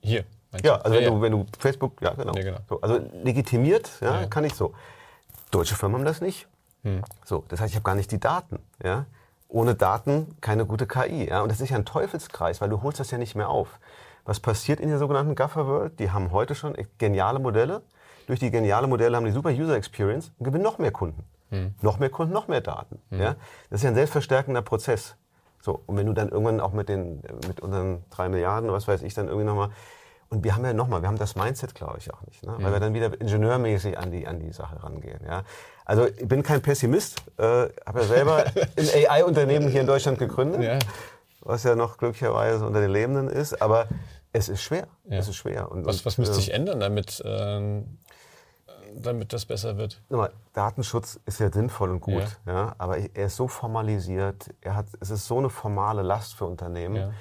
hier. 0.00 0.24
Ja, 0.64 0.76
also 0.76 0.94
ja, 0.94 1.00
wenn, 1.00 1.04
ja. 1.04 1.10
Du, 1.10 1.22
wenn 1.22 1.32
du 1.32 1.46
Facebook, 1.58 2.00
ja 2.00 2.14
genau. 2.14 2.34
Ja, 2.34 2.42
genau. 2.42 2.58
So, 2.68 2.80
also 2.80 3.00
legitimiert, 3.22 3.90
ja, 4.00 4.26
kann 4.26 4.44
ich 4.44 4.54
so. 4.54 4.74
Deutsche 5.50 5.74
Firmen 5.74 5.98
haben 5.98 6.04
das 6.04 6.20
nicht. 6.20 6.48
Hm. 6.86 7.02
So, 7.24 7.44
das 7.48 7.60
heißt, 7.60 7.70
ich 7.70 7.76
habe 7.76 7.82
gar 7.82 7.96
nicht 7.96 8.12
die 8.12 8.20
Daten. 8.20 8.60
Ja? 8.82 9.06
Ohne 9.48 9.74
Daten 9.74 10.36
keine 10.40 10.64
gute 10.66 10.86
KI. 10.86 11.28
Ja? 11.28 11.42
Und 11.42 11.50
das 11.50 11.60
ist 11.60 11.70
ja 11.70 11.76
ein 11.76 11.84
Teufelskreis, 11.84 12.60
weil 12.60 12.68
du 12.68 12.80
holst 12.82 13.00
das 13.00 13.10
ja 13.10 13.18
nicht 13.18 13.34
mehr 13.34 13.48
auf. 13.48 13.80
Was 14.24 14.38
passiert 14.38 14.78
in 14.78 14.88
der 14.88 14.98
sogenannten 14.98 15.34
Gaffer 15.34 15.66
World? 15.66 15.98
Die 15.98 16.12
haben 16.12 16.30
heute 16.30 16.54
schon 16.54 16.74
geniale 16.98 17.40
Modelle. 17.40 17.82
Durch 18.28 18.38
die 18.38 18.52
geniale 18.52 18.86
Modelle 18.86 19.16
haben 19.16 19.24
die 19.24 19.32
super 19.32 19.50
User 19.50 19.74
Experience 19.74 20.32
und 20.38 20.44
gewinnen 20.44 20.62
noch 20.64 20.78
mehr 20.78 20.92
Kunden. 20.92 21.24
Hm. 21.50 21.74
Noch 21.82 21.98
mehr 21.98 22.10
Kunden, 22.10 22.32
noch 22.32 22.46
mehr 22.46 22.60
Daten. 22.60 23.00
Hm. 23.10 23.20
Ja? 23.20 23.34
Das 23.68 23.80
ist 23.80 23.82
ja 23.82 23.90
ein 23.90 23.94
selbstverstärkender 23.96 24.62
Prozess. 24.62 25.16
So, 25.60 25.82
und 25.86 25.96
wenn 25.96 26.06
du 26.06 26.12
dann 26.12 26.28
irgendwann 26.28 26.60
auch 26.60 26.72
mit, 26.72 26.88
den, 26.88 27.22
mit 27.48 27.58
unseren 27.58 28.04
drei 28.10 28.28
Milliarden, 28.28 28.70
was 28.70 28.86
weiß 28.86 29.02
ich, 29.02 29.14
dann 29.14 29.26
irgendwie 29.26 29.46
nochmal 29.46 29.70
und 30.28 30.44
wir 30.44 30.54
haben 30.54 30.64
ja 30.64 30.72
nochmal, 30.72 31.02
wir 31.02 31.08
haben 31.08 31.18
das 31.18 31.36
Mindset, 31.36 31.74
glaube 31.74 31.98
ich, 31.98 32.12
auch 32.12 32.22
nicht, 32.22 32.44
ne? 32.44 32.54
weil 32.58 32.68
mhm. 32.68 32.72
wir 32.72 32.80
dann 32.80 32.94
wieder 32.94 33.20
ingenieurmäßig 33.20 33.96
an 33.98 34.10
die, 34.10 34.26
an 34.26 34.40
die 34.40 34.52
Sache 34.52 34.82
rangehen. 34.82 35.20
Ja? 35.24 35.44
Also 35.84 36.06
ich 36.06 36.26
bin 36.26 36.42
kein 36.42 36.62
Pessimist, 36.62 37.22
äh, 37.38 37.68
habe 37.86 38.00
ja 38.00 38.04
selber 38.04 38.44
ein 38.76 38.88
AI-Unternehmen 39.08 39.68
hier 39.68 39.82
in 39.82 39.86
Deutschland 39.86 40.18
gegründet, 40.18 40.62
ja. 40.62 40.78
was 41.40 41.62
ja 41.62 41.76
noch 41.76 41.96
glücklicherweise 41.98 42.66
unter 42.66 42.80
den 42.80 42.90
Lebenden 42.90 43.28
ist, 43.28 43.62
aber 43.62 43.86
es 44.32 44.48
ist 44.48 44.62
schwer. 44.62 44.88
Ja. 45.04 45.18
Es 45.18 45.28
ist 45.28 45.36
schwer. 45.36 45.70
Und, 45.70 45.86
was, 45.86 46.04
was 46.04 46.18
müsste 46.18 46.34
äh, 46.34 46.38
sich 46.38 46.52
ändern, 46.52 46.80
damit, 46.80 47.22
ähm, 47.24 47.98
damit 48.94 49.32
das 49.32 49.46
besser 49.46 49.76
wird? 49.76 50.02
Mal, 50.08 50.32
Datenschutz 50.54 51.20
ist 51.24 51.38
ja 51.38 51.52
sinnvoll 51.52 51.90
und 51.90 52.00
gut, 52.00 52.24
ja. 52.46 52.52
ja. 52.52 52.74
aber 52.78 52.98
er 52.98 53.26
ist 53.26 53.36
so 53.36 53.46
formalisiert, 53.46 54.52
er 54.60 54.74
hat, 54.74 54.86
es 55.00 55.10
ist 55.10 55.26
so 55.26 55.38
eine 55.38 55.50
formale 55.50 56.02
Last 56.02 56.34
für 56.34 56.46
Unternehmen. 56.46 57.14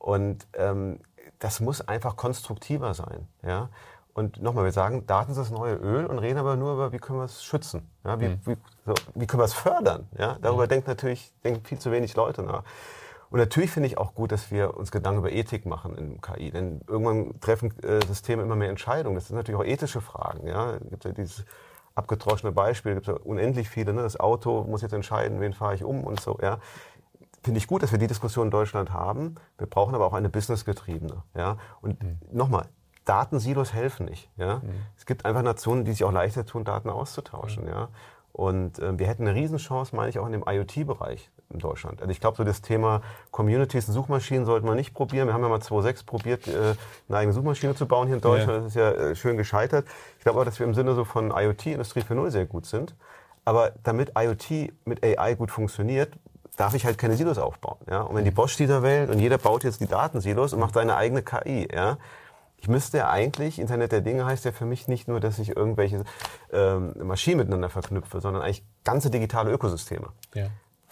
Und 0.00 0.46
ähm, 0.54 0.98
das 1.40 1.58
muss 1.60 1.80
einfach 1.80 2.16
konstruktiver 2.16 2.94
sein. 2.94 3.26
Ja? 3.42 3.70
Und 4.12 4.42
nochmal, 4.42 4.64
wir 4.64 4.72
sagen, 4.72 5.06
Daten 5.06 5.34
sind 5.34 5.42
das 5.42 5.50
neue 5.50 5.74
Öl 5.74 6.06
und 6.06 6.18
reden 6.18 6.38
aber 6.38 6.56
nur 6.56 6.74
über, 6.74 6.92
wie 6.92 6.98
können 6.98 7.18
wir 7.18 7.24
es 7.24 7.42
schützen, 7.42 7.90
ja? 8.04 8.20
wie, 8.20 8.28
mhm. 8.28 8.40
wie, 8.44 8.56
so, 8.86 8.94
wie, 9.14 9.26
können 9.26 9.40
wir 9.40 9.46
es 9.46 9.54
fördern. 9.54 10.06
Ja? 10.16 10.36
Darüber 10.40 10.64
mhm. 10.64 10.68
denkt 10.68 10.88
natürlich 10.88 11.32
denken 11.42 11.64
viel 11.64 11.78
zu 11.78 11.90
wenig 11.90 12.14
Leute 12.14 12.42
nach. 12.42 12.62
Und 13.30 13.38
natürlich 13.38 13.70
finde 13.70 13.86
ich 13.86 13.96
auch 13.96 14.14
gut, 14.14 14.32
dass 14.32 14.50
wir 14.50 14.76
uns 14.76 14.90
Gedanken 14.90 15.20
über 15.20 15.30
Ethik 15.30 15.64
machen 15.64 15.96
in 15.96 16.20
KI. 16.20 16.50
Denn 16.50 16.80
irgendwann 16.88 17.40
treffen 17.40 17.72
äh, 17.84 18.04
Systeme 18.04 18.42
immer 18.42 18.56
mehr 18.56 18.70
Entscheidungen. 18.70 19.14
Das 19.14 19.28
sind 19.28 19.36
natürlich 19.36 19.60
auch 19.60 19.64
ethische 19.64 20.00
Fragen. 20.00 20.48
Ja? 20.48 20.74
Es 20.74 20.90
gibt 20.90 21.04
ja 21.04 21.12
dieses 21.12 21.44
abgetroschene 21.94 22.50
Beispiel, 22.50 22.92
es 22.92 22.96
gibt 22.96 23.06
ja 23.06 23.14
unendlich 23.24 23.68
viele. 23.68 23.92
Ne? 23.92 24.02
Das 24.02 24.18
Auto 24.18 24.64
muss 24.64 24.82
jetzt 24.82 24.92
entscheiden, 24.92 25.40
wen 25.40 25.52
fahre 25.52 25.76
ich 25.76 25.84
um 25.84 26.02
und 26.02 26.20
so. 26.20 26.38
Ja? 26.42 26.58
Finde 27.42 27.58
ich 27.58 27.66
gut, 27.66 27.82
dass 27.82 27.92
wir 27.92 27.98
die 27.98 28.06
Diskussion 28.06 28.48
in 28.48 28.50
Deutschland 28.50 28.92
haben. 28.92 29.36
Wir 29.58 29.66
brauchen 29.66 29.94
aber 29.94 30.06
auch 30.06 30.12
eine 30.12 30.28
businessgetriebene. 30.28 31.22
Ja? 31.34 31.56
Und 31.80 32.02
mhm. 32.02 32.18
nochmal, 32.32 32.66
Datensilos 33.04 33.72
helfen 33.72 34.06
nicht. 34.06 34.30
Ja? 34.36 34.56
Mhm. 34.56 34.70
Es 34.96 35.06
gibt 35.06 35.24
einfach 35.24 35.42
Nationen, 35.42 35.84
die 35.84 35.92
sich 35.92 36.04
auch 36.04 36.12
leichter 36.12 36.44
tun, 36.44 36.64
Daten 36.64 36.90
auszutauschen. 36.90 37.64
Mhm. 37.64 37.70
Ja? 37.70 37.88
Und 38.32 38.78
äh, 38.78 38.98
wir 38.98 39.06
hätten 39.06 39.26
eine 39.26 39.34
Riesenchance, 39.34 39.94
meine 39.94 40.10
ich, 40.10 40.18
auch 40.18 40.26
in 40.26 40.32
dem 40.32 40.44
IoT-Bereich 40.46 41.30
in 41.52 41.58
Deutschland. 41.58 42.00
Also 42.00 42.12
ich 42.12 42.20
glaube, 42.20 42.36
so 42.36 42.44
das 42.44 42.62
Thema 42.62 43.02
Communities 43.32 43.88
und 43.88 43.94
Suchmaschinen 43.94 44.44
sollten 44.44 44.66
wir 44.66 44.74
nicht 44.74 44.94
probieren. 44.94 45.26
Wir 45.26 45.34
haben 45.34 45.42
ja 45.42 45.48
mal 45.48 45.60
2006 45.60 46.04
probiert, 46.04 46.46
äh, 46.46 46.74
eine 47.08 47.18
eigene 47.18 47.32
Suchmaschine 47.32 47.74
zu 47.74 47.86
bauen 47.86 48.06
hier 48.06 48.16
in 48.16 48.22
Deutschland. 48.22 48.50
Ja. 48.52 48.58
Das 48.58 48.66
ist 48.68 48.74
ja 48.76 48.90
äh, 48.90 49.14
schön 49.16 49.36
gescheitert. 49.36 49.86
Ich 50.18 50.22
glaube 50.22 50.38
aber, 50.38 50.44
dass 50.44 50.58
wir 50.60 50.66
im 50.66 50.74
Sinne 50.74 50.94
so 50.94 51.04
von 51.04 51.32
IoT, 51.34 51.66
Industrie 51.66 52.00
4.0 52.00 52.30
sehr 52.30 52.46
gut 52.46 52.66
sind. 52.66 52.94
Aber 53.44 53.72
damit 53.82 54.12
IoT 54.16 54.72
mit 54.84 55.02
AI 55.02 55.34
gut 55.34 55.50
funktioniert, 55.50 56.12
darf 56.60 56.74
ich 56.74 56.84
halt 56.84 56.98
keine 56.98 57.16
Silos 57.16 57.38
aufbauen. 57.38 57.78
Ja? 57.88 58.02
Und 58.02 58.16
wenn 58.16 58.24
die 58.24 58.30
Bosch 58.30 58.56
dieser 58.56 58.82
Welt 58.82 59.10
und 59.10 59.18
jeder 59.18 59.38
baut 59.38 59.64
jetzt 59.64 59.80
die 59.80 59.86
Datensilos 59.86 60.52
und 60.52 60.60
macht 60.60 60.74
seine 60.74 60.96
eigene 60.96 61.22
KI, 61.22 61.68
ja, 61.72 61.96
ich 62.58 62.68
müsste 62.68 62.98
ja 62.98 63.08
eigentlich, 63.08 63.58
Internet 63.58 63.92
der 63.92 64.02
Dinge 64.02 64.26
heißt 64.26 64.44
ja 64.44 64.52
für 64.52 64.66
mich 64.66 64.86
nicht 64.86 65.08
nur, 65.08 65.18
dass 65.18 65.38
ich 65.38 65.56
irgendwelche 65.56 66.04
ähm, 66.52 66.92
Maschinen 67.02 67.38
miteinander 67.38 67.70
verknüpfe, 67.70 68.20
sondern 68.20 68.42
eigentlich 68.42 68.62
ganze 68.84 69.10
digitale 69.10 69.50
Ökosysteme. 69.50 70.08
Ja. 70.34 70.48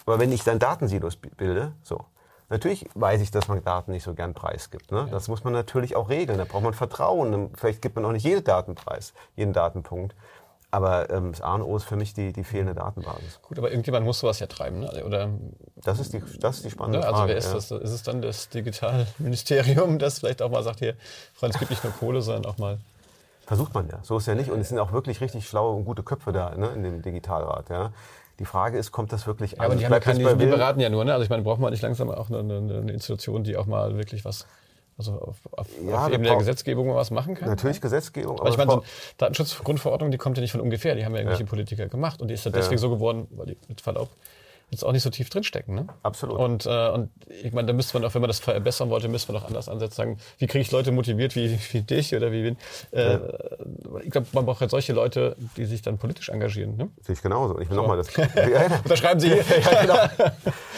Aber 0.07 0.19
wenn 0.19 0.31
ich 0.31 0.43
dann 0.43 0.57
Datensilos 0.57 1.17
bilde, 1.17 1.73
so, 1.83 2.05
natürlich 2.49 2.89
weiß 2.95 3.21
ich, 3.21 3.29
dass 3.29 3.47
man 3.47 3.63
Daten 3.63 3.91
nicht 3.91 4.03
so 4.03 4.15
gern 4.15 4.33
preisgibt. 4.33 4.91
Ne? 4.91 5.01
Ja. 5.01 5.05
Das 5.05 5.27
muss 5.27 5.43
man 5.43 5.53
natürlich 5.53 5.95
auch 5.95 6.09
regeln. 6.09 6.39
Da 6.39 6.45
braucht 6.45 6.63
man 6.63 6.73
Vertrauen. 6.73 7.51
Vielleicht 7.53 7.83
gibt 7.83 7.95
man 7.95 8.05
auch 8.05 8.11
nicht 8.11 8.25
jeden 8.25 8.43
Datenpreis, 8.43 9.13
jeden 9.35 9.53
Datenpunkt. 9.53 10.15
Aber 10.71 11.09
ähm, 11.09 11.31
das 11.31 11.41
A 11.41 11.55
und 11.55 11.63
O 11.63 11.75
ist 11.77 11.85
für 11.85 11.95
mich 11.95 12.13
die, 12.13 12.31
die 12.31 12.43
fehlende 12.43 12.75
Datenbasis. 12.75 13.41
Gut, 13.41 13.57
aber 13.57 13.71
irgendjemand 13.71 14.05
muss 14.05 14.19
sowas 14.19 14.39
ja 14.39 14.45
treiben, 14.45 14.81
ne? 14.81 15.03
Oder, 15.03 15.29
das, 15.83 15.99
ist 15.99 16.13
die, 16.13 16.21
das 16.39 16.57
ist 16.57 16.65
die 16.65 16.69
spannende 16.69 16.99
ne? 16.99 17.05
also 17.05 17.17
Frage. 17.17 17.35
Also 17.35 17.49
wer 17.49 17.57
ist 17.57 17.69
ja. 17.71 17.77
das? 17.77 17.83
Ist 17.83 17.91
es 17.91 18.03
dann 18.03 18.21
das 18.21 18.49
Digitalministerium, 18.49 19.97
das 19.97 20.19
vielleicht 20.19 20.43
auch 20.43 20.51
mal 20.51 20.61
sagt, 20.61 20.79
hier, 20.79 20.95
Freunde, 21.33 21.55
es 21.55 21.59
gibt 21.59 21.71
nicht 21.71 21.83
nur 21.83 21.93
Kohle, 21.93 22.21
sondern 22.21 22.45
auch 22.45 22.57
mal... 22.59 22.77
Versucht 23.47 23.73
man 23.73 23.89
ja, 23.89 23.97
so 24.03 24.17
ist 24.19 24.27
ja 24.27 24.35
nicht. 24.35 24.51
Und 24.51 24.59
es 24.59 24.69
sind 24.69 24.77
auch 24.77 24.91
wirklich 24.91 25.21
richtig 25.21 25.47
schlaue 25.47 25.75
und 25.75 25.85
gute 25.85 26.03
Köpfe 26.03 26.31
da 26.31 26.55
ne, 26.55 26.69
in 26.75 26.83
dem 26.83 27.01
Digitalrat. 27.01 27.69
Ja. 27.69 27.91
Die 28.37 28.45
Frage 28.45 28.77
ist, 28.77 28.91
kommt 28.91 29.11
das 29.11 29.25
wirklich 29.25 29.53
ja, 29.53 29.59
an? 29.61 29.65
Aber 29.65 29.75
die, 29.75 29.85
haben 29.85 29.91
ja 29.91 29.99
keine, 29.99 30.35
die 30.35 30.45
beraten 30.45 30.79
ja 30.79 30.89
nur. 30.89 31.03
Ne? 31.03 31.13
Also 31.13 31.23
ich 31.23 31.31
meine, 31.31 31.41
braucht 31.41 31.59
man 31.59 31.71
nicht 31.71 31.81
langsam 31.81 32.11
auch 32.11 32.29
eine, 32.29 32.39
eine 32.39 32.91
Institution, 32.91 33.43
die 33.43 33.57
auch 33.57 33.65
mal 33.65 33.97
wirklich 33.97 34.23
was 34.23 34.45
also 34.99 35.13
auf, 35.13 35.37
auf, 35.51 35.67
ja, 35.87 36.05
auf 36.05 36.11
Ebene 36.11 36.27
der 36.27 36.37
Gesetzgebung 36.37 36.93
was 36.93 37.09
machen 37.09 37.33
kann? 37.33 37.47
Natürlich 37.47 37.79
Gesetzgebung. 37.79 38.39
Aber 38.39 38.49
ich 38.49 38.57
meine, 38.57 38.71
so 38.71 38.83
Datenschutzgrundverordnung, 39.17 40.11
die 40.11 40.17
kommt 40.17 40.37
ja 40.37 40.41
nicht 40.41 40.51
von 40.51 40.61
ungefähr, 40.61 40.93
die 40.95 41.05
haben 41.05 41.13
ja 41.13 41.19
irgendwelche 41.19 41.43
ja. 41.43 41.49
Politiker 41.49 41.87
gemacht 41.87 42.21
und 42.21 42.27
die 42.27 42.33
ist 42.33 42.45
ja 42.45 42.51
deswegen 42.51 42.75
ja. 42.75 42.79
so 42.79 42.89
geworden, 42.89 43.27
weil 43.31 43.47
die 43.47 43.57
mit 43.69 43.79
Verlaub 43.79 44.09
jetzt 44.71 44.83
auch 44.83 44.91
nicht 44.91 45.03
so 45.03 45.09
tief 45.09 45.29
drinstecken. 45.29 45.75
Ne? 45.75 45.87
Absolut. 46.03 46.37
Und, 46.37 46.65
äh, 46.65 46.89
und 46.89 47.09
ich 47.43 47.53
meine, 47.53 47.67
da 47.67 47.73
müsste 47.73 47.97
man 47.97 48.07
auch, 48.07 48.13
wenn 48.13 48.21
man 48.21 48.29
das 48.29 48.39
verbessern 48.39 48.89
wollte, 48.89 49.07
müsste 49.07 49.31
man 49.31 49.41
doch 49.41 49.47
anders 49.47 49.69
ansetzen, 49.69 49.95
sagen, 49.95 50.17
wie 50.37 50.47
kriege 50.47 50.61
ich 50.61 50.71
Leute 50.71 50.91
motiviert 50.91 51.35
wie, 51.35 51.57
wie 51.71 51.81
dich 51.81 52.15
oder 52.15 52.31
wie 52.31 52.43
wen. 52.43 52.57
Äh, 52.91 53.13
ja. 53.13 53.19
Ich 54.03 54.11
glaube, 54.11 54.27
man 54.33 54.45
braucht 54.45 54.61
halt 54.61 54.71
solche 54.71 54.93
Leute, 54.93 55.35
die 55.57 55.65
sich 55.65 55.81
dann 55.81 55.97
politisch 55.97 56.29
engagieren. 56.29 56.77
Ne? 56.77 56.89
Sehe 57.01 57.13
ich 57.13 57.21
genauso. 57.21 57.59
Ich 57.59 57.69
will 57.69 57.75
so. 57.75 57.81
nochmal 57.81 57.97
das. 57.97 58.07
da 58.87 58.95
schreiben 58.95 59.19
Sie 59.19 59.29
hier. 59.29 59.43
ja, 59.71 59.81
genau. 59.81 60.29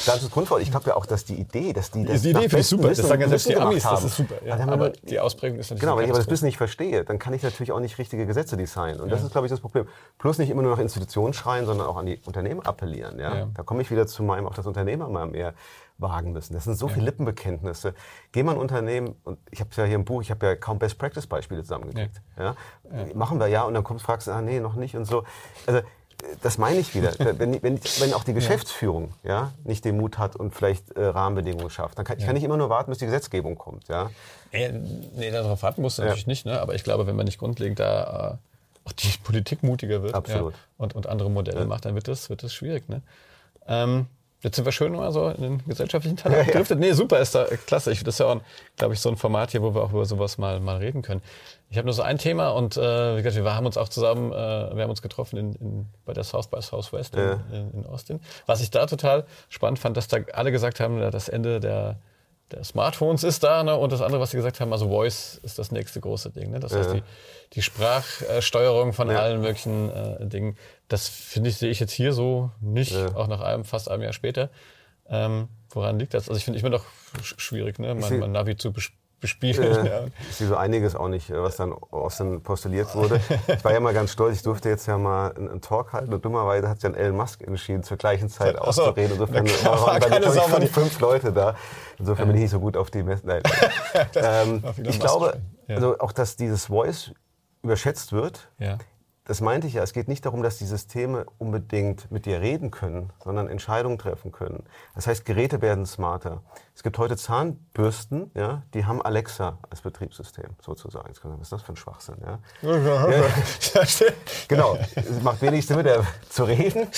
Das 0.06 0.24
ist 0.24 0.32
Grundvoll. 0.32 0.62
Ich 0.62 0.72
glaube 0.72 0.90
ja 0.90 0.96
auch, 0.96 1.06
dass 1.06 1.26
die 1.26 1.36
Idee, 1.36 1.74
dass 1.74 1.92
die 1.92 2.06
das 2.06 2.22
Die 2.22 2.32
Idee 2.32 2.42
finde 2.42 2.60
ich 2.60 2.68
super. 2.68 2.90
Das 2.90 2.98
sagen 2.98 3.22
ja 3.22 3.28
selbst 3.28 3.50
die 3.50 3.56
Amis, 3.56 3.86
haben. 3.86 3.96
das 3.96 4.06
ist 4.06 4.18
super. 4.18 4.36
Ja, 4.46 4.58
aber 4.58 4.90
die 4.90 5.20
Ausprägung 5.20 5.60
ist 5.60 5.70
natürlich 5.70 5.82
Genau, 5.82 5.98
wenn 5.98 6.06
ich 6.06 6.10
aber 6.10 6.20
das 6.20 6.28
Business 6.28 6.44
nicht 6.44 6.58
verstehe, 6.58 7.04
dann 7.04 7.20
kann 7.20 7.34
ich 7.34 7.44
natürlich 7.44 7.72
auch 7.72 7.80
nicht 7.80 7.98
richtige 7.98 8.26
Gesetze 8.26 8.58
designen. 8.58 9.00
Und 9.00 9.12
das 9.12 9.24
ist, 9.24 9.32
glaube 9.32 9.48
ich, 9.48 9.52
das 9.52 9.60
Problem. 9.60 9.88
Plus 10.18 10.38
nicht 10.38 10.50
immer 10.50 10.62
nur 10.62 10.72
nach 10.72 10.82
Institutionen 10.82 11.34
schreien, 11.34 11.66
sondern 11.66 11.88
auch 11.88 11.98
an 11.98 12.06
die 12.06 12.20
Unternehmen 12.26 12.62
appellieren. 12.62 13.20
Ja? 13.20 13.48
Da 13.54 13.64
komme 13.82 13.84
ich 13.84 13.92
wieder 13.92 14.08
zu 14.08 14.24
meinem 14.24 14.48
auch 14.48 14.54
das 14.54 14.68
Unternehmer 14.68 15.10
mal 15.10 15.26
mehr 15.26 15.54
wagen 15.98 16.34
müssen. 16.34 16.54
Das 16.54 16.66
sind 16.66 16.76
so 16.76 16.88
ja. 16.88 16.94
viele 16.94 17.06
Lippenbekenntnisse. 17.06 17.94
Geh 18.32 18.44
mal 18.44 18.54
ein 18.54 18.58
Unternehmen, 18.58 19.16
und 19.24 19.40
ich 19.50 19.60
habe 19.60 19.70
es 19.72 19.78
ja 19.78 19.86
hier 19.86 19.96
im 19.96 20.06
Buch, 20.06 20.22
ich 20.22 20.32
habe 20.32 20.46
ja 20.46 20.56
kaum 20.56 20.80
Best-Practice-Beispiele 20.80 21.62
zusammengekriegt. 21.64 22.22
Ja. 22.38 22.56
Ja? 22.92 23.06
Machen 23.16 23.40
wir 23.40 23.48
ja, 23.48 23.64
und 23.64 23.74
dann 23.74 23.84
kommst, 23.84 24.06
fragst 24.06 24.28
du, 24.28 24.32
ah 24.32 24.42
nee, 24.42 24.60
noch 24.60 24.76
nicht 24.76 24.96
und 24.96 25.06
so. 25.06 25.24
Also, 25.66 25.82
das 26.44 26.60
meine 26.60 26.78
ich 26.78 26.94
wieder. 26.94 27.14
wenn, 27.40 27.64
wenn, 27.64 27.80
wenn 28.00 28.14
auch 28.14 28.24
die 28.24 28.34
Geschäftsführung 28.34 29.14
ja. 29.24 29.52
nicht 29.64 29.84
den 29.86 29.98
Mut 29.98 30.20
hat 30.20 30.36
und 30.36 30.54
vielleicht 30.54 30.92
äh, 30.92 31.06
Rahmenbedingungen 31.06 31.72
schafft, 31.72 31.98
dann 31.98 32.06
kann, 32.06 32.20
ich 32.20 32.26
kann 32.26 32.36
nicht 32.36 32.44
immer 32.44 32.58
nur 32.58 32.70
warten, 32.70 32.92
bis 32.92 33.00
die 33.00 33.06
Gesetzgebung 33.06 33.56
kommt. 33.56 33.88
Ja? 33.88 34.12
Äh, 34.52 34.74
nee, 35.16 35.32
darauf 35.32 35.64
warten 35.64 35.82
musst 35.82 35.98
du 35.98 36.04
natürlich 36.04 36.28
nicht. 36.28 36.46
Ne? 36.46 36.60
Aber 36.62 36.76
ich 36.76 36.84
glaube, 36.84 37.08
wenn 37.08 37.16
man 37.16 37.26
nicht 37.26 37.40
grundlegend 37.40 37.80
da 37.80 38.40
äh, 38.86 38.88
auch 38.88 38.92
die 38.92 39.14
Politik 39.24 39.64
mutiger 39.64 40.04
wird 40.04 40.16
und, 40.78 40.96
und 40.96 41.08
andere 41.08 41.30
Modelle 41.30 41.66
macht, 41.66 41.86
dann 41.86 41.96
wird 41.96 42.08
das, 42.08 42.30
wird 42.30 42.44
das 42.44 42.54
schwierig. 42.54 42.88
Ne? 42.90 43.02
Ähm, 43.68 44.08
Jetzt 44.44 44.56
sind 44.56 44.66
wir 44.66 44.72
schön 44.72 44.94
mal 44.94 45.12
so 45.12 45.30
in 45.30 45.42
den 45.42 45.66
gesellschaftlichen 45.68 46.18
Teil 46.18 46.48
ja. 46.48 46.62
Ja. 46.62 46.76
Nee, 46.76 46.94
super, 46.94 47.20
ist 47.20 47.36
da 47.36 47.46
klasse. 47.68 47.92
Ich, 47.92 48.04
das 48.04 48.16
ist 48.16 48.20
ja 48.20 48.26
auch, 48.26 48.42
glaube 48.76 48.96
ich, 48.96 49.00
so 49.00 49.10
ein 49.10 49.16
Format 49.16 49.52
hier, 49.52 49.62
wo 49.62 49.76
wir 49.76 49.84
auch 49.84 49.92
über 49.92 50.06
sowas 50.06 50.40
mal, 50.40 50.60
mal 50.60 50.78
reden 50.78 51.04
können. 51.04 51.22
Ich 51.70 51.78
habe 51.78 51.86
nur 51.86 51.94
so 51.94 52.02
ein 52.02 52.18
Thema 52.18 52.50
und 52.50 52.76
äh, 52.76 53.18
wie 53.18 53.22
gesagt, 53.22 53.46
wir 53.46 53.56
haben 53.56 53.68
uns 53.68 53.78
auch 53.78 53.88
zusammen, 53.88 54.32
äh, 54.32 54.36
wir 54.36 54.82
haben 54.82 54.90
uns 54.90 55.04
getroffen 55.04 55.38
in, 55.38 55.54
in, 55.54 55.86
bei 56.06 56.14
der 56.14 56.24
South 56.24 56.48
by 56.48 56.60
Southwest 56.60 57.16
ja. 57.16 57.40
in, 57.52 57.72
in, 57.72 57.86
Austin. 57.86 58.20
Was 58.48 58.62
ich 58.62 58.72
da 58.72 58.88
total 58.88 59.26
spannend 59.50 59.78
fand, 59.78 59.96
dass 59.96 60.08
da 60.08 60.18
alle 60.34 60.52
gesagt 60.52 60.80
haben, 60.80 61.00
das 61.12 61.30
Ende 61.30 61.60
der, 61.60 62.00
der 62.52 62.64
Smartphones 62.64 63.24
ist 63.24 63.44
da 63.44 63.64
ne? 63.64 63.76
und 63.76 63.92
das 63.92 64.02
andere, 64.02 64.22
was 64.22 64.32
sie 64.32 64.38
gesagt 64.38 64.60
haben, 64.60 64.72
also 64.74 64.90
Voice 64.90 65.40
ist 65.44 65.60
das 65.60 65.72
nächste 65.72 66.02
große 66.02 66.32
Ding. 66.32 66.52
Ne? 66.52 66.60
Das 66.60 66.76
heißt, 66.76 66.94
die, 66.94 67.04
die 67.54 67.62
Sprachsteuerung 67.62 68.94
von 68.94 69.10
allen 69.10 69.42
möglichen 69.42 69.90
äh, 69.90 70.26
Dingen 70.28 70.58
das 70.92 71.08
finde 71.08 71.50
ich, 71.50 71.58
sehe 71.58 71.70
ich 71.70 71.80
jetzt 71.80 71.94
hier 71.94 72.12
so 72.12 72.52
nicht, 72.60 72.92
ja. 72.92 73.16
auch 73.16 73.28
nach 73.28 73.40
einem, 73.40 73.64
fast 73.64 73.90
einem 73.90 74.04
Jahr 74.04 74.14
später. 74.14 74.50
Ähm, 75.08 75.48
woran 75.70 76.00
liegt 76.00 76.14
das? 76.14 76.28
Also 76.28 76.38
ich 76.38 76.44
finde 76.44 76.58
ich 76.58 76.64
finde 76.64 76.78
doch 76.78 76.86
schwierig, 77.24 77.80
ne? 77.80 77.96
mein, 77.96 78.20
mein 78.20 78.32
Navi 78.32 78.58
zu 78.58 78.74
bespielen. 79.22 79.86
Äh, 79.86 79.90
ja. 79.90 80.06
Ich 80.30 80.36
sehe 80.36 80.48
so 80.48 80.58
einiges 80.58 80.96
auch 80.96 81.08
nicht, 81.08 81.32
was 81.32 81.56
dann 81.56 81.72
aus 81.74 82.18
dann 82.18 82.42
postuliert 82.42 82.94
wurde. 82.96 83.22
Ich 83.48 83.64
war 83.64 83.72
ja 83.72 83.80
mal 83.80 83.94
ganz 83.94 84.12
stolz, 84.12 84.38
ich 84.38 84.44
durfte 84.44 84.68
jetzt 84.68 84.88
ja 84.88 84.98
mal 84.98 85.34
einen, 85.34 85.62
Talk 85.62 85.94
halten 85.94 86.14
und 86.14 86.26
dummerweise 86.26 86.68
hat 86.68 86.82
sich 86.82 86.92
dann 86.92 87.00
Elon 87.00 87.16
Musk 87.16 87.42
entschieden, 87.42 87.84
zur 87.84 87.98
gleichen 87.98 88.28
Zeit 88.28 88.56
so, 88.56 88.62
auszureden. 88.62 89.12
Insofern 89.14 89.48
waren 89.48 90.00
bei 90.00 90.20
mir 90.20 90.32
fünf, 90.32 90.72
fünf 90.72 91.00
Leute 91.00 91.32
da. 91.32 91.56
Insofern 91.98 92.28
bin 92.28 92.36
ich 92.36 92.42
nicht 92.44 92.52
so 92.52 92.60
gut 92.60 92.76
auf 92.76 92.92
die 92.92 93.04
Messe. 93.04 93.26
Nein. 93.26 93.44
ähm, 94.16 94.64
ich 94.84 95.00
glaube, 95.00 95.40
also 95.70 95.98
auch, 96.00 96.12
dass 96.12 96.36
dieses 96.36 96.66
Voice 96.66 97.12
überschätzt 97.62 98.12
wird. 98.12 98.50
Ja 98.58 98.78
das 99.32 99.40
meinte 99.40 99.66
ich 99.66 99.76
ja, 99.76 99.82
es 99.82 99.94
geht 99.94 100.10
nicht 100.10 100.26
darum, 100.26 100.44
dass 100.44 100.58
die 100.58 100.66
Systeme 100.66 101.26
unbedingt 101.38 102.12
mit 102.12 102.26
dir 102.26 102.42
reden 102.42 102.70
können, 102.70 103.14
sondern 103.24 103.48
Entscheidungen 103.48 103.98
treffen 103.98 104.34
können. 104.34 104.66
Das 104.94 105.08
heißt, 105.08 105.24
Geräte 105.24 105.62
werden 105.62 105.86
smarter. 105.86 106.42
Es 106.76 106.84
gibt 106.84 106.98
heute 106.98 107.16
Zahnbürsten, 107.16 108.30
ja, 108.34 108.64
die 108.74 108.84
haben 108.84 109.02
Alexa 109.02 109.58
als 109.70 109.80
Betriebssystem 109.84 110.50
sozusagen. 110.60 111.08
Jetzt 111.08 111.22
kann 111.22 111.32
man, 111.32 111.40
was 111.40 111.46
ist 111.46 111.54
das 111.54 111.62
für 111.62 111.72
ein 111.72 111.78
Schwachsinn? 111.78 112.18
Ja? 112.22 112.40
ja. 112.62 114.06
genau, 114.50 114.78
es 114.96 115.24
macht 115.24 115.42
wenig 115.42 115.66
Sinn, 115.66 115.78
mit 115.78 115.86
der 115.86 116.04
zu 116.28 116.44
reden, 116.44 116.90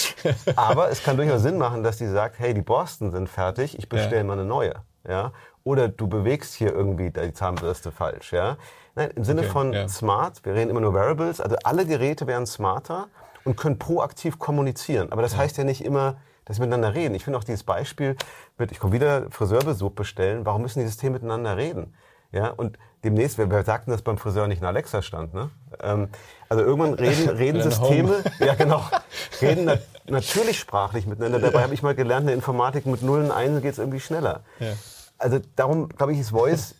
aber 0.56 0.90
es 0.90 1.04
kann 1.04 1.18
durchaus 1.18 1.44
Sinn 1.44 1.60
machen, 1.60 1.84
dass 1.84 1.98
die 1.98 2.08
sagt, 2.08 2.40
hey, 2.40 2.56
die 2.56 2.64
Borsten 2.64 3.12
sind 3.12 3.30
fertig, 3.30 3.78
ich 3.78 3.88
bestelle 3.88 4.18
ja. 4.18 4.24
mal 4.24 4.34
eine 4.34 4.46
neue. 4.46 4.74
Ja? 5.08 5.34
Oder 5.64 5.88
du 5.88 6.08
bewegst 6.08 6.56
hier 6.56 6.74
irgendwie 6.74 7.12
die 7.12 7.34
Zahnbürste 7.34 7.92
falsch. 7.92 8.34
Ja? 8.34 8.58
Nein, 8.96 9.10
im 9.16 9.24
Sinne 9.24 9.42
okay, 9.42 9.50
von 9.50 9.74
ja. 9.74 9.88
smart, 9.88 10.46
wir 10.46 10.54
reden 10.54 10.70
immer 10.70 10.82
nur 10.82 10.94
Wearables, 10.94 11.42
also 11.42 11.56
alle 11.64 11.86
Geräte 11.86 12.28
werden 12.28 12.46
smarter 12.46 13.08
und 13.44 13.58
können 13.58 13.80
proaktiv 13.80 14.40
kommunizieren. 14.40 15.12
Aber 15.12 15.22
das 15.22 15.34
ja. 15.34 15.40
heißt 15.40 15.58
ja 15.58 15.64
nicht 15.64 15.84
immer, 15.84 16.18
dass 16.46 16.58
sie 16.58 16.62
miteinander 16.62 16.94
reden. 16.94 17.16
Ich 17.16 17.24
finde 17.24 17.40
auch 17.40 17.44
dieses 17.44 17.64
Beispiel 17.64 18.16
mit, 18.58 18.72
ich 18.72 18.80
komme 18.80 18.94
wieder 18.94 19.32
Friseurbesuch 19.32 19.92
bestellen, 19.92 20.46
warum 20.46 20.62
müssen 20.62 20.80
die 20.80 20.86
Systeme 20.86 21.14
miteinander 21.14 21.58
reden? 21.58 21.94
Ja, 22.32 22.50
und 22.50 22.78
demnächst, 23.04 23.38
wer, 23.38 23.50
wer 23.50 23.64
sagten, 23.64 23.92
dass 23.92 24.02
beim 24.02 24.18
Friseur 24.18 24.48
nicht 24.48 24.62
ein 24.62 24.66
Alexa 24.66 25.02
stand, 25.02 25.34
ne? 25.34 25.52
Ähm, 25.82 26.10
also 26.50 26.64
irgendwann 26.64 26.94
reden, 26.96 27.30
reden 27.30 27.62
Systeme, 27.62 28.24
ja 28.40 28.56
genau, 28.56 28.84
reden 29.42 29.66
na, 29.66 29.78
natürlich 30.08 30.60
sprachlich 30.60 31.06
miteinander. 31.06 31.40
Dabei 31.40 31.64
habe 31.64 31.74
ich 31.74 31.84
mal 31.84 31.96
gelernt, 31.96 32.22
in 32.22 32.28
der 32.28 32.36
Informatik 32.36 32.86
mit 32.86 33.02
Nullen 33.04 33.26
und 33.26 33.32
Einsen 33.32 33.62
geht 33.62 33.74
es 33.74 33.78
irgendwie 33.78 34.00
schneller. 34.00 34.44
Ja. 34.60 34.74
Also 35.20 35.40
darum, 35.56 35.90
glaube 35.90 36.14
ich, 36.14 36.20
ist 36.20 36.32
Voice 36.32 36.76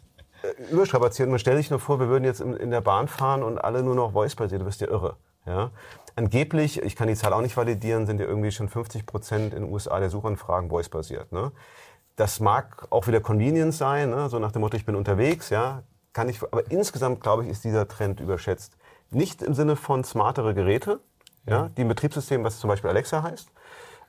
überstrapazieren. 0.72 1.30
Man 1.30 1.40
stellt 1.40 1.58
sich 1.58 1.70
nur 1.70 1.80
vor, 1.80 2.00
wir 2.00 2.10
würden 2.10 2.24
jetzt 2.24 2.42
in, 2.42 2.54
in 2.56 2.72
der 2.72 2.82
Bahn 2.82 3.08
fahren 3.08 3.44
und 3.44 3.58
alle 3.58 3.84
nur 3.84 3.96
noch 3.96 4.14
Voice-basiert. 4.14 4.62
Du 4.62 4.66
bist 4.66 4.82
ja 4.82 4.88
irre. 4.88 5.16
Ja? 5.46 5.72
Angeblich, 6.16 6.82
ich 6.82 6.96
kann 6.96 7.08
die 7.08 7.16
Zahl 7.16 7.34
auch 7.34 7.42
nicht 7.42 7.58
validieren, 7.58 8.06
sind 8.06 8.20
ja 8.20 8.26
irgendwie 8.26 8.52
schon 8.52 8.70
50 8.70 9.06
Prozent 9.06 9.54
in 9.54 9.64
den 9.64 9.72
USA 9.72 10.00
der 10.00 10.10
Suchanfragen 10.10 10.70
Voice-basiert. 10.70 11.32
Ne? 11.32 11.52
Das 12.16 12.40
mag 12.40 12.88
auch 12.90 13.08
wieder 13.08 13.20
Convenience 13.20 13.78
sein, 13.78 14.12
ne? 14.12 14.30
so 14.30 14.40
nach 14.40 14.52
dem 14.52 14.62
Motto, 14.62 14.78
ich 14.78 14.86
bin 14.86 14.96
unterwegs, 14.96 15.50
ja, 15.50 15.84
kann 16.14 16.30
ich, 16.30 16.44
aber 16.44 16.70
insgesamt 16.70 17.22
glaube 17.22 17.44
ich, 17.44 17.50
ist 17.50 17.64
dieser 17.64 17.88
Trend 17.88 18.20
überschätzt. 18.20 18.78
Nicht 19.10 19.42
im 19.42 19.54
Sinne 19.54 19.76
von 19.76 20.04
smartere 20.04 20.54
Geräte, 20.54 21.00
ja, 21.48 21.70
die 21.76 21.82
ein 21.82 21.88
Betriebssystem, 21.88 22.44
was 22.44 22.60
zum 22.60 22.70
Beispiel 22.70 22.90
Alexa 22.90 23.24
heißt, 23.24 23.50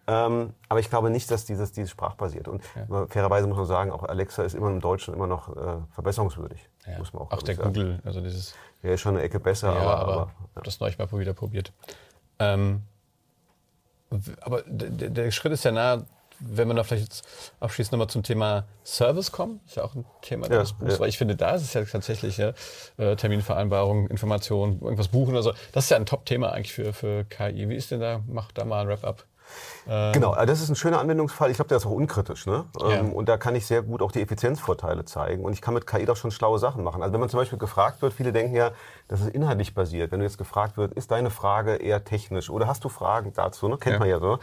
ähm, 0.06 0.52
aber 0.68 0.80
ich 0.80 0.90
glaube 0.90 1.10
nicht, 1.10 1.30
dass 1.30 1.44
dieses, 1.44 1.72
dieses 1.72 1.90
sprachbasiert. 1.90 2.48
Und 2.48 2.62
ja. 2.76 3.06
fairerweise 3.06 3.46
muss 3.46 3.56
man 3.56 3.66
sagen, 3.66 3.90
auch 3.90 4.02
Alexa 4.02 4.42
ist 4.42 4.54
immer 4.54 4.68
im 4.68 4.80
Deutschen 4.80 5.14
immer 5.14 5.26
noch 5.26 5.56
äh, 5.56 5.76
verbesserungswürdig. 5.92 6.68
Ja. 6.86 6.98
Muss 6.98 7.12
man 7.12 7.22
auch, 7.22 7.30
auch 7.30 7.42
der 7.42 7.56
sagen. 7.56 7.72
Google, 7.72 8.00
also 8.04 8.20
dieses. 8.20 8.54
Ja, 8.82 8.92
ist 8.92 9.00
schon 9.00 9.14
eine 9.14 9.24
Ecke 9.24 9.40
besser, 9.40 9.72
ja, 9.72 9.80
aber. 9.80 9.96
aber, 9.96 10.12
aber 10.12 10.32
ja. 10.56 10.62
das 10.62 10.80
neulich 10.80 10.98
mal 10.98 11.10
wieder 11.12 11.32
probiert. 11.32 11.72
Ähm, 12.38 12.82
aber 14.42 14.62
der, 14.66 15.10
der 15.10 15.30
Schritt 15.30 15.52
ist 15.52 15.64
ja 15.64 15.72
nah, 15.72 16.04
wenn 16.38 16.68
wir 16.68 16.74
da 16.74 16.84
vielleicht 16.84 17.04
jetzt 17.04 17.26
abschließend 17.60 17.92
nochmal 17.92 18.08
zum 18.08 18.22
Thema 18.22 18.64
Service 18.84 19.32
kommen, 19.32 19.60
ist 19.66 19.76
ja 19.76 19.84
auch 19.84 19.94
ein 19.94 20.04
Thema 20.20 20.50
ja, 20.50 20.60
des 20.60 20.72
Buchs, 20.74 20.94
ja. 20.94 21.00
weil 21.00 21.08
ich 21.08 21.18
finde, 21.18 21.36
da 21.36 21.52
ist 21.54 21.62
es 21.62 21.72
ja 21.72 21.84
tatsächlich 21.84 22.36
ja, 22.36 22.52
äh, 22.98 23.16
Terminvereinbarung, 23.16 24.08
Information, 24.08 24.80
irgendwas 24.82 25.08
buchen 25.08 25.30
oder 25.30 25.42
so. 25.42 25.52
Das 25.72 25.84
ist 25.84 25.90
ja 25.90 25.96
ein 25.96 26.06
Top-Thema 26.06 26.52
eigentlich 26.52 26.72
für, 26.72 26.92
für 26.92 27.24
KI. 27.24 27.68
Wie 27.68 27.76
ist 27.76 27.90
denn 27.90 28.00
da? 28.00 28.20
Mach 28.26 28.52
da 28.52 28.64
mal 28.64 28.82
ein 28.82 28.88
Wrap-up. 28.88 29.24
Ähm, 29.88 30.12
genau, 30.12 30.30
also 30.30 30.46
das 30.46 30.60
ist 30.60 30.68
ein 30.68 30.76
schöner 30.76 31.00
Anwendungsfall. 31.00 31.50
Ich 31.50 31.56
glaube, 31.56 31.68
der 31.68 31.78
ist 31.78 31.86
auch 31.86 31.90
unkritisch. 31.90 32.46
Ne? 32.46 32.64
Ja. 32.80 32.90
Ähm, 32.90 33.12
und 33.12 33.28
da 33.28 33.36
kann 33.36 33.54
ich 33.54 33.66
sehr 33.66 33.82
gut 33.82 34.02
auch 34.02 34.12
die 34.12 34.22
Effizienzvorteile 34.22 35.04
zeigen. 35.04 35.44
Und 35.44 35.52
ich 35.52 35.60
kann 35.60 35.74
mit 35.74 35.86
KI 35.86 36.04
doch 36.04 36.16
schon 36.16 36.30
schlaue 36.30 36.58
Sachen 36.58 36.82
machen. 36.82 37.02
Also 37.02 37.12
wenn 37.12 37.20
man 37.20 37.28
zum 37.28 37.38
Beispiel 37.38 37.58
gefragt 37.58 38.02
wird, 38.02 38.12
viele 38.12 38.32
denken 38.32 38.54
ja, 38.54 38.70
das 39.08 39.20
ist 39.20 39.28
inhaltlich 39.28 39.74
basiert. 39.74 40.12
Wenn 40.12 40.20
du 40.20 40.24
jetzt 40.24 40.38
gefragt 40.38 40.76
wird, 40.76 40.92
ist 40.94 41.10
deine 41.10 41.30
Frage 41.30 41.76
eher 41.76 42.04
technisch 42.04 42.50
oder 42.50 42.66
hast 42.66 42.84
du 42.84 42.88
Fragen 42.88 43.32
dazu, 43.34 43.68
ne? 43.68 43.76
kennt 43.78 43.94
ja. 43.94 43.98
man 43.98 44.08
ja 44.08 44.20
so, 44.20 44.38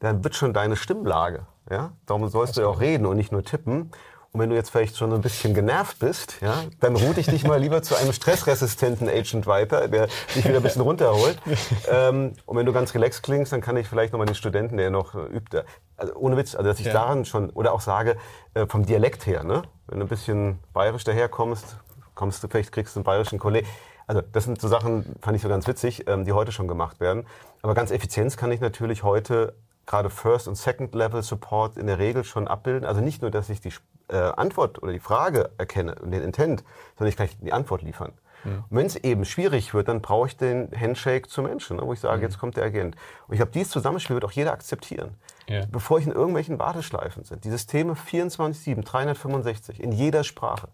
dann 0.00 0.22
wird 0.22 0.34
schon 0.34 0.52
deine 0.52 0.76
Stimmlage. 0.76 1.46
Ja? 1.70 1.92
Darum 2.06 2.28
sollst 2.28 2.50
das 2.50 2.56
du 2.56 2.60
ja 2.62 2.68
auch 2.68 2.80
reden 2.80 3.06
und 3.06 3.16
nicht 3.16 3.32
nur 3.32 3.42
tippen. 3.42 3.90
Und 4.38 4.42
wenn 4.42 4.50
du 4.50 4.54
jetzt 4.54 4.70
vielleicht 4.70 4.96
schon 4.96 5.12
ein 5.12 5.20
bisschen 5.20 5.52
genervt 5.52 5.98
bist, 5.98 6.36
ja, 6.40 6.62
dann 6.78 6.94
route 6.94 7.18
ich 7.18 7.26
dich 7.26 7.42
mal 7.42 7.58
lieber 7.58 7.82
zu 7.82 7.96
einem 7.96 8.12
stressresistenten 8.12 9.08
Agent 9.08 9.48
weiter, 9.48 9.88
der 9.88 10.06
dich 10.32 10.44
wieder 10.44 10.58
ein 10.58 10.62
bisschen 10.62 10.82
runterholt. 10.82 11.40
Ähm, 11.90 12.34
und 12.44 12.56
wenn 12.56 12.66
du 12.66 12.72
ganz 12.72 12.94
relaxed 12.94 13.22
klingst, 13.22 13.52
dann 13.52 13.60
kann 13.60 13.76
ich 13.76 13.88
vielleicht 13.88 14.12
nochmal 14.12 14.26
den 14.26 14.34
Studenten, 14.34 14.76
der 14.76 14.90
noch 14.90 15.14
äh, 15.14 15.24
übt, 15.36 15.62
also 15.96 16.14
ohne 16.14 16.36
Witz, 16.36 16.54
also 16.54 16.68
dass 16.68 16.78
ich 16.80 16.86
ja. 16.86 16.92
daran 16.92 17.24
schon, 17.24 17.50
oder 17.50 17.72
auch 17.72 17.80
sage, 17.80 18.16
äh, 18.54 18.66
vom 18.66 18.84
Dialekt 18.84 19.26
her, 19.26 19.42
ne? 19.42 19.62
wenn 19.86 19.98
du 19.98 20.04
ein 20.04 20.08
bisschen 20.08 20.58
bayerisch 20.72 21.04
daherkommst, 21.04 21.76
kommst 22.14 22.42
du 22.44 22.48
vielleicht, 22.48 22.72
kriegst 22.72 22.94
du 22.94 23.00
einen 23.00 23.04
bayerischen 23.04 23.38
Kollegen. 23.38 23.66
Also 24.06 24.20
das 24.20 24.44
sind 24.44 24.60
so 24.60 24.68
Sachen, 24.68 25.16
fand 25.20 25.36
ich 25.36 25.42
so 25.42 25.48
ganz 25.48 25.66
witzig, 25.66 26.06
ähm, 26.08 26.24
die 26.24 26.32
heute 26.32 26.52
schon 26.52 26.68
gemacht 26.68 27.00
werden. 27.00 27.26
Aber 27.62 27.74
ganz 27.74 27.90
Effizienz 27.90 28.36
kann 28.36 28.52
ich 28.52 28.60
natürlich 28.60 29.02
heute 29.02 29.54
gerade 29.86 30.10
First- 30.10 30.46
und 30.46 30.56
Second-Level-Support 30.56 31.76
in 31.78 31.86
der 31.86 31.98
Regel 31.98 32.22
schon 32.22 32.46
abbilden. 32.46 32.86
Also 32.86 33.00
nicht 33.00 33.22
nur, 33.22 33.30
dass 33.30 33.48
ich 33.48 33.60
die 33.60 33.72
äh, 34.08 34.16
Antwort 34.16 34.82
oder 34.82 34.92
die 34.92 35.00
Frage 35.00 35.50
erkenne 35.58 35.94
und 35.96 36.10
den 36.10 36.22
Intent, 36.22 36.64
sondern 36.96 37.08
ich 37.10 37.16
kann 37.16 37.28
die 37.40 37.52
Antwort 37.52 37.82
liefern. 37.82 38.12
Mhm. 38.44 38.64
Wenn 38.70 38.86
es 38.86 38.96
eben 38.96 39.24
schwierig 39.24 39.74
wird, 39.74 39.88
dann 39.88 40.00
brauche 40.00 40.28
ich 40.28 40.36
den 40.36 40.70
Handshake 40.78 41.28
zu 41.28 41.42
Menschen, 41.42 41.76
ne, 41.76 41.82
wo 41.86 41.92
ich 41.92 42.00
sage, 42.00 42.18
mhm. 42.18 42.22
jetzt 42.22 42.38
kommt 42.38 42.56
der 42.56 42.64
Agent. 42.64 42.96
Und 43.26 43.34
ich 43.34 43.38
glaube, 43.38 43.52
dieses 43.52 43.70
Zusammenspiel 43.70 44.14
wird 44.14 44.24
auch 44.24 44.32
jeder 44.32 44.52
akzeptieren. 44.52 45.14
Ja. 45.48 45.64
Bevor 45.70 45.98
ich 45.98 46.06
in 46.06 46.12
irgendwelchen 46.12 46.58
Warteschleifen 46.58 47.24
sind. 47.24 47.44
Die 47.44 47.50
Systeme 47.50 47.94
24-7, 47.94 48.84
365, 48.84 49.80
in 49.82 49.92
jeder 49.92 50.22
Sprache. 50.24 50.68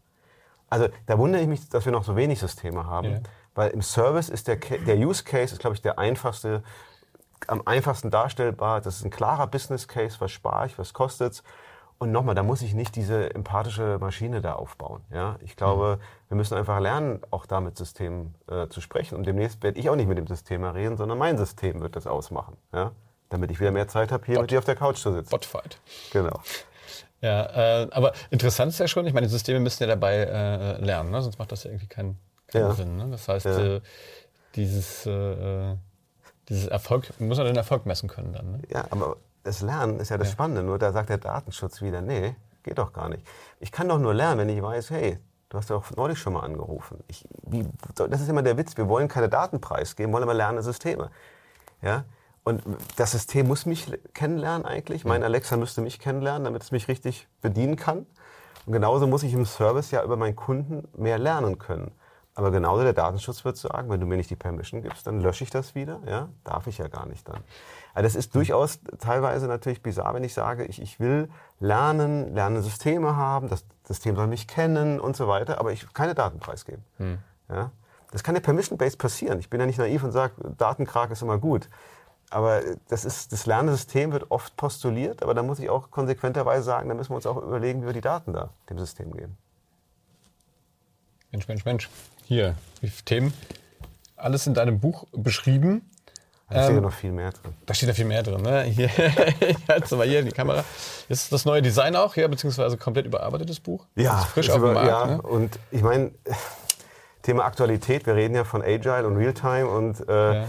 Also 0.69 0.89
da 1.07 1.19
wundere 1.19 1.43
ich 1.43 1.49
mich, 1.49 1.69
dass 1.69 1.85
wir 1.85 1.93
noch 1.93 2.05
so 2.05 2.17
wenig 2.17 2.41
Systeme 2.41 2.87
haben. 2.87 3.11
Ja. 3.13 3.21
Weil 3.55 3.71
im 3.71 3.83
Service 3.83 4.29
ist 4.29 4.49
der, 4.49 4.57
der 4.57 4.97
Use 4.97 5.23
Case, 5.23 5.55
ist, 5.55 5.61
glaube 5.61 5.77
ich, 5.77 5.83
der 5.83 5.99
einfachste, 5.99 6.65
am 7.47 7.63
einfachsten 7.67 8.11
darstellbar. 8.11 8.81
Das 8.81 8.97
ist 8.97 9.05
ein 9.05 9.11
klarer 9.11 9.47
Business 9.47 9.87
Case, 9.87 10.17
was 10.19 10.33
spare 10.33 10.67
ich, 10.67 10.79
was 10.79 10.93
kostet 10.93 11.35
es 11.35 11.45
und 12.05 12.13
nochmal, 12.13 12.35
da 12.35 12.43
muss 12.43 12.61
ich 12.61 12.75
nicht 12.75 12.97
diese 12.97 13.35
empathische 13.35 13.97
Maschine 13.99 14.43
da 14.43 14.53
aufbauen. 14.53 15.01
Ja? 15.11 15.39
Ich 15.41 15.57
glaube, 15.57 15.97
mhm. 15.97 16.29
wir 16.29 16.37
müssen 16.37 16.55
einfach 16.55 16.79
lernen, 16.79 17.23
auch 17.31 17.47
da 17.47 17.63
mit 17.63 17.79
Systemen 17.79 18.35
äh, 18.47 18.69
zu 18.69 18.83
sprechen. 18.83 19.17
Und 19.17 19.27
demnächst 19.27 19.63
werde 19.63 19.79
ich 19.81 19.89
auch 19.89 19.97
nicht 19.97 20.07
mit 20.07 20.19
dem 20.19 20.27
System 20.27 20.61
mehr 20.61 20.75
reden, 20.75 20.99
sondern 20.99 21.17
mein 21.17 21.39
System 21.39 21.81
wird 21.81 21.97
das 21.97 22.07
ausmachen. 22.07 22.59
Ja? 22.75 22.93
Damit 23.31 23.51
ich 23.51 23.59
wieder 23.59 23.71
mehr 23.71 23.89
Zeit 23.89 24.13
habe, 24.13 24.27
hier 24.27 24.35
Bot. 24.35 24.43
mit 24.43 24.51
dir 24.51 24.59
auf 24.59 24.67
der 24.67 24.77
Couch 24.77 24.99
zu 24.99 25.15
sitzen. 25.15 25.31
Botfight. 25.31 25.79
Genau. 26.13 26.43
Ja, 27.23 27.85
äh, 27.85 27.89
aber 27.91 28.13
interessant 28.29 28.73
ist 28.73 28.81
ja 28.81 28.87
schon, 28.87 29.07
ich 29.07 29.15
meine, 29.15 29.27
die 29.27 29.33
Systeme 29.33 29.61
müssen 29.61 29.83
ja 29.83 29.87
dabei 29.87 30.17
äh, 30.17 30.85
lernen, 30.85 31.11
ne? 31.11 31.23
sonst 31.23 31.39
macht 31.39 31.53
das 31.53 31.65
ja 31.65 31.71
irgendwie 31.71 31.87
keinen, 31.87 32.19
keinen 32.49 32.67
ja. 32.67 32.73
Sinn. 32.75 32.99
Ne? 32.99 33.09
Das 33.13 33.27
heißt, 33.29 33.47
ja. 33.47 33.77
äh, 33.77 33.81
dieses, 34.57 35.07
äh, 35.07 35.75
dieses 36.51 36.67
Erfolg, 36.67 37.19
man 37.19 37.31
muss 37.31 37.39
ja 37.39 37.45
den 37.45 37.57
Erfolg 37.57 37.87
messen 37.87 38.11
können 38.11 38.35
dann. 38.35 38.51
Ne? 38.51 38.61
Ja, 38.69 38.85
aber 38.91 39.17
das 39.45 39.61
Lernen 39.61 40.01
ist 40.01 40.09
ja 40.09 40.19
das 40.19 40.29
ja. 40.29 40.33
Spannende, 40.33 40.63
nur 40.63 40.79
da 40.79 40.93
sagt 40.93 41.11
der 41.11 41.19
Datenschutz 41.19 41.81
wieder, 41.83 42.01
nee, 42.01 42.35
geht 42.63 42.79
doch 42.79 42.93
gar 42.93 43.09
nicht. 43.09 43.25
Ich 43.61 43.71
kann 43.71 43.89
doch 43.89 43.99
nur 43.99 44.15
lernen, 44.15 44.41
wenn 44.41 44.49
ich 44.49 44.63
weiß, 44.63 44.91
hey, 44.91 45.19
du 45.51 45.59
hast 45.59 45.71
ja 45.71 45.77
auch 45.77 45.85
neulich 45.97 46.19
schon 46.19 46.33
mal 46.33 46.41
angerufen. 46.41 47.05
Ich, 47.07 47.29
wie, 47.43 47.67
das 47.95 48.21
ist 48.21 48.29
immer 48.29 48.43
der 48.43 48.57
Witz, 48.57 48.77
wir 48.77 48.89
wollen 48.89 49.07
keine 49.07 49.29
Daten 49.29 49.61
preisgeben, 49.61 50.13
wollen 50.13 50.25
aber 50.25 50.35
lernende 50.35 50.63
Systeme. 50.63 51.11
Ja? 51.83 52.05
Und 52.43 52.63
das 52.97 53.13
System 53.13 53.47
muss 53.47 53.65
mich 53.65 53.91
kennenlernen 54.15 54.67
eigentlich. 54.67 55.05
Mein 55.05 55.23
Alexa 55.23 55.57
müsste 55.57 55.81
mich 55.81 55.99
kennenlernen, 55.99 56.45
damit 56.45 56.63
es 56.63 56.73
mich 56.73 56.89
richtig 56.89 57.29
bedienen 57.41 57.77
kann. 57.77 58.07
Und 58.67 58.73
genauso 58.73 59.07
muss 59.07 59.23
ich 59.23 59.33
im 59.35 59.47
Service 59.47 59.91
ja 59.91 60.03
über 60.03 60.17
meinen 60.17 60.37
Kunden 60.37 60.89
mehr 60.97 61.19
lernen 61.19 61.59
können. 61.59 61.93
Aber 62.37 62.51
genauso 62.51 62.83
der 62.83 62.93
Datenschutz 62.93 63.45
wird 63.45 63.57
sagen, 63.57 63.89
wenn 63.91 64.01
du 64.01 64.07
mir 64.07 64.17
nicht 64.17 64.31
die 64.31 64.37
Permission 64.37 64.83
gibst, 64.83 65.07
dann 65.07 65.21
lösche 65.21 65.45
ich 65.45 65.51
das 65.51 65.77
wieder. 65.77 66.01
Ja, 66.05 66.29
darf 66.43 66.67
ich 66.67 66.79
ja 66.79 66.89
gar 66.89 67.07
nicht 67.07 67.29
dann. 67.29 67.41
Also 67.95 68.07
das 68.07 68.17
ist 68.17 68.35
durchaus 68.35 68.81
teilweise 68.99 69.47
natürlich 69.47 69.83
bizarr, 69.83 70.15
wenn 70.15 70.25
ich 70.25 70.35
sage, 70.35 70.65
ich, 70.65 70.83
ich 70.83 70.99
will 70.99 71.31
lernen, 71.61 72.35
lernen 72.35 72.61
Systeme 72.61 73.15
haben, 73.15 73.49
das 73.49 73.65
System 73.85 74.17
soll 74.17 74.27
mich 74.27 74.49
kennen 74.49 74.99
und 74.99 75.15
so 75.17 75.29
weiter, 75.29 75.59
aber 75.61 75.71
ich 75.71 75.83
will 75.83 75.91
keine 75.95 76.15
Daten 76.15 76.41
preisgeben. 76.41 76.83
Hm. 76.97 77.19
Ja? 77.49 77.71
Das 78.11 78.25
kann 78.25 78.35
ja 78.35 78.41
permission-based 78.41 78.99
passieren. 78.99 79.39
Ich 79.39 79.49
bin 79.49 79.61
ja 79.61 79.67
nicht 79.67 79.79
naiv 79.79 80.03
und 80.03 80.11
sage, 80.11 80.35
Datenkrag 80.57 81.13
ist 81.13 81.23
immer 81.23 81.39
gut. 81.39 81.69
Aber 82.31 82.63
das, 82.89 83.05
ist, 83.05 83.33
das 83.33 83.47
Lernsystem 83.47 84.11
wird 84.11 84.31
oft 84.33 84.57
postuliert, 84.57 85.23
aber 85.23 85.35
da 85.35 85.45
muss 85.45 85.61
ich 85.61 85.71
auch 85.71 85.93
konsequenterweise 85.93 86.65
sagen, 86.65 86.89
da 86.89 86.97
müssen 86.97 87.11
wir 87.11 87.17
uns 87.17 87.27
auch 87.27 87.37
überlegen, 87.37 87.83
wie 87.83 87.87
wir 87.87 87.93
die 87.93 88.01
Daten 88.01 88.33
da 88.33 88.51
dem 88.71 88.79
System 88.79 89.13
geben. 89.13 89.37
Mensch, 91.31 91.49
Mensch, 91.49 91.65
Mensch. 91.65 91.91
Hier, 92.27 92.55
Themen. 93.05 93.35
Alles 94.17 94.47
in 94.47 94.55
deinem 94.55 94.81
Buch 94.81 95.07
beschrieben. 95.13 95.91
Da 96.49 96.63
steht 96.63 96.71
ja 96.71 96.77
ähm, 96.77 96.83
noch 96.83 96.93
viel 96.93 97.13
mehr 97.13 97.33
drin. 97.33 97.53
Da 97.67 97.75
steht 97.75 97.89
ja 97.89 97.95
viel 97.95 98.07
mehr 98.07 98.23
drin. 98.23 98.41
Ne? 98.41 98.63
Hier, 98.63 98.87
ich 99.41 99.69
halte 99.69 99.97
mal 99.97 100.07
hier 100.07 100.21
in 100.21 100.27
die 100.27 100.33
Kamera. 100.33 100.65
Ist 101.11 101.33
das 101.33 101.45
neue 101.45 101.61
Design 101.61 101.95
auch 101.97 102.15
hier, 102.15 102.29
beziehungsweise 102.29 102.79
komplett 102.79 103.05
überarbeitetes 103.05 103.61
Buch? 103.61 103.87
Ja, 103.95 104.17
frisch 104.17 104.49
auf 104.49 104.63
dem 104.63 104.73
Markt. 104.73 104.89
Ja, 104.89 105.07
ne? 105.07 105.23
und 105.23 105.59
ich 105.71 105.83
meine, 105.83 106.13
Thema 107.23 107.45
Aktualität, 107.45 108.07
wir 108.07 108.15
reden 108.15 108.35
ja 108.35 108.45
von 108.45 108.63
Agile 108.63 109.07
und 109.07 109.17
Realtime 109.17 109.67
und 109.67 110.09
äh, 110.09 110.35
ja. 110.35 110.45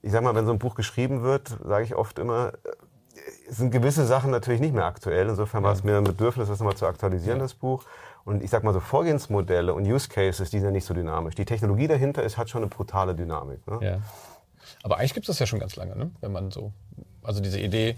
ich 0.00 0.12
sag 0.12 0.22
mal, 0.22 0.34
wenn 0.34 0.46
so 0.46 0.52
ein 0.52 0.58
Buch 0.58 0.74
geschrieben 0.74 1.22
wird, 1.22 1.48
sage 1.64 1.84
ich 1.84 1.94
oft 1.94 2.18
immer, 2.18 2.52
äh, 2.64 3.52
sind 3.52 3.72
gewisse 3.72 4.06
Sachen 4.06 4.30
natürlich 4.30 4.60
nicht 4.60 4.74
mehr 4.74 4.86
aktuell. 4.86 5.28
Insofern 5.28 5.62
ja. 5.62 5.68
war 5.68 5.74
es 5.74 5.84
mir 5.84 5.98
ein 5.98 6.04
Bedürfnis, 6.04 6.48
das 6.48 6.60
nochmal 6.60 6.76
zu 6.76 6.86
aktualisieren, 6.86 7.38
ja. 7.38 7.44
das 7.44 7.52
Buch. 7.52 7.84
Und 8.24 8.42
ich 8.42 8.50
sag 8.50 8.64
mal 8.64 8.72
so, 8.72 8.80
Vorgehensmodelle 8.80 9.74
und 9.74 9.86
Use 9.86 10.08
Cases, 10.08 10.48
die 10.48 10.58
sind 10.58 10.66
ja 10.66 10.70
nicht 10.70 10.86
so 10.86 10.94
dynamisch. 10.94 11.34
Die 11.34 11.44
Technologie 11.44 11.86
dahinter 11.86 12.22
ist, 12.22 12.38
hat 12.38 12.48
schon 12.48 12.62
eine 12.62 12.70
brutale 12.70 13.14
Dynamik. 13.14 13.66
Ne? 13.66 13.78
Ja. 13.82 13.98
Aber 14.82 14.98
eigentlich 14.98 15.14
gibt 15.14 15.24
es 15.24 15.34
das 15.34 15.38
ja 15.38 15.46
schon 15.46 15.58
ganz 15.60 15.76
lange, 15.76 15.94
ne? 15.94 16.10
wenn 16.20 16.32
man 16.32 16.50
so, 16.50 16.72
also 17.22 17.40
diese 17.40 17.60
Idee, 17.60 17.96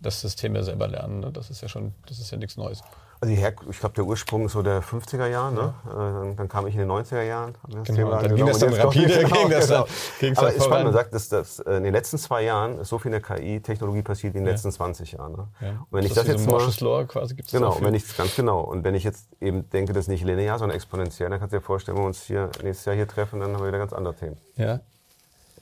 das 0.00 0.20
System 0.20 0.54
ja 0.54 0.62
selber 0.62 0.86
lernen, 0.86 1.20
ne? 1.20 1.32
das 1.32 1.50
ist 1.50 1.60
ja 1.60 1.68
schon, 1.68 1.92
das 2.06 2.20
ist 2.20 2.30
ja 2.30 2.38
nichts 2.38 2.56
Neues. 2.56 2.82
Also 3.24 3.70
ich 3.70 3.80
glaube, 3.80 3.94
der 3.94 4.04
Ursprung 4.04 4.44
ist 4.44 4.52
so 4.52 4.62
der 4.62 4.82
50er 4.82 5.26
Jahre. 5.26 5.54
Ne? 5.54 5.74
Ja. 5.86 6.22
Äh, 6.24 6.34
dann, 6.34 6.48
kam 6.48 6.66
ich 6.66 6.74
in 6.74 6.80
den 6.80 6.90
90er 6.90 7.22
Jahren. 7.22 7.54
Das 7.68 7.84
genau, 7.84 7.96
Thema 7.96 8.22
dann 8.22 8.36
ging 8.36 8.46
das 8.46 8.58
dann 8.58 8.74
rapide. 8.74 9.06
Genau, 9.06 9.28
ging 9.28 9.50
das 9.50 9.66
genau. 9.68 9.86
dann, 10.20 10.36
Aber 10.36 10.48
es 10.48 10.56
ist 10.56 10.64
spannend, 10.64 10.84
man 10.84 10.92
sagt, 10.92 11.14
dass, 11.14 11.28
dass 11.30 11.58
äh, 11.60 11.76
in 11.76 11.84
den 11.84 11.94
letzten 11.94 12.18
zwei 12.18 12.42
Jahren 12.42 12.78
ist 12.78 12.88
so 12.88 12.98
viel 12.98 13.12
in 13.14 13.22
der 13.22 13.36
KI-Technologie 13.36 14.02
passiert 14.02 14.34
wie 14.34 14.38
in 14.38 14.44
den 14.44 14.48
ja. 14.48 14.52
letzten 14.52 14.72
20 14.72 15.12
Jahren. 15.12 15.32
Ne? 15.32 15.48
Ja. 15.60 15.68
Und 15.68 15.86
wenn 15.90 16.02
das 16.02 16.10
ich 16.10 16.14
das 16.16 16.26
jetzt 16.26 16.46
mal, 16.46 16.70
Law 16.80 17.04
quasi 17.04 17.34
gibt 17.34 17.50
Genau, 17.50 17.78
wenn 17.80 17.94
ich, 17.94 18.16
ganz 18.16 18.36
genau. 18.36 18.60
Und 18.60 18.84
wenn 18.84 18.94
ich 18.94 19.04
jetzt 19.04 19.26
eben 19.40 19.68
denke, 19.70 19.94
das 19.94 20.04
ist 20.04 20.08
nicht 20.08 20.24
linear, 20.24 20.58
sondern 20.58 20.76
exponentiell, 20.76 21.30
dann 21.30 21.38
kannst 21.38 21.54
du 21.54 21.58
dir 21.58 21.64
vorstellen, 21.64 21.96
wenn 21.96 22.04
wir 22.04 22.08
uns 22.08 22.24
hier 22.24 22.50
nächstes 22.62 22.84
Jahr 22.84 22.94
hier 22.94 23.08
treffen, 23.08 23.40
dann 23.40 23.54
haben 23.54 23.62
wir 23.62 23.68
wieder 23.68 23.78
ganz 23.78 23.94
andere 23.94 24.14
Themen. 24.14 24.36
Ja. 24.56 24.80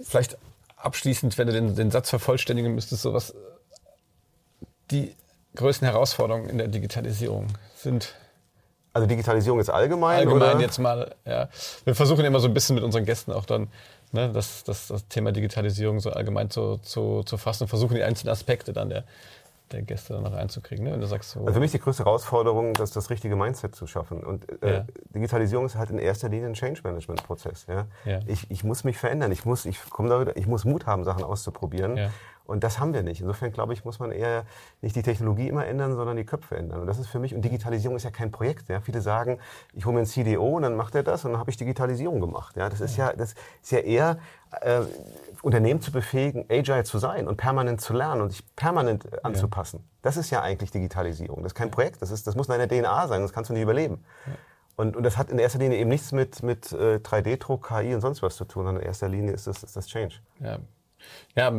Vielleicht 0.01 0.37
abschließend, 0.77 1.39
wenn 1.39 1.47
du 1.47 1.53
den, 1.53 1.77
den 1.77 1.93
Satz 1.93 2.11
vervollständigen 2.11 2.75
müsstest, 2.75 3.03
so 3.03 3.13
was 3.13 3.35
die 4.91 5.15
größten 5.57 5.87
Herausforderungen 5.89 6.49
in 6.49 6.59
der 6.59 6.69
Digitalisierung 6.69 7.47
sind? 7.75 8.15
Also 8.93 9.07
Digitalisierung 9.07 9.59
ist 9.61 9.71
allgemein? 9.71 10.19
Allgemein 10.19 10.57
oder? 10.57 10.61
jetzt 10.61 10.79
mal, 10.79 11.15
ja. 11.25 11.49
Wir 11.85 11.95
versuchen 11.95 12.25
immer 12.25 12.41
so 12.41 12.49
ein 12.49 12.55
bisschen 12.55 12.75
mit 12.75 12.85
unseren 12.85 13.05
Gästen 13.05 13.33
auch 13.33 13.47
dann 13.47 13.69
ne, 14.13 14.31
das, 14.33 14.65
das, 14.65 14.89
das 14.89 15.09
Thema 15.09 15.33
Digitalisierung 15.33 16.01
so 16.01 16.11
allgemein 16.11 16.51
zu, 16.51 16.79
zu, 16.79 17.23
zu 17.25 17.37
fassen 17.37 17.65
und 17.65 17.69
versuchen 17.69 17.95
die 17.95 18.03
einzelnen 18.03 18.33
Aspekte 18.33 18.73
dann 18.73 18.91
der, 18.91 19.05
der 19.73 19.83
Gäste 19.83 20.13
dann 20.13 20.23
noch 20.23 20.35
einzukriegen. 20.35 20.85
Ne? 20.85 20.93
Wenn 20.93 21.01
du 21.01 21.07
sagst, 21.07 21.31
so 21.31 21.41
also 21.41 21.55
für 21.55 21.61
mich 21.61 21.73
die 21.73 21.79
größte 21.79 22.05
Herausforderung, 22.05 22.75
das, 22.75 22.93
das 22.93 23.11
richtige 23.11 23.37
Mindset 23.37 23.75
zu 23.75 23.87
schaffen. 23.87 24.23
Und 24.23 24.63
äh, 24.63 24.73
ja. 24.73 24.87
Digitalisierung 25.15 25.67
ist 25.67 25.77
halt 25.77 25.91
in 25.91 25.99
erster 25.99 26.29
Linie 26.29 26.49
ein 26.49 26.55
Change-Management-Prozess. 26.55 27.67
Ja? 27.69 27.87
ja? 28.05 28.21
Ich, 28.27 28.51
ich 28.51 28.65
muss 28.65 28.85
mich 28.85 28.99
verändern. 28.99 29.33
Ich 29.33 29.45
muss, 29.45 29.65
ich 29.65 29.79
komme 29.91 30.09
da 30.09 30.21
wieder, 30.21 30.37
ich 30.37 30.47
muss 30.47 30.65
Mut 30.65 30.87
haben, 30.87 31.05
Sachen 31.05 31.25
auszuprobieren. 31.25 31.97
Ja. 31.97 32.11
Und 32.53 32.63
das 32.63 32.79
haben 32.79 32.93
wir 32.93 33.03
nicht. 33.03 33.23
Insofern 33.23 33.51
glaube 33.51 33.73
ich, 33.73 33.87
muss 33.87 33.99
man 33.99 34.13
eher 34.13 34.45
nicht 34.83 34.95
die 34.95 35.03
Technologie 35.03 35.49
immer 35.49 35.65
ändern, 35.65 35.97
sondern 35.97 36.19
die 36.19 36.27
Köpfe 36.27 36.55
ändern. 36.55 36.83
Und 36.83 36.87
das 36.87 36.99
ist 36.99 37.07
für 37.07 37.19
mich, 37.19 37.35
und 37.35 37.43
Digitalisierung 37.43 37.97
ist 37.97 38.03
ja 38.03 38.11
kein 38.11 38.31
Projekt. 38.31 38.69
Ja? 38.69 38.83
Viele 38.83 39.01
sagen, 39.01 39.39
ich 39.73 39.87
hole 39.87 39.95
mir 39.95 40.01
einen 40.01 40.07
CDO 40.07 40.57
und 40.57 40.63
dann 40.63 40.77
macht 40.77 40.95
er 40.95 41.03
das 41.03 41.25
und 41.25 41.33
dann 41.33 41.41
habe 41.41 41.51
ich 41.51 41.57
Digitalisierung 41.57 42.21
gemacht. 42.21 42.55
Ja? 42.57 42.69
Das 42.69 42.83
ist 42.83 42.99
ja, 42.99 43.15
das 43.15 43.35
ist 43.63 43.73
ja 43.73 43.79
eher 43.79 44.19
äh, 44.61 44.83
Unternehmen 45.41 45.81
zu 45.81 45.93
befähigen, 45.93 46.45
agile 46.51 46.85
zu 46.85 46.99
sein 46.99 47.27
und 47.27 47.39
permanent 47.39 47.81
zu 47.81 47.95
lernen 47.95 48.21
und 48.21 48.33
sich 48.33 48.45
permanent 48.55 49.11
äh, 49.11 49.17
anzupassen. 49.23 49.79
Ja. 49.83 49.99
Das 50.03 50.19
ist 50.19 50.29
ja 50.29 50.43
eigentlich 50.43 50.71
Digitalisierung. 50.71 51.43
Das 51.43 51.53
ist 51.53 51.57
kein 51.57 51.71
Projekt, 51.71 52.03
das, 52.03 52.11
ist, 52.11 52.27
das 52.27 52.37
muss 52.37 52.49
in 52.49 52.59
deiner 52.59 52.69
DNA 52.69 53.09
sein, 53.09 53.23
das 53.23 53.33
kannst 53.33 53.49
du 53.49 53.55
nicht 53.55 53.63
überleben. 53.63 54.05
Ja. 54.27 54.33
Und, 54.77 54.95
und 54.95 55.05
das 55.05 55.17
hat 55.17 55.31
in 55.31 55.39
erster 55.39 55.59
Linie 55.59 55.79
eben 55.79 55.89
nichts 55.89 56.13
mit, 56.13 56.43
mit 56.43 56.71
äh, 56.73 56.97
3D-Druck, 56.97 57.67
KI 57.67 57.95
und 57.95 58.03
sonst 58.03 58.21
was 58.21 58.37
zu 58.37 58.45
tun, 58.45 58.67
sondern 58.67 58.83
in 58.83 58.89
erster 58.89 59.09
Linie 59.09 59.33
ist 59.33 59.47
das, 59.47 59.63
ist 59.63 59.75
das 59.75 59.87
Change. 59.87 60.17
Ja. 60.39 60.59
Ja, 61.37 61.53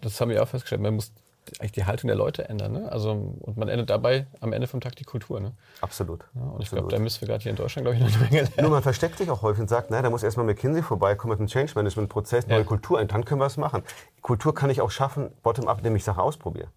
das 0.00 0.20
haben 0.20 0.30
wir 0.30 0.42
auch 0.42 0.48
festgestellt. 0.48 0.82
Man 0.82 0.94
muss 0.94 1.12
eigentlich 1.58 1.72
die 1.72 1.84
Haltung 1.84 2.08
der 2.08 2.16
Leute 2.16 2.48
ändern. 2.48 2.72
Ne? 2.72 2.92
Also, 2.92 3.10
und 3.10 3.56
man 3.56 3.68
ändert 3.68 3.90
dabei 3.90 4.26
am 4.40 4.52
Ende 4.52 4.66
vom 4.66 4.80
Tag 4.80 4.94
die 4.96 5.04
Kultur. 5.04 5.40
Ne? 5.40 5.52
Absolut. 5.80 6.24
Ja, 6.34 6.42
und 6.42 6.62
ich 6.62 6.70
glaube, 6.70 6.88
da 6.88 6.98
müssen 6.98 7.20
wir 7.22 7.28
gerade 7.28 7.42
hier 7.42 7.50
in 7.50 7.56
Deutschland, 7.56 7.86
glaube 7.86 7.96
ich, 7.96 8.02
noch 8.02 8.20
eine 8.20 8.30
Menge 8.30 8.42
lernen. 8.42 8.54
Nur 8.60 8.70
man 8.70 8.82
versteckt 8.82 9.18
sich 9.18 9.30
auch 9.30 9.42
häufig 9.42 9.62
und 9.62 9.68
sagt, 9.68 9.90
na, 9.90 10.00
da 10.02 10.10
muss 10.10 10.22
erstmal 10.22 10.46
McKinsey 10.46 10.82
vorbeikommen 10.82 11.32
mit 11.32 11.40
einem 11.40 11.48
Change-Management-Prozess, 11.48 12.46
neue 12.46 12.58
ja. 12.58 12.64
Kultur 12.64 12.98
ein, 12.98 13.08
dann 13.08 13.24
können 13.24 13.40
wir 13.40 13.46
es 13.46 13.56
machen. 13.56 13.82
Kultur 14.22 14.54
kann 14.54 14.70
ich 14.70 14.80
auch 14.80 14.90
schaffen, 14.90 15.30
bottom-up, 15.42 15.78
indem 15.78 15.96
ich 15.96 16.04
Sachen 16.04 16.20
ausprobiere. 16.20 16.68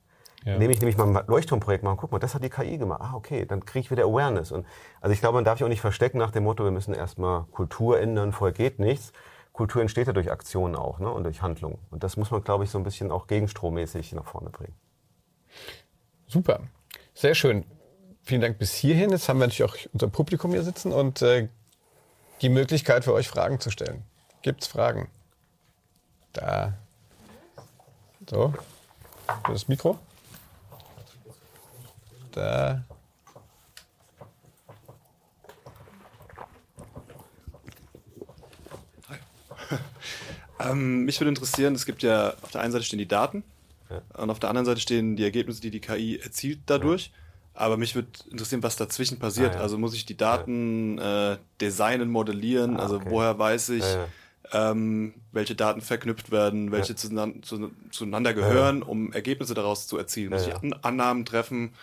Ja. 0.46 0.56
Indem 0.56 0.72
ich 0.72 0.80
nämlich 0.82 0.98
mal 0.98 1.08
ein 1.08 1.28
Leuchtturmprojekt 1.28 1.84
mache, 1.84 1.98
guck 1.98 2.12
mal, 2.12 2.20
das 2.20 2.36
hat 2.36 2.44
die 2.44 2.50
KI 2.50 2.78
gemacht. 2.78 3.02
Ah, 3.02 3.14
okay, 3.16 3.46
dann 3.46 3.66
kriege 3.66 3.86
ich 3.86 3.92
wieder 3.92 4.04
Awareness. 4.04 4.52
Und, 4.52 4.66
also 5.00 5.14
ich 5.14 5.22
glaube, 5.22 5.36
man 5.36 5.46
darf 5.46 5.58
sich 5.58 5.66
auch 5.66 5.70
nicht 5.70 5.82
verstecken 5.82 6.18
nach 6.18 6.32
dem 6.32 6.44
Motto, 6.44 6.64
wir 6.64 6.72
müssen 6.72 6.94
erstmal 6.94 7.44
Kultur 7.52 8.00
ändern, 8.00 8.34
vorher 8.34 8.54
geht 8.54 8.80
nichts. 8.80 9.14
Kultur 9.54 9.82
entsteht 9.82 10.08
ja 10.08 10.14
durch 10.14 10.32
Aktionen 10.32 10.76
auch 10.76 11.00
ne, 11.00 11.10
und 11.10 11.24
durch 11.24 11.42
Handlungen. 11.42 11.78
Und 11.92 12.04
das 12.04 12.18
muss 12.18 12.32
man, 12.32 12.44
glaube 12.44 12.64
ich, 12.64 12.72
so 12.72 12.80
ein 12.80 12.84
bisschen 12.84 13.12
auch 13.12 13.28
gegenstrommäßig 13.28 14.14
nach 14.14 14.26
vorne 14.26 14.50
bringen. 14.50 14.74
Super, 16.28 16.62
sehr 17.14 17.36
schön. 17.36 17.64
Vielen 18.24 18.42
Dank 18.42 18.58
bis 18.58 18.74
hierhin. 18.74 19.12
Jetzt 19.12 19.30
haben 19.30 19.40
wir 19.40 19.48
natürlich 19.48 19.70
auch 19.70 19.78
unser 19.94 20.08
Publikum 20.08 20.52
hier 20.52 20.64
sitzen 20.64 20.92
und 20.92 21.22
äh, 21.22 21.50
die 22.42 22.50
Möglichkeit 22.50 23.04
für 23.04 23.14
euch 23.14 23.28
Fragen 23.28 23.60
zu 23.60 23.70
stellen. 23.70 24.04
Gibt 24.42 24.64
es 24.64 24.68
Fragen? 24.68 25.10
Da. 26.32 26.74
So. 28.30 28.54
Das 29.48 29.68
Mikro. 29.68 30.00
Da. 32.32 32.84
Ähm, 40.72 41.06
mich 41.06 41.20
würde 41.20 41.30
interessieren, 41.30 41.76
es 41.76 41.86
gibt 41.86 42.04
ja 42.04 42.34
auf 42.42 42.52
der 42.52 42.62
einen 42.62 42.72
Seite 42.72 42.84
stehen 42.86 43.00
die 43.00 43.08
Daten 43.08 43.44
und 44.14 44.30
auf 44.30 44.40
der 44.40 44.50
anderen 44.50 44.66
Seite 44.66 44.80
stehen 44.80 45.16
die 45.16 45.24
Ergebnisse, 45.24 45.62
die 45.62 45.70
die 45.70 45.80
KI 45.80 46.20
erzielt 46.20 46.62
dadurch. 46.66 47.08
Ja. 47.08 47.14
Aber 47.56 47.78
mich 47.78 47.94
würde 47.94 48.08
interessieren, 48.32 48.64
was 48.64 48.76
dazwischen 48.76 49.20
passiert. 49.20 49.54
Ah, 49.54 49.58
ja. 49.58 49.62
Also 49.62 49.78
muss 49.78 49.94
ich 49.94 50.06
die 50.06 50.18
Daten 50.18 50.98
äh, 50.98 51.38
designen, 51.62 52.10
modellieren? 52.10 52.78
Ah, 52.78 52.84
also 52.84 52.96
okay. 52.96 53.10
woher 53.10 53.38
weiß 53.38 53.70
ich, 53.70 53.84
ja, 53.84 54.08
ähm, 54.52 55.14
welche 55.32 55.56
Daten 55.56 55.82
verknüpft 55.82 56.32
werden, 56.32 56.72
welche 56.72 56.96
zueinander, 56.96 57.42
zu, 57.44 57.72
zueinander 57.92 58.34
gehören, 58.34 58.82
um 58.82 59.14
Ergebnisse 59.14 59.54
daraus 59.54 59.88
zu 59.88 59.98
erzielen? 59.98 60.32
Muss 60.32 60.48
ich 60.48 60.56
Annahmen 60.84 61.26
treffen? 61.26 61.74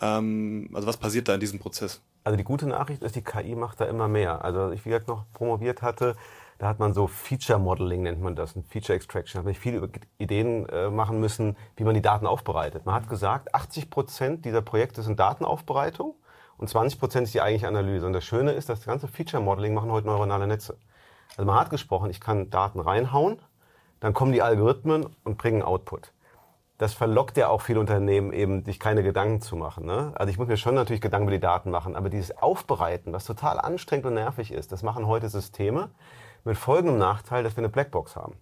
Ähm, 0.00 0.70
also 0.72 0.86
was 0.86 0.96
passiert 0.96 1.28
da 1.28 1.34
in 1.34 1.40
diesem 1.40 1.58
Prozess? 1.58 2.00
Also 2.24 2.36
die 2.36 2.44
gute 2.44 2.66
Nachricht 2.66 3.02
ist, 3.02 3.16
die 3.16 3.22
KI 3.22 3.54
macht 3.54 3.80
da 3.80 3.86
immer 3.86 4.08
mehr. 4.08 4.44
Also 4.44 4.70
ich, 4.70 4.84
wie 4.84 4.90
gesagt, 4.90 5.08
noch 5.08 5.24
promoviert 5.32 5.82
hatte, 5.82 6.16
da 6.60 6.68
hat 6.68 6.78
man 6.78 6.92
so 6.92 7.06
Feature 7.06 7.58
Modeling, 7.58 8.02
nennt 8.02 8.20
man 8.20 8.36
das, 8.36 8.54
ein 8.54 8.64
Feature 8.64 8.94
Extraction. 8.94 9.32
Da 9.32 9.38
hat 9.38 9.44
man 9.46 9.54
viele 9.54 9.88
Ideen 10.18 10.68
äh, 10.68 10.90
machen 10.90 11.18
müssen, 11.18 11.56
wie 11.76 11.84
man 11.84 11.94
die 11.94 12.02
Daten 12.02 12.26
aufbereitet. 12.26 12.84
Man 12.84 12.94
hat 12.94 13.08
gesagt, 13.08 13.54
80 13.54 13.88
Prozent 13.88 14.44
dieser 14.44 14.60
Projekte 14.60 15.00
sind 15.00 15.18
Datenaufbereitung 15.18 16.14
und 16.58 16.68
20 16.68 17.00
Prozent 17.00 17.26
ist 17.26 17.32
die 17.32 17.40
eigentliche 17.40 17.66
Analyse. 17.66 18.04
Und 18.04 18.12
das 18.12 18.24
Schöne 18.24 18.52
ist, 18.52 18.68
das 18.68 18.84
ganze 18.84 19.08
Feature 19.08 19.42
Modeling 19.42 19.72
machen 19.72 19.90
heute 19.90 20.06
neuronale 20.06 20.46
Netze. 20.46 20.76
Also 21.30 21.46
man 21.46 21.58
hat 21.58 21.70
gesprochen, 21.70 22.10
ich 22.10 22.20
kann 22.20 22.50
Daten 22.50 22.80
reinhauen, 22.80 23.40
dann 24.00 24.12
kommen 24.12 24.32
die 24.32 24.42
Algorithmen 24.42 25.06
und 25.24 25.38
bringen 25.38 25.62
Output. 25.62 26.12
Das 26.80 26.94
verlockt 26.94 27.36
ja 27.36 27.48
auch 27.48 27.60
viele 27.60 27.78
Unternehmen 27.78 28.32
eben, 28.32 28.64
sich 28.64 28.80
keine 28.80 29.02
Gedanken 29.02 29.42
zu 29.42 29.54
machen. 29.54 29.84
Ne? 29.84 30.12
Also 30.14 30.30
ich 30.30 30.38
muss 30.38 30.48
mir 30.48 30.56
schon 30.56 30.74
natürlich 30.74 31.02
Gedanken 31.02 31.28
über 31.28 31.36
die 31.36 31.40
Daten 31.40 31.70
machen, 31.70 31.94
aber 31.94 32.08
dieses 32.08 32.38
Aufbereiten, 32.38 33.12
was 33.12 33.26
total 33.26 33.60
anstrengend 33.60 34.06
und 34.06 34.14
nervig 34.14 34.50
ist, 34.50 34.72
das 34.72 34.82
machen 34.82 35.06
heute 35.06 35.28
Systeme 35.28 35.90
mit 36.42 36.56
folgendem 36.56 36.96
Nachteil, 36.96 37.42
dass 37.42 37.54
wir 37.54 37.58
eine 37.58 37.68
Blackbox 37.68 38.16
haben. 38.16 38.32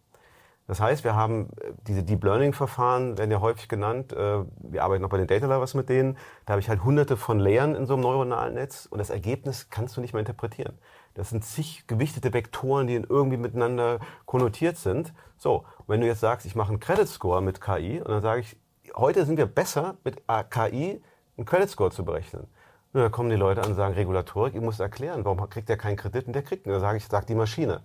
Das 0.68 0.80
heißt, 0.80 1.02
wir 1.02 1.16
haben 1.16 1.48
äh, 1.60 1.72
diese 1.88 2.04
Deep 2.04 2.22
Learning 2.22 2.52
Verfahren, 2.52 3.18
werden 3.18 3.32
ja 3.32 3.40
häufig 3.40 3.68
genannt. 3.68 4.12
Äh, 4.12 4.44
wir 4.58 4.84
arbeiten 4.84 5.04
auch 5.04 5.08
bei 5.08 5.18
den 5.18 5.26
Data 5.26 5.46
Lovers 5.46 5.74
mit 5.74 5.88
denen. 5.88 6.16
Da 6.46 6.52
habe 6.52 6.60
ich 6.60 6.68
halt 6.68 6.84
hunderte 6.84 7.16
von 7.16 7.40
Layern 7.40 7.74
in 7.74 7.86
so 7.86 7.94
einem 7.94 8.04
neuronalen 8.04 8.54
Netz 8.54 8.86
und 8.86 8.98
das 8.98 9.10
Ergebnis 9.10 9.68
kannst 9.68 9.96
du 9.96 10.00
nicht 10.00 10.12
mehr 10.12 10.20
interpretieren. 10.20 10.78
Das 11.18 11.30
sind 11.30 11.44
zig 11.44 11.84
gewichtete 11.88 12.32
Vektoren, 12.32 12.86
die 12.86 12.94
irgendwie 12.94 13.36
miteinander 13.36 13.98
konnotiert 14.24 14.76
sind. 14.76 15.12
So, 15.36 15.64
wenn 15.88 16.00
du 16.00 16.06
jetzt 16.06 16.20
sagst, 16.20 16.46
ich 16.46 16.54
mache 16.54 16.68
einen 16.68 16.78
Credit 16.78 17.08
Score 17.08 17.42
mit 17.42 17.60
KI 17.60 18.00
und 18.00 18.08
dann 18.08 18.22
sage 18.22 18.42
ich, 18.42 18.56
heute 18.94 19.26
sind 19.26 19.36
wir 19.36 19.46
besser 19.46 19.96
mit 20.04 20.22
KI 20.50 21.02
einen 21.36 21.44
Credit 21.44 21.68
Score 21.68 21.90
zu 21.90 22.04
berechnen. 22.04 22.46
Und 22.92 23.00
da 23.00 23.08
kommen 23.08 23.30
die 23.30 23.36
Leute 23.36 23.62
an 23.62 23.70
und 23.70 23.74
sagen, 23.74 23.94
Regulatorik, 23.94 24.54
ihr 24.54 24.60
müsst 24.60 24.78
erklären, 24.78 25.24
warum 25.24 25.50
kriegt 25.50 25.68
er 25.68 25.76
keinen 25.76 25.96
Kredit 25.96 26.28
und 26.28 26.34
der 26.34 26.42
kriegt 26.42 26.66
ihn. 26.66 26.72
Da 26.72 26.78
sage 26.78 26.98
ich, 26.98 27.06
sagt 27.06 27.28
die 27.28 27.34
Maschine. 27.34 27.82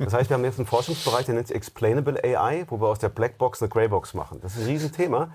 Das 0.00 0.12
heißt, 0.12 0.28
wir 0.28 0.34
haben 0.34 0.44
jetzt 0.44 0.58
einen 0.58 0.66
Forschungsbereich, 0.66 1.24
der 1.24 1.36
nennt 1.36 1.46
sich 1.46 1.56
Explainable 1.56 2.20
AI, 2.24 2.66
wo 2.68 2.80
wir 2.80 2.88
aus 2.88 2.98
der 2.98 3.10
Blackbox 3.10 3.62
eine 3.62 3.68
Greybox 3.68 4.12
machen. 4.12 4.40
Das 4.40 4.56
ist 4.56 4.62
ein 4.62 4.66
Riesenthema. 4.66 5.30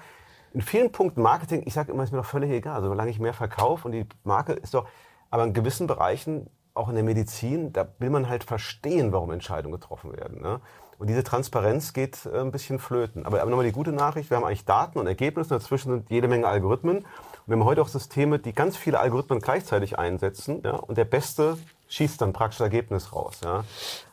In 0.54 0.62
vielen 0.62 0.92
Punkten 0.92 1.22
Marketing, 1.22 1.64
ich 1.66 1.74
sage 1.74 1.94
immer, 1.94 2.04
ist 2.04 2.12
mir 2.12 2.18
doch 2.18 2.26
völlig 2.26 2.52
egal, 2.52 2.82
solange 2.82 3.10
ich 3.10 3.20
mehr 3.20 3.34
verkaufe 3.34 3.88
und 3.88 3.94
die 3.94 4.06
Marke 4.26 4.52
ist 4.52 4.74
doch, 4.74 4.86
aber 5.30 5.46
in 5.46 5.54
gewissen 5.54 5.88
Bereichen, 5.88 6.50
auch 6.74 6.90
in 6.90 6.96
der 6.96 7.04
Medizin, 7.04 7.74
da 7.74 7.88
will 8.00 8.10
man 8.10 8.30
halt 8.30 8.44
verstehen, 8.44 9.12
warum 9.12 9.32
Entscheidungen 9.32 9.80
getroffen 9.80 10.16
werden. 10.16 10.42
Ne? 10.42 10.62
Und 11.02 11.08
diese 11.08 11.24
Transparenz 11.24 11.94
geht 11.94 12.28
äh, 12.28 12.40
ein 12.40 12.52
bisschen 12.52 12.78
flöten. 12.78 13.26
Aber, 13.26 13.42
aber 13.42 13.50
nochmal 13.50 13.66
die 13.66 13.72
gute 13.72 13.92
Nachricht, 13.92 14.30
wir 14.30 14.38
haben 14.38 14.44
eigentlich 14.44 14.66
Daten 14.66 15.00
und 15.00 15.08
Ergebnisse, 15.08 15.50
dazwischen 15.50 15.92
sind 15.92 16.10
jede 16.12 16.28
Menge 16.28 16.48
Algorithmen. 16.48 16.98
Und 16.98 17.06
wir 17.48 17.56
haben 17.56 17.66
heute 17.66 17.82
auch 17.82 17.88
Systeme, 17.88 18.38
die 18.38 18.54
ganz 18.54 18.78
viele 18.78 19.00
Algorithmen 19.00 19.40
gleichzeitig 19.40 19.98
einsetzen. 19.98 20.62
Ja? 20.64 20.76
Und 20.76 21.00
der 21.00 21.06
Beste 21.06 21.58
schießt 21.88 22.22
dann 22.22 22.34
praktisch 22.34 22.62
Ergebnis 22.62 23.14
raus. 23.14 23.42
Ja? 23.44 23.64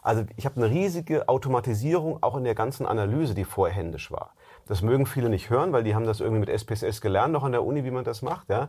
Also 0.02 0.24
ich 0.36 0.46
habe 0.46 0.56
eine 0.56 0.70
riesige 0.70 1.28
Automatisierung 1.28 2.22
auch 2.22 2.36
in 2.36 2.44
der 2.44 2.54
ganzen 2.54 2.86
Analyse, 2.86 3.34
die 3.34 3.44
vorher 3.44 3.76
händisch 3.76 4.10
war. 4.10 4.32
Das 4.66 4.80
mögen 4.80 5.04
viele 5.04 5.28
nicht 5.28 5.50
hören, 5.50 5.72
weil 5.72 5.84
die 5.84 5.94
haben 5.94 6.06
das 6.06 6.20
irgendwie 6.20 6.40
mit 6.40 6.48
SPSS 6.48 7.00
gelernt, 7.02 7.32
noch 7.32 7.44
an 7.44 7.52
der 7.52 7.64
Uni, 7.64 7.84
wie 7.84 7.90
man 7.90 8.04
das 8.04 8.22
macht. 8.22 8.48
Ja? 8.48 8.68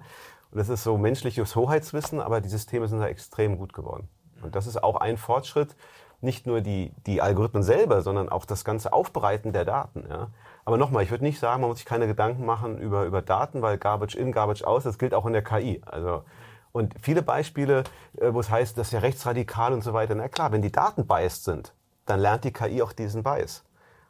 Und 0.52 0.58
das 0.58 0.70
ist 0.70 0.84
so 0.84 0.97
menschliches 0.97 1.56
Hoheitswissen, 1.56 2.20
aber 2.20 2.41
die 2.41 2.50
Systeme 2.50 2.88
sind 2.88 3.00
da 3.00 3.08
extrem 3.08 3.58
gut 3.58 3.74
geworden. 3.74 4.10
Und 4.41 4.56
das 4.56 4.68
ist 4.68 4.82
auch 4.82 4.95
ein 4.95 5.18
Fortschritt, 5.18 5.76
nicht 6.22 6.47
nur 6.47 6.62
die, 6.62 6.91
die 7.06 7.22
Algorithmen 7.22 7.64
selber, 7.64 8.02
sondern 8.02 8.30
auch 8.30 8.45
das 8.45 8.66
ganze 8.66 8.91
Aufbereiten 8.91 9.54
der 9.54 9.66
Daten. 9.66 10.06
Ja. 10.10 10.30
Aber 10.66 10.78
nochmal, 10.78 11.04
ich 11.04 11.12
würde 11.12 11.24
nicht 11.24 11.39
sagen, 11.39 11.62
man 11.62 11.70
muss 11.70 11.78
sich 11.78 11.86
keine 11.86 12.08
Gedanken 12.08 12.45
machen 12.45 12.78
über, 12.78 13.06
über 13.06 13.22
Daten, 13.22 13.62
weil 13.62 13.78
Garbage 13.78 14.16
in, 14.16 14.32
Garbage 14.32 14.64
aus, 14.64 14.84
das 14.84 14.97
gilt 14.97 15.14
auch 15.14 15.26
in 15.26 15.34
der 15.34 15.43
KI. 15.43 15.82
Also, 15.86 16.24
und 16.72 16.93
viele 17.02 17.22
Beispiele, 17.22 17.84
äh, 18.18 18.34
wo 18.34 18.39
es 18.39 18.50
heißt, 18.50 18.78
das 18.78 18.88
ist 18.88 18.93
ja 18.93 19.00
rechtsradikal 19.00 19.74
und 19.74 19.84
so 19.84 19.93
weiter. 19.93 20.16
Na 20.16 20.28
klar, 20.28 20.52
wenn 20.52 20.62
die 20.62 20.72
Daten 20.72 21.08
biased 21.08 21.43
sind, 21.45 21.74
dann 22.06 22.20
lernt 22.20 22.43
die 22.43 22.52
KI 22.52 22.82
auch 22.82 22.91
diesen 22.91 23.24
Bias. 23.24 23.64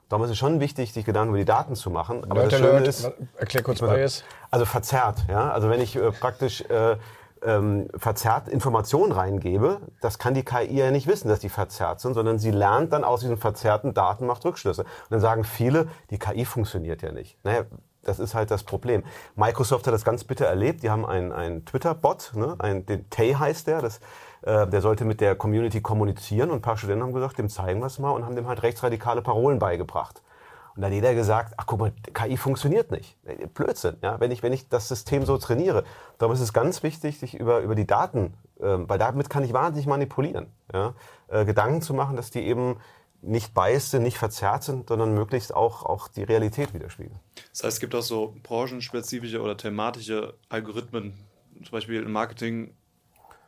Darum 0.10 0.26
ist 0.26 0.32
es 0.32 0.38
schon 0.38 0.60
wichtig, 0.60 0.92
sich 0.92 1.06
Gedanken 1.06 1.30
über 1.30 1.38
die 1.38 1.46
Daten 1.46 1.76
zu 1.76 1.92
machen. 1.92 2.24
Aber 2.24 2.42
Leute, 2.42 2.58
das 2.58 2.60
Schöne 2.60 2.86
ist, 2.86 3.12
erklär 3.38 3.64
kurz 3.64 3.80
Bias. 3.80 4.24
Also 4.50 4.66
verzerrt, 4.66 5.26
ja. 5.30 5.52
Also 5.52 5.70
wenn 5.70 5.80
ich 5.80 5.96
äh, 5.96 6.12
praktisch 6.12 6.62
äh, 6.62 6.98
ähm, 7.44 7.88
verzerrt 7.96 8.48
Informationen 8.48 9.12
reingebe, 9.12 9.82
das 10.02 10.18
kann 10.18 10.34
die 10.34 10.44
KI 10.44 10.78
ja 10.78 10.92
nicht 10.92 11.08
wissen, 11.08 11.30
dass 11.30 11.40
die 11.40 11.50
verzerrt 11.50 12.02
sind, 12.02 12.16
sondern 12.16 12.40
sie 12.40 12.52
lernt 12.52 12.92
dann 12.92 13.04
aus 13.04 13.22
diesen 13.22 13.38
verzerrten 13.38 13.94
Daten, 13.94 14.26
macht 14.26 14.44
Rückschlüsse. 14.44 14.82
Und 14.82 15.12
dann 15.12 15.22
sagen 15.22 15.44
viele, 15.44 15.88
die 16.10 16.18
KI 16.18 16.44
funktioniert 16.44 17.04
ja 17.04 17.12
nicht. 17.12 17.38
Naja, 17.46 17.66
das 18.02 18.20
ist 18.20 18.34
halt 18.34 18.50
das 18.50 18.64
Problem. 18.64 19.04
Microsoft 19.36 19.86
hat 19.86 19.94
das 19.94 20.04
ganz 20.04 20.24
bitter 20.24 20.46
erlebt. 20.46 20.84
Die 20.84 20.90
haben 20.90 21.06
einen, 21.06 21.32
einen 21.32 21.66
Twitter-Bot, 21.66 22.32
ne? 22.36 22.56
ein, 22.58 22.86
den 22.86 23.10
Tay 23.10 23.34
heißt 23.34 23.68
der, 23.68 23.82
das, 23.82 24.00
äh, 24.42 24.68
der 24.68 24.82
sollte 24.82 25.06
mit 25.06 25.22
der 25.22 25.36
Community 25.36 25.82
kommunizieren 25.82 26.50
und 26.50 26.58
ein 26.58 26.62
paar 26.62 26.78
Studenten 26.78 27.04
haben 27.04 27.14
gesagt, 27.14 27.38
dem 27.38 27.50
zeigen 27.50 27.80
wir 27.80 27.88
es 27.88 28.00
mal 28.00 28.12
und 28.12 28.26
haben 28.26 28.36
dem 28.36 28.48
halt 28.48 28.64
rechtsradikale 28.64 29.22
Parolen 29.22 29.60
beigebracht. 29.60 30.22
Und 30.76 30.84
dann 30.84 30.92
hat 30.92 30.96
jeder 30.96 31.14
gesagt, 31.14 31.56
ach 31.58 31.66
guck 31.66 31.80
mal, 31.80 31.92
KI 32.14 32.38
funktioniert 32.38 32.92
nicht. 32.92 33.18
Blödsinn, 33.54 33.98
ja, 34.02 34.20
wenn 34.22 34.32
ich, 34.32 34.44
wenn 34.44 34.54
ich 34.54 34.70
das 34.70 34.88
System 34.88 35.26
so 35.26 35.38
trainiere. 35.38 35.84
Darum 36.20 36.34
ist 36.34 36.40
es 36.40 36.54
ganz 36.54 36.84
wichtig, 36.84 37.20
sich 37.20 37.34
über, 37.34 37.60
über 37.60 37.76
die 37.76 37.86
Daten, 37.86 38.34
äh, 38.60 38.78
weil 38.78 38.98
damit 38.98 39.30
kann 39.30 39.44
ich 39.44 39.52
wahnsinnig 39.52 39.88
manipulieren, 39.88 40.48
ja, 40.74 40.94
äh, 41.28 41.44
Gedanken 41.44 41.82
zu 41.82 41.94
machen, 41.94 42.16
dass 42.16 42.32
die 42.32 42.42
eben 42.42 42.78
nicht 43.22 43.54
biased 43.54 43.92
sind, 43.92 44.04
nicht 44.04 44.18
verzerrt 44.18 44.64
sind, 44.64 44.88
sondern 44.88 45.14
möglichst 45.14 45.54
auch, 45.54 45.84
auch 45.84 46.08
die 46.08 46.24
Realität 46.24 46.74
widerspiegeln. 46.74 47.20
Das 47.52 47.64
heißt, 47.64 47.74
es 47.74 47.80
gibt 47.82 47.94
auch 47.94 48.02
so 48.02 48.36
branchenspezifische 48.44 49.42
oder 49.42 49.58
thematische 49.58 50.36
Algorithmen, 50.48 51.14
zum 51.56 51.72
Beispiel 51.72 52.02
im 52.04 52.12
Marketing 52.14 52.74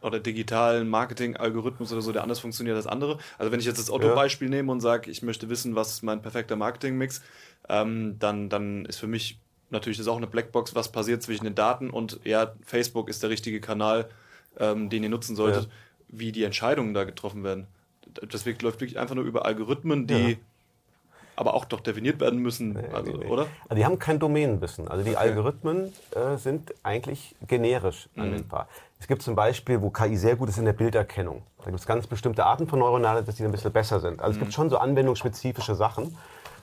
oder 0.02 0.20
digitalen 0.20 0.90
Marketing-Algorithmus 0.90 1.92
oder 1.92 2.02
so, 2.02 2.12
der 2.12 2.24
anders 2.24 2.40
funktioniert 2.40 2.76
als 2.76 2.88
andere. 2.88 3.18
Also 3.38 3.52
wenn 3.52 3.60
ich 3.60 3.66
jetzt 3.66 3.80
das 3.80 3.92
Otto-Beispiel 3.92 4.50
ja. 4.50 4.56
nehme 4.56 4.72
und 4.72 4.82
sage, 4.82 5.10
ich 5.10 5.22
möchte 5.22 5.50
wissen, 5.50 5.76
was 5.76 5.92
ist 5.92 6.04
mein 6.04 6.22
perfekter 6.22 6.56
Marketing-Mix, 6.56 7.22
ähm, 7.70 8.18
dann, 8.20 8.50
dann 8.50 8.86
ist 8.86 8.98
für 8.98 9.08
mich 9.08 9.40
natürlich 9.70 9.98
das 9.98 10.08
auch 10.08 10.18
eine 10.18 10.28
Blackbox, 10.28 10.76
was 10.76 10.92
passiert 10.92 11.22
zwischen 11.24 11.46
den 11.46 11.56
Daten 11.56 11.90
und 11.90 12.20
ja, 12.24 12.54
Facebook 12.66 13.10
ist 13.10 13.24
der 13.24 13.30
richtige 13.30 13.62
Kanal, 13.62 14.10
ähm, 14.60 14.90
den 14.90 15.04
ihr 15.04 15.10
nutzen 15.10 15.36
solltet, 15.36 15.66
ja. 15.66 15.70
wie 16.10 16.32
die 16.32 16.44
Entscheidungen 16.44 16.94
da 16.94 17.04
getroffen 17.04 17.44
werden. 17.44 17.68
Das 18.30 18.46
läuft 18.46 18.64
wirklich 18.64 19.00
einfach 19.00 19.16
nur 19.16 19.24
über 19.24 19.46
Algorithmen, 19.46 20.08
die 20.08 20.32
ja 20.32 20.36
aber 21.42 21.56
auch 21.56 21.66
doch 21.66 21.80
definiert 21.80 22.20
werden 22.20 22.40
müssen, 22.40 22.74
nee, 22.74 22.88
also, 22.94 23.14
nee, 23.14 23.26
nee. 23.26 23.32
oder? 23.32 23.48
Also 23.64 23.76
die 23.76 23.86
haben 23.86 23.98
kein 23.98 24.20
Domänenwissen. 24.20 24.88
Also 24.88 25.04
die 25.04 25.12
okay. 25.12 25.20
Algorithmen 25.20 25.92
äh, 26.12 26.38
sind 26.38 26.74
eigentlich 26.84 27.36
generisch 27.48 28.10
mhm. 28.14 28.22
anwendbar. 28.22 28.70
Es 29.02 29.08
gibt 29.08 29.24
zum 29.24 29.34
Beispiel, 29.34 29.82
wo 29.82 29.90
KI 29.90 30.16
sehr 30.16 30.36
gut 30.36 30.48
ist 30.50 30.60
in 30.60 30.66
der 30.66 30.74
Bilderkennung. 30.74 31.42
Da 31.58 31.66
gibt 31.66 31.80
es 31.80 31.88
ganz 31.88 32.06
bestimmte 32.06 32.46
Arten 32.46 32.68
von 32.68 32.78
Neuronalen, 32.78 33.26
dass 33.26 33.34
die 33.34 33.44
ein 33.44 33.52
bisschen 33.52 33.74
besser 33.74 34.00
sind. 34.00 34.22
Also 34.22 34.34
es 34.34 34.38
gibt 34.38 34.50
mhm. 34.50 34.54
schon 34.54 34.70
so 34.70 34.78
anwendungsspezifische 34.78 35.74
Sachen. 35.74 36.16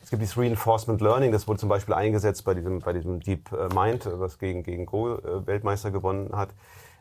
Es 0.05 0.11
gibt 0.11 0.23
dieses 0.23 0.39
Reinforcement 0.39 1.01
Learning, 1.01 1.33
das 1.33 1.49
wurde 1.49 1.59
zum 1.59 1.69
Beispiel 1.69 1.95
eingesetzt 1.95 2.45
bei 2.45 2.55
diesem, 2.55 2.79
bei 2.79 2.93
diesem 2.93 3.19
Deep 3.19 3.51
äh, 3.51 3.75
Mind, 3.75 4.09
was 4.09 4.39
gegen, 4.39 4.63
gegen 4.63 4.87
Go 4.87 5.17
äh, 5.17 5.47
Weltmeister 5.49 5.91
gewonnen 5.91 6.31
hat. 6.33 6.51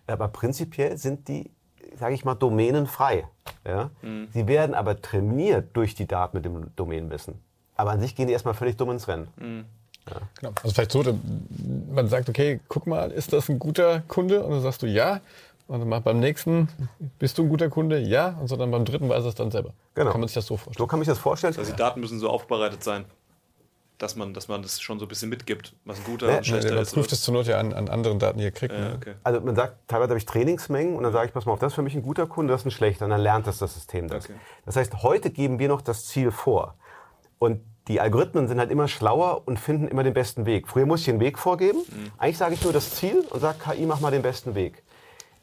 Aber 0.07 0.27
prinzipiell 0.27 0.97
sind 0.97 1.27
die, 1.27 1.51
sage 1.95 2.15
ich 2.15 2.25
mal, 2.25 2.33
domänenfrei. 2.33 3.27
Ja? 3.63 3.91
Mhm. 4.01 4.29
Sie 4.33 4.47
werden 4.47 4.73
aber 4.73 4.99
trainiert 5.03 5.77
durch 5.77 5.93
die 5.93 6.07
Daten 6.07 6.35
mit 6.35 6.45
dem 6.45 6.75
Domänenwissen. 6.75 7.35
Aber 7.75 7.91
an 7.91 7.99
sich 8.01 8.15
gehen 8.15 8.25
die 8.25 8.33
erstmal 8.33 8.55
völlig 8.55 8.75
dumm 8.75 8.89
ins 8.89 9.07
Rennen. 9.07 9.27
Mhm. 9.35 9.65
Ja. 10.09 10.21
Genau. 10.39 10.53
Also 10.63 10.73
vielleicht 10.73 10.91
so, 10.91 11.03
man 11.91 12.07
sagt, 12.07 12.29
okay, 12.29 12.59
guck 12.67 12.87
mal, 12.87 13.11
ist 13.11 13.33
das 13.33 13.49
ein 13.49 13.59
guter 13.59 14.01
Kunde? 14.07 14.43
Und 14.43 14.51
dann 14.51 14.61
sagst 14.61 14.81
du 14.81 14.87
ja. 14.87 15.21
Und 15.67 15.89
dann 15.89 16.03
beim 16.03 16.19
nächsten, 16.19 16.69
bist 17.19 17.37
du 17.37 17.43
ein 17.43 17.49
guter 17.49 17.69
Kunde? 17.69 17.99
Ja. 17.99 18.37
Und 18.39 18.47
so 18.47 18.55
dann 18.55 18.71
beim 18.71 18.85
dritten 18.85 19.09
weiß 19.09 19.25
es 19.25 19.35
dann 19.35 19.51
selber. 19.51 19.73
Genau. 19.95 20.11
Kann 20.11 20.21
man 20.21 20.27
sich 20.27 20.35
das 20.35 20.45
so 20.45 20.55
vorstellen? 20.55 20.77
So 20.77 20.87
kann 20.87 20.99
man 20.99 21.05
sich 21.05 21.11
das 21.11 21.19
vorstellen. 21.19 21.57
Heißt, 21.57 21.71
die 21.71 21.75
Daten 21.75 21.99
müssen 21.99 22.19
so 22.19 22.29
aufbereitet 22.29 22.83
sein, 22.83 23.05
dass 23.97 24.15
man, 24.15 24.33
dass 24.33 24.47
man 24.47 24.61
das 24.61 24.79
schon 24.79 24.99
so 24.99 25.05
ein 25.05 25.07
bisschen 25.09 25.29
mitgibt, 25.29 25.73
was 25.83 25.97
ein 25.97 26.03
guter 26.05 26.29
ja, 26.29 26.37
und 26.37 26.45
schlechter 26.45 26.73
man 26.73 26.83
ist. 26.83 26.95
Man 26.95 27.01
prüft 27.01 27.11
es 27.11 27.21
zur 27.21 27.33
Not 27.33 27.47
ja 27.47 27.59
an, 27.59 27.73
an 27.73 27.89
anderen 27.89 28.19
Daten, 28.19 28.37
die 28.37 28.45
ihr 28.45 28.51
kriegt. 28.51 28.73
Ja, 28.73 28.79
ne? 28.79 28.93
okay. 28.95 29.15
Also 29.23 29.41
man 29.41 29.55
sagt, 29.55 29.75
teilweise 29.87 30.09
habe 30.09 30.19
ich 30.19 30.25
Trainingsmengen 30.25 30.95
und 30.95 31.03
dann 31.03 31.11
sage 31.11 31.27
ich, 31.27 31.33
pass 31.33 31.45
mal 31.45 31.53
auf, 31.53 31.59
das 31.59 31.73
ist 31.73 31.75
für 31.75 31.81
mich 31.81 31.95
ein 31.95 32.03
guter 32.03 32.27
Kunde, 32.27 32.53
das 32.53 32.61
ist 32.61 32.67
ein 32.67 32.71
schlechter. 32.71 33.05
Und 33.05 33.11
dann 33.11 33.21
lernt 33.21 33.47
das 33.47 33.57
das 33.57 33.73
System 33.73 34.07
das. 34.07 34.25
Okay. 34.25 34.35
Das 34.65 34.75
heißt, 34.75 35.01
heute 35.03 35.31
geben 35.31 35.59
wir 35.59 35.67
noch 35.67 35.81
das 35.81 36.05
Ziel 36.05 36.31
vor. 36.31 36.75
Und 37.39 37.61
die 37.88 38.01
Algorithmen 38.01 38.47
sind 38.47 38.59
halt 38.59 38.71
immer 38.71 38.88
schlauer 38.88 39.43
und 39.45 39.59
finden 39.59 39.88
immer 39.88 40.03
den 40.03 40.13
besten 40.13 40.45
Weg. 40.45 40.67
Früher 40.67 40.85
musste 40.85 41.09
ich 41.09 41.13
einen 41.13 41.19
Weg 41.19 41.39
vorgeben. 41.39 41.79
Mhm. 41.79 42.11
Eigentlich 42.17 42.38
sage 42.38 42.53
ich 42.53 42.63
nur 42.63 42.73
das 42.73 42.95
Ziel 42.95 43.25
und 43.29 43.39
sage, 43.39 43.57
KI, 43.63 43.85
mach 43.85 43.99
mal 43.99 44.11
den 44.11 44.21
besten 44.21 44.55
Weg. 44.55 44.83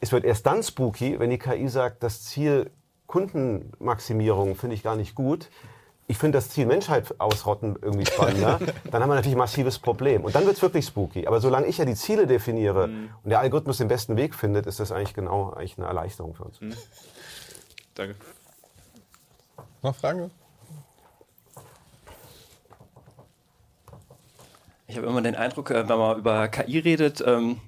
Es 0.01 0.13
wird 0.13 0.25
erst 0.25 0.47
dann 0.47 0.63
spooky, 0.63 1.19
wenn 1.19 1.31
die 1.31 1.39
KI 1.39 1.69
sagt, 1.69 2.03
das 2.03 2.25
Ziel 2.25 2.71
Kundenmaximierung 3.07 4.57
finde 4.57 4.75
ich 4.75 4.83
gar 4.83 4.97
nicht 4.97 5.15
gut. 5.15 5.49
Ich 6.07 6.19
finde 6.19 6.37
das 6.37 6.51
Ziel 6.51 6.67
Menschheit 6.67 7.19
ausrotten 7.19 7.79
irgendwie 7.81 8.05
spannender. 8.05 8.59
dann 8.91 9.03
haben 9.03 9.09
wir 9.09 9.15
natürlich 9.15 9.37
ein 9.37 9.39
massives 9.39 9.79
Problem. 9.79 10.25
Und 10.25 10.35
dann 10.35 10.45
wird 10.45 10.57
es 10.57 10.63
wirklich 10.63 10.85
spooky. 10.85 11.27
Aber 11.27 11.41
solange 11.41 11.67
ich 11.67 11.79
ja 11.79 11.87
die 11.87 11.95
Ziele 11.95 12.27
definiere 12.27 12.89
mhm. 12.89 13.11
und 13.23 13.31
der 13.31 13.41
Algorithmus 13.41 13.79
den 13.79 13.89
besten 13.89 14.17
Weg 14.17 14.35
findet, 14.35 14.67
ist 14.67 14.81
das 14.81 14.93
eigentlich 14.93 15.15
genau 15.15 15.51
eigentlich 15.51 15.79
eine 15.79 15.87
Erleichterung 15.87 16.35
für 16.35 16.45
uns. 16.45 16.61
Mhm. 16.61 16.75
Danke. 17.95 18.17
Noch 19.83 19.95
Fragen? 19.95 20.31
Ich 24.87 24.97
habe 24.97 25.07
immer 25.07 25.23
den 25.23 25.35
Eindruck, 25.35 25.71
äh, 25.71 25.89
wenn 25.89 25.99
man 25.99 26.19
über 26.19 26.49
KI 26.49 26.79
redet, 26.79 27.23
ähm, 27.27 27.61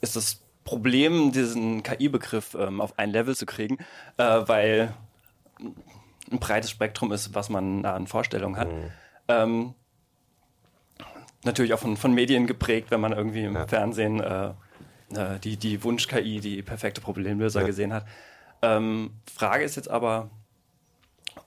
ist 0.00 0.16
das 0.16 0.40
Problem, 0.64 1.32
diesen 1.32 1.82
KI-Begriff 1.82 2.54
ähm, 2.54 2.80
auf 2.80 2.98
ein 2.98 3.10
Level 3.10 3.34
zu 3.34 3.46
kriegen, 3.46 3.78
äh, 4.16 4.40
weil 4.46 4.94
ein 6.30 6.38
breites 6.38 6.70
Spektrum 6.70 7.12
ist, 7.12 7.34
was 7.34 7.48
man 7.48 7.84
an 7.84 8.06
Vorstellungen 8.06 8.56
hat. 8.56 8.68
Mhm. 8.68 8.90
Ähm, 9.28 9.74
natürlich 11.44 11.74
auch 11.74 11.78
von, 11.78 11.96
von 11.96 12.12
Medien 12.12 12.46
geprägt, 12.46 12.90
wenn 12.90 13.00
man 13.00 13.12
irgendwie 13.12 13.44
im 13.44 13.54
ja. 13.54 13.66
Fernsehen 13.66 14.20
äh, 14.20 14.50
äh 15.14 15.38
die, 15.42 15.56
die 15.56 15.82
Wunsch-KI, 15.82 16.40
die 16.40 16.62
perfekte 16.62 17.00
Problemlöser 17.00 17.60
ja. 17.60 17.66
gesehen 17.66 17.92
hat. 17.92 18.06
Ähm, 18.62 19.12
Frage 19.32 19.64
ist 19.64 19.76
jetzt 19.76 19.90
aber, 19.90 20.30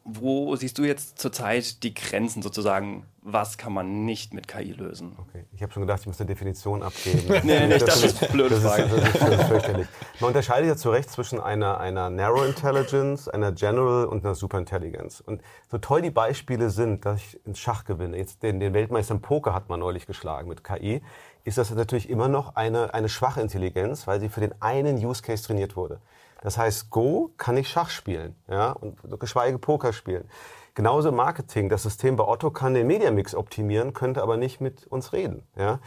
wo 0.05 0.55
siehst 0.55 0.77
du 0.77 0.83
jetzt 0.83 1.17
zurzeit 1.17 1.81
die 1.83 1.93
Grenzen 1.93 2.41
sozusagen? 2.41 3.05
Was 3.21 3.57
kann 3.57 3.71
man 3.71 4.03
nicht 4.03 4.33
mit 4.33 4.49
KI 4.49 4.73
lösen? 4.73 5.15
Okay. 5.17 5.45
Ich 5.55 5.63
habe 5.63 5.71
schon 5.71 5.81
gedacht, 5.83 6.01
ich 6.01 6.07
muss 6.07 6.19
eine 6.19 6.27
Definition 6.27 6.83
abgeben. 6.83 7.21
nee, 7.43 7.67
nicht, 7.67 7.81
das, 7.81 8.01
das 8.01 8.21
ist 8.21 8.31
blöd. 8.33 8.51
Das, 8.51 8.59
ist, 8.59 9.21
das 9.21 9.39
ist 9.39 9.43
fürchterlich. 9.43 9.87
Man 10.19 10.27
unterscheidet 10.29 10.67
ja 10.67 10.75
zu 10.75 10.89
Recht 10.89 11.09
zwischen 11.09 11.39
einer, 11.39 11.79
einer 11.79 12.09
Narrow 12.09 12.45
Intelligence, 12.45 13.29
einer 13.29 13.53
General 13.53 14.05
und 14.05 14.25
einer 14.25 14.35
Super 14.35 14.57
Intelligence. 14.57 15.21
Und 15.21 15.41
so 15.71 15.77
toll 15.77 16.01
die 16.01 16.11
Beispiele 16.11 16.69
sind, 16.69 17.05
dass 17.05 17.21
ich 17.21 17.45
ins 17.45 17.59
Schach 17.59 17.85
gewinne, 17.85 18.17
jetzt 18.17 18.43
den, 18.43 18.59
den 18.59 18.73
Weltmeister 18.73 19.13
im 19.13 19.21
Poker 19.21 19.53
hat 19.53 19.69
man 19.69 19.79
neulich 19.79 20.05
geschlagen 20.05 20.49
mit 20.49 20.65
KI, 20.65 21.01
ist 21.45 21.57
das 21.57 21.71
natürlich 21.71 22.09
immer 22.09 22.27
noch 22.27 22.55
eine, 22.55 22.93
eine 22.93 23.07
schwache 23.07 23.41
Intelligenz, 23.41 24.05
weil 24.05 24.19
sie 24.19 24.27
für 24.27 24.41
den 24.41 24.53
einen 24.61 24.97
Use 24.97 25.21
Case 25.21 25.43
trainiert 25.43 25.77
wurde. 25.77 25.99
Das 26.43 26.57
heißt, 26.57 26.89
Go 26.89 27.31
kann 27.37 27.55
ich 27.55 27.69
Schach 27.69 27.89
spielen, 27.89 28.35
ja, 28.49 28.73
und 28.73 28.97
geschweige 29.17 29.57
Poker 29.57 29.93
spielen. 29.93 30.29
Genauso 30.75 31.13
Marketing. 31.13 31.69
Das 31.69 31.83
System 31.83 32.17
bei 32.17 32.25
Otto 32.25 32.51
kann 32.51 32.73
den 32.73 32.85
Mediamix 32.85 33.33
optimieren, 33.33 33.93
könnte 33.93 34.21
aber 34.21 34.35
nicht 34.35 34.59
mit 34.59 34.85
uns 34.87 35.13
reden, 35.13 35.47
ja. 35.55 35.79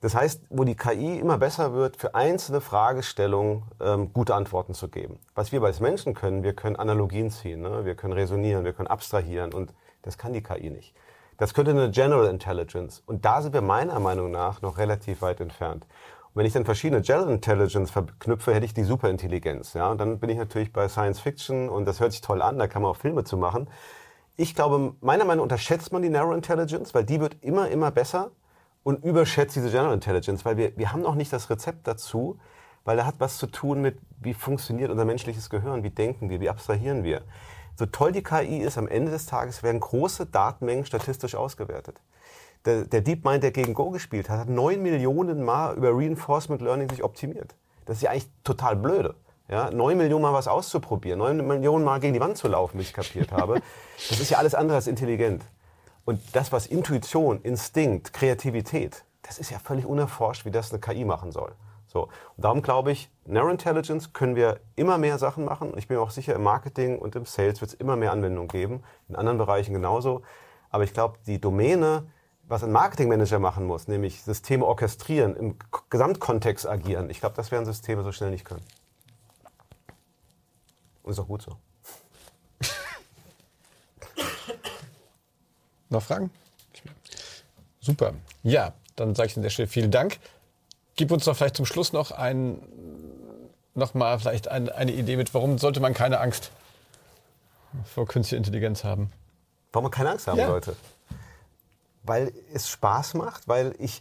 Das 0.00 0.14
heißt, 0.14 0.44
wo 0.48 0.64
die 0.64 0.74
KI 0.74 1.18
immer 1.18 1.36
besser 1.36 1.74
wird, 1.74 1.98
für 1.98 2.14
einzelne 2.14 2.62
Fragestellungen 2.62 3.64
ähm, 3.82 4.14
gute 4.14 4.34
Antworten 4.34 4.72
zu 4.72 4.88
geben. 4.88 5.18
Was 5.34 5.52
wir 5.52 5.62
als 5.62 5.80
Menschen 5.80 6.14
können, 6.14 6.42
wir 6.42 6.54
können 6.54 6.76
Analogien 6.76 7.30
ziehen, 7.30 7.60
ne? 7.60 7.84
wir 7.84 7.94
können 7.94 8.14
resonieren, 8.14 8.64
wir 8.64 8.72
können 8.72 8.88
abstrahieren 8.88 9.52
und 9.52 9.74
das 10.00 10.16
kann 10.16 10.32
die 10.32 10.42
KI 10.42 10.70
nicht. 10.70 10.94
Das 11.36 11.52
könnte 11.52 11.72
eine 11.72 11.90
General 11.90 12.28
Intelligence 12.28 13.02
und 13.04 13.26
da 13.26 13.42
sind 13.42 13.52
wir 13.52 13.60
meiner 13.60 14.00
Meinung 14.00 14.30
nach 14.30 14.62
noch 14.62 14.78
relativ 14.78 15.20
weit 15.20 15.42
entfernt. 15.42 15.86
Und 16.32 16.40
wenn 16.40 16.46
ich 16.46 16.52
dann 16.52 16.64
verschiedene 16.64 17.02
General 17.02 17.30
Intelligence 17.30 17.90
verknüpfe, 17.90 18.54
hätte 18.54 18.64
ich 18.64 18.74
die 18.74 18.84
Superintelligenz. 18.84 19.74
Ja? 19.74 19.90
Und 19.90 19.98
dann 19.98 20.18
bin 20.20 20.30
ich 20.30 20.38
natürlich 20.38 20.72
bei 20.72 20.88
Science 20.88 21.18
Fiction 21.20 21.68
und 21.68 21.86
das 21.86 21.98
hört 21.98 22.12
sich 22.12 22.20
toll 22.20 22.40
an, 22.40 22.58
da 22.58 22.68
kann 22.68 22.82
man 22.82 22.92
auch 22.92 22.96
Filme 22.96 23.24
zu 23.24 23.36
machen. 23.36 23.68
Ich 24.36 24.54
glaube, 24.54 24.94
meiner 25.00 25.24
Meinung 25.24 25.38
nach 25.46 25.54
unterschätzt 25.54 25.92
man 25.92 26.02
die 26.02 26.08
Narrow 26.08 26.34
Intelligence, 26.34 26.94
weil 26.94 27.04
die 27.04 27.20
wird 27.20 27.36
immer, 27.42 27.68
immer 27.68 27.90
besser 27.90 28.30
und 28.82 29.04
überschätzt 29.04 29.56
diese 29.56 29.70
General 29.70 29.92
Intelligence, 29.92 30.44
weil 30.44 30.56
wir, 30.56 30.76
wir 30.76 30.92
haben 30.92 31.02
noch 31.02 31.14
nicht 31.14 31.32
das 31.32 31.50
Rezept 31.50 31.86
dazu, 31.86 32.38
weil 32.84 32.98
er 32.98 33.06
hat 33.06 33.16
was 33.18 33.36
zu 33.36 33.46
tun 33.46 33.82
mit, 33.82 33.98
wie 34.20 34.34
funktioniert 34.34 34.90
unser 34.90 35.04
menschliches 35.04 35.50
Gehirn, 35.50 35.82
wie 35.82 35.90
denken 35.90 36.30
wir, 36.30 36.40
wie 36.40 36.48
abstrahieren 36.48 37.04
wir. 37.04 37.22
So 37.76 37.86
toll 37.86 38.12
die 38.12 38.22
KI 38.22 38.58
ist, 38.58 38.78
am 38.78 38.88
Ende 38.88 39.10
des 39.10 39.26
Tages 39.26 39.62
werden 39.62 39.80
große 39.80 40.26
Datenmengen 40.26 40.84
statistisch 40.84 41.34
ausgewertet. 41.34 42.00
Der, 42.64 42.84
der 42.84 43.00
DeepMind, 43.00 43.42
der 43.42 43.52
gegen 43.52 43.74
Go 43.74 43.90
gespielt 43.90 44.28
hat, 44.28 44.38
hat 44.40 44.48
neun 44.48 44.82
Millionen 44.82 45.42
Mal 45.42 45.76
über 45.76 45.96
Reinforcement 45.96 46.60
Learning 46.60 46.90
sich 46.90 47.02
optimiert. 47.02 47.54
Das 47.86 47.96
ist 47.96 48.02
ja 48.02 48.10
eigentlich 48.10 48.28
total 48.44 48.76
blöde. 48.76 49.14
Ja, 49.48 49.70
neun 49.70 49.96
Millionen 49.96 50.22
Mal 50.22 50.32
was 50.32 50.46
auszuprobieren, 50.46 51.18
neun 51.18 51.46
Millionen 51.46 51.84
Mal 51.84 51.98
gegen 52.00 52.14
die 52.14 52.20
Wand 52.20 52.36
zu 52.36 52.48
laufen, 52.48 52.78
bis 52.78 52.88
ich 52.88 52.94
kapiert 52.94 53.32
habe. 53.32 53.60
Das 54.08 54.18
ist 54.18 54.30
ja 54.30 54.38
alles 54.38 54.54
andere 54.54 54.76
als 54.76 54.86
intelligent. 54.86 55.44
Und 56.06 56.20
das, 56.32 56.52
was 56.52 56.66
Intuition, 56.66 57.42
Instinkt, 57.42 58.12
Kreativität, 58.14 59.04
das 59.22 59.38
ist 59.38 59.50
ja 59.50 59.58
völlig 59.58 59.84
unerforscht, 59.84 60.44
wie 60.46 60.50
das 60.50 60.72
eine 60.72 60.80
KI 60.80 61.04
machen 61.04 61.32
soll. 61.32 61.52
So. 61.86 62.04
Und 62.36 62.44
darum 62.44 62.62
glaube 62.62 62.92
ich, 62.92 63.10
Narrow 63.26 63.50
Intelligence 63.50 64.12
können 64.12 64.36
wir 64.36 64.60
immer 64.76 64.96
mehr 64.96 65.18
Sachen 65.18 65.44
machen. 65.44 65.72
Ich 65.76 65.88
bin 65.88 65.96
mir 65.96 66.02
auch 66.02 66.10
sicher, 66.10 66.34
im 66.34 66.42
Marketing 66.42 66.98
und 66.98 67.16
im 67.16 67.26
Sales 67.26 67.60
wird 67.60 67.72
es 67.72 67.74
immer 67.74 67.96
mehr 67.96 68.12
Anwendungen 68.12 68.48
geben, 68.48 68.82
in 69.08 69.16
anderen 69.16 69.38
Bereichen 69.38 69.74
genauso. 69.74 70.22
Aber 70.70 70.84
ich 70.84 70.94
glaube, 70.94 71.18
die 71.26 71.40
Domäne, 71.40 72.06
was 72.50 72.64
ein 72.64 72.72
Marketingmanager 72.72 73.38
machen 73.38 73.64
muss, 73.64 73.86
nämlich 73.86 74.22
Systeme 74.22 74.66
orchestrieren, 74.66 75.36
im 75.36 75.54
Gesamtkontext 75.88 76.66
agieren, 76.66 77.08
ich 77.08 77.20
glaube, 77.20 77.36
das 77.36 77.52
werden 77.52 77.64
Systeme 77.64 78.02
so 78.02 78.10
schnell 78.10 78.30
nicht 78.30 78.44
können. 78.44 78.64
Und 81.04 81.12
ist 81.12 81.20
auch 81.20 81.28
gut 81.28 81.42
so. 81.42 81.56
Noch 85.90 86.02
Fragen? 86.02 86.32
Super. 87.80 88.14
Ja, 88.42 88.72
dann 88.96 89.14
sage 89.14 89.28
ich 89.28 89.36
an 89.36 89.42
der 89.42 89.50
Stelle 89.50 89.68
vielen 89.68 89.92
Dank. 89.92 90.18
Gib 90.96 91.12
uns 91.12 91.26
doch 91.26 91.36
vielleicht 91.36 91.56
zum 91.56 91.66
Schluss 91.66 91.92
noch 91.92 92.10
ein, 92.10 92.60
noch 93.74 93.94
mal 93.94 94.18
vielleicht 94.18 94.48
ein, 94.48 94.68
eine 94.68 94.90
Idee 94.92 95.16
mit, 95.16 95.32
warum 95.34 95.56
sollte 95.58 95.78
man 95.78 95.94
keine 95.94 96.18
Angst 96.18 96.50
vor 97.84 98.06
künstlicher 98.06 98.38
Intelligenz 98.38 98.82
haben? 98.82 99.12
Warum 99.72 99.84
man 99.84 99.92
keine 99.92 100.10
Angst 100.10 100.26
haben 100.26 100.38
ja. 100.38 100.48
sollte? 100.48 100.76
Weil 102.02 102.32
es 102.52 102.68
Spaß 102.68 103.14
macht, 103.14 103.48
weil 103.48 103.74
ich, 103.78 104.00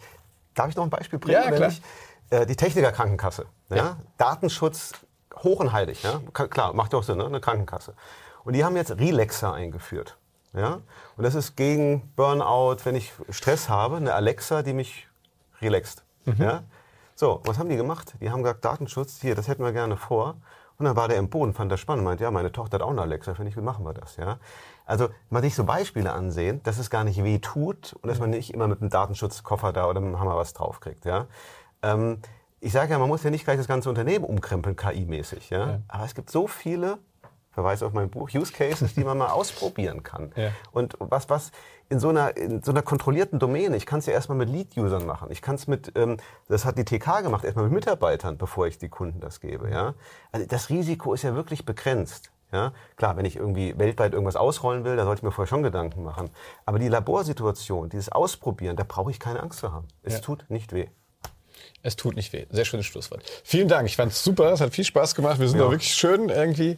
darf 0.53 0.69
ich 0.69 0.75
noch 0.75 0.83
ein 0.83 0.89
Beispiel 0.89 1.19
bringen? 1.19 1.41
Ja, 1.43 1.51
klar. 1.51 1.69
Ich, 1.69 1.81
äh, 2.29 2.45
die 2.45 2.55
Technikerkrankenkasse. 2.55 3.45
Ja? 3.69 3.75
ja? 3.75 3.97
Datenschutz 4.17 4.93
hoch 5.43 5.59
und 5.59 5.71
heilig. 5.71 6.03
Ja? 6.03 6.19
Klar, 6.33 6.73
macht 6.73 6.93
ja 6.93 6.99
auch 6.99 7.03
Sinn, 7.03 7.17
ne? 7.17 7.25
eine 7.25 7.41
Krankenkasse. 7.41 7.93
Und 8.43 8.53
die 8.53 8.63
haben 8.63 8.75
jetzt 8.75 8.91
Relaxer 8.91 9.53
eingeführt. 9.53 10.17
Ja? 10.53 10.79
Und 11.17 11.23
das 11.23 11.35
ist 11.35 11.55
gegen 11.55 12.13
Burnout, 12.15 12.77
wenn 12.83 12.95
ich 12.95 13.13
Stress 13.29 13.69
habe, 13.69 13.97
eine 13.97 14.13
Alexa, 14.13 14.63
die 14.63 14.73
mich 14.73 15.07
relaxt. 15.61 16.03
Mhm. 16.25 16.35
Ja? 16.39 16.63
So, 17.15 17.41
was 17.45 17.57
haben 17.57 17.69
die 17.69 17.75
gemacht? 17.75 18.13
Die 18.21 18.31
haben 18.31 18.43
gesagt, 18.43 18.63
Datenschutz, 18.63 19.19
hier, 19.21 19.35
das 19.35 19.47
hätten 19.47 19.63
wir 19.63 19.73
gerne 19.73 19.97
vor. 19.97 20.37
Und 20.79 20.85
dann 20.85 20.95
war 20.95 21.09
der 21.09 21.17
im 21.17 21.29
Boden, 21.29 21.53
fand 21.53 21.71
das 21.71 21.81
spannend, 21.81 22.05
meint, 22.05 22.21
ja, 22.21 22.31
meine 22.31 22.53
Tochter 22.53 22.75
hat 22.75 22.81
auch 22.81 22.89
eine 22.89 23.01
Alexa, 23.01 23.35
finde 23.35 23.49
ich 23.49 23.55
gut, 23.55 23.65
machen 23.65 23.85
wir 23.85 23.93
das, 23.93 24.15
ja. 24.15 24.39
Also, 24.85 25.09
man 25.29 25.43
sich 25.43 25.53
so 25.53 25.65
Beispiele 25.65 26.13
ansehen, 26.13 26.63
dass 26.63 26.79
es 26.79 26.89
gar 26.89 27.03
nicht 27.03 27.21
weh 27.21 27.39
tut 27.39 27.93
und 28.01 28.07
dass 28.07 28.19
man 28.19 28.29
nicht 28.29 28.53
immer 28.53 28.67
mit 28.67 28.81
einem 28.81 28.89
Datenschutzkoffer 28.89 29.73
da 29.73 29.87
oder 29.87 29.99
mit 29.99 30.07
einem 30.07 30.19
Hammer 30.21 30.37
was 30.37 30.53
draufkriegt, 30.53 31.03
ja. 31.03 31.27
Ähm, 31.83 32.19
ich 32.61 32.71
sage 32.71 32.91
ja, 32.91 32.99
man 32.99 33.09
muss 33.09 33.23
ja 33.23 33.29
nicht 33.29 33.43
gleich 33.43 33.57
das 33.57 33.67
ganze 33.67 33.89
Unternehmen 33.89 34.23
umkrempeln, 34.23 34.75
KI-mäßig, 34.75 35.49
ja? 35.49 35.67
ja. 35.67 35.81
Aber 35.89 36.05
es 36.05 36.15
gibt 36.15 36.29
so 36.29 36.47
viele 36.47 36.97
Verweis 37.51 37.83
auf 37.83 37.93
mein 37.93 38.09
Buch, 38.09 38.29
Use 38.33 38.53
Cases, 38.53 38.93
die 38.93 39.03
man 39.03 39.17
mal 39.17 39.29
ausprobieren 39.29 40.03
kann. 40.03 40.31
Ja. 40.35 40.51
Und 40.71 40.95
was, 40.99 41.29
was 41.29 41.51
in 41.89 41.99
so 41.99 42.09
einer, 42.09 42.37
in 42.37 42.61
so 42.61 42.71
einer 42.71 42.83
kontrollierten 42.83 43.39
Domäne, 43.39 43.75
ich 43.75 43.85
kann 43.85 43.99
es 43.99 44.05
ja 44.05 44.13
erstmal 44.13 44.37
mit 44.37 44.49
Lead-Usern 44.49 45.05
machen. 45.05 45.31
Ich 45.31 45.41
kann 45.41 45.55
es 45.55 45.67
mit, 45.67 45.91
ähm, 45.95 46.17
das 46.47 46.65
hat 46.65 46.77
die 46.77 46.85
TK 46.85 47.21
gemacht, 47.23 47.43
erstmal 47.43 47.65
mit 47.65 47.73
Mitarbeitern, 47.73 48.37
bevor 48.37 48.67
ich 48.67 48.77
die 48.77 48.89
Kunden 48.89 49.19
das 49.19 49.39
gebe. 49.39 49.69
Ja? 49.69 49.95
Also 50.31 50.45
das 50.45 50.69
Risiko 50.69 51.13
ist 51.13 51.23
ja 51.23 51.35
wirklich 51.35 51.65
begrenzt. 51.65 52.31
Ja, 52.51 52.73
klar, 52.95 53.15
wenn 53.15 53.25
ich 53.25 53.35
irgendwie 53.35 53.77
weltweit 53.77 54.13
irgendwas 54.13 54.35
ausrollen 54.35 54.83
will, 54.83 54.95
da 54.95 55.03
sollte 55.03 55.19
ich 55.19 55.23
mir 55.23 55.31
vorher 55.31 55.47
schon 55.47 55.61
Gedanken 55.61 56.01
machen. 56.01 56.31
Aber 56.65 56.79
die 56.79 56.87
Laborsituation, 56.87 57.89
dieses 57.89 58.11
Ausprobieren, 58.11 58.75
da 58.75 58.83
brauche 58.87 59.11
ich 59.11 59.19
keine 59.19 59.43
Angst 59.43 59.59
zu 59.59 59.71
haben. 59.71 59.87
Es 60.01 60.15
ja. 60.15 60.19
tut 60.21 60.45
nicht 60.49 60.73
weh. 60.73 60.87
Es 61.83 61.95
tut 61.95 62.15
nicht 62.15 62.33
weh. 62.33 62.47
Sehr 62.49 62.65
schönes 62.65 62.87
Schlusswort. 62.87 63.21
Vielen 63.43 63.67
Dank. 63.67 63.87
Ich 63.87 63.97
fand 63.97 64.11
es 64.11 64.23
super. 64.23 64.51
Es 64.51 64.61
hat 64.61 64.73
viel 64.73 64.83
Spaß 64.83 65.13
gemacht. 65.13 65.39
Wir 65.39 65.47
sind 65.47 65.59
ja. 65.59 65.65
da 65.65 65.71
wirklich 65.71 65.93
schön 65.93 66.29
irgendwie 66.29 66.77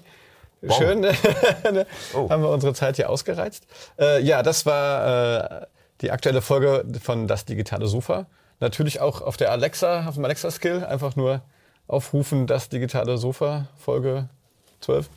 Wow. 0.62 0.78
Schön, 0.78 1.06
oh. 2.14 2.30
haben 2.30 2.44
wir 2.44 2.50
unsere 2.50 2.74
Zeit 2.74 2.96
hier 2.96 3.10
ausgereizt. 3.10 3.66
Äh, 4.00 4.22
ja, 4.22 4.44
das 4.44 4.66
war 4.66 5.62
äh, 5.62 5.66
die 6.02 6.12
aktuelle 6.12 6.42
Folge 6.42 6.86
von 7.02 7.28
Das 7.28 7.46
digitale 7.46 7.88
Sofa. 7.88 8.28
Natürlich 8.60 9.00
auch 9.00 9.22
auf 9.22 9.38
der 9.38 9.52
Alexa, 9.52 10.08
auf 10.08 10.16
dem 10.16 10.26
Alexa-Skill, 10.26 10.86
einfach 10.86 11.16
nur 11.16 11.42
aufrufen, 11.88 12.46
das 12.46 12.70
digitale 12.70 13.18
Sofa, 13.18 13.68
Folge 13.78 14.30
12. 14.82 15.10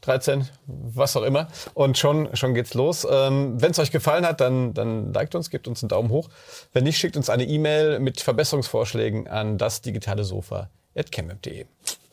13, 0.00 0.46
was 0.66 1.16
auch 1.16 1.22
immer. 1.22 1.48
Und 1.72 1.96
schon, 1.96 2.28
schon 2.36 2.54
geht's 2.54 2.74
los. 2.74 3.06
Ähm, 3.10 3.60
Wenn 3.60 3.70
es 3.70 3.78
euch 3.78 3.90
gefallen 3.90 4.26
hat, 4.26 4.40
dann, 4.40 4.74
dann 4.74 5.12
liked 5.14 5.34
uns, 5.34 5.48
gebt 5.48 5.66
uns 5.66 5.82
einen 5.82 5.88
Daumen 5.88 6.10
hoch. 6.10 6.28
Wenn 6.72 6.84
nicht, 6.84 6.98
schickt 6.98 7.16
uns 7.16 7.30
eine 7.30 7.44
E-Mail 7.44 8.00
mit 8.00 8.20
Verbesserungsvorschlägen 8.20 9.28
an 9.28 9.56
das 9.56 9.80
digitale 9.80 10.24
Sofa 10.24 10.68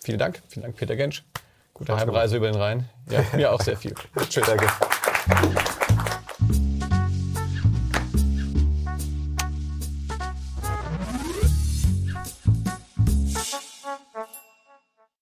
Vielen 0.04 0.20
Dank. 0.20 0.42
Vielen 0.48 0.64
Dank, 0.64 0.78
Peter 0.78 0.96
Gensch. 0.96 1.24
Gute 1.82 1.98
Heimreise 1.98 2.38
über 2.38 2.52
den 2.52 2.62
Rhein. 2.62 2.88
Ja, 3.10 3.24
mir 3.36 3.52
auch 3.52 3.60
sehr 3.60 3.76
viel. 3.76 3.96
Tschüss. 4.30 4.46
Danke. 4.46 4.68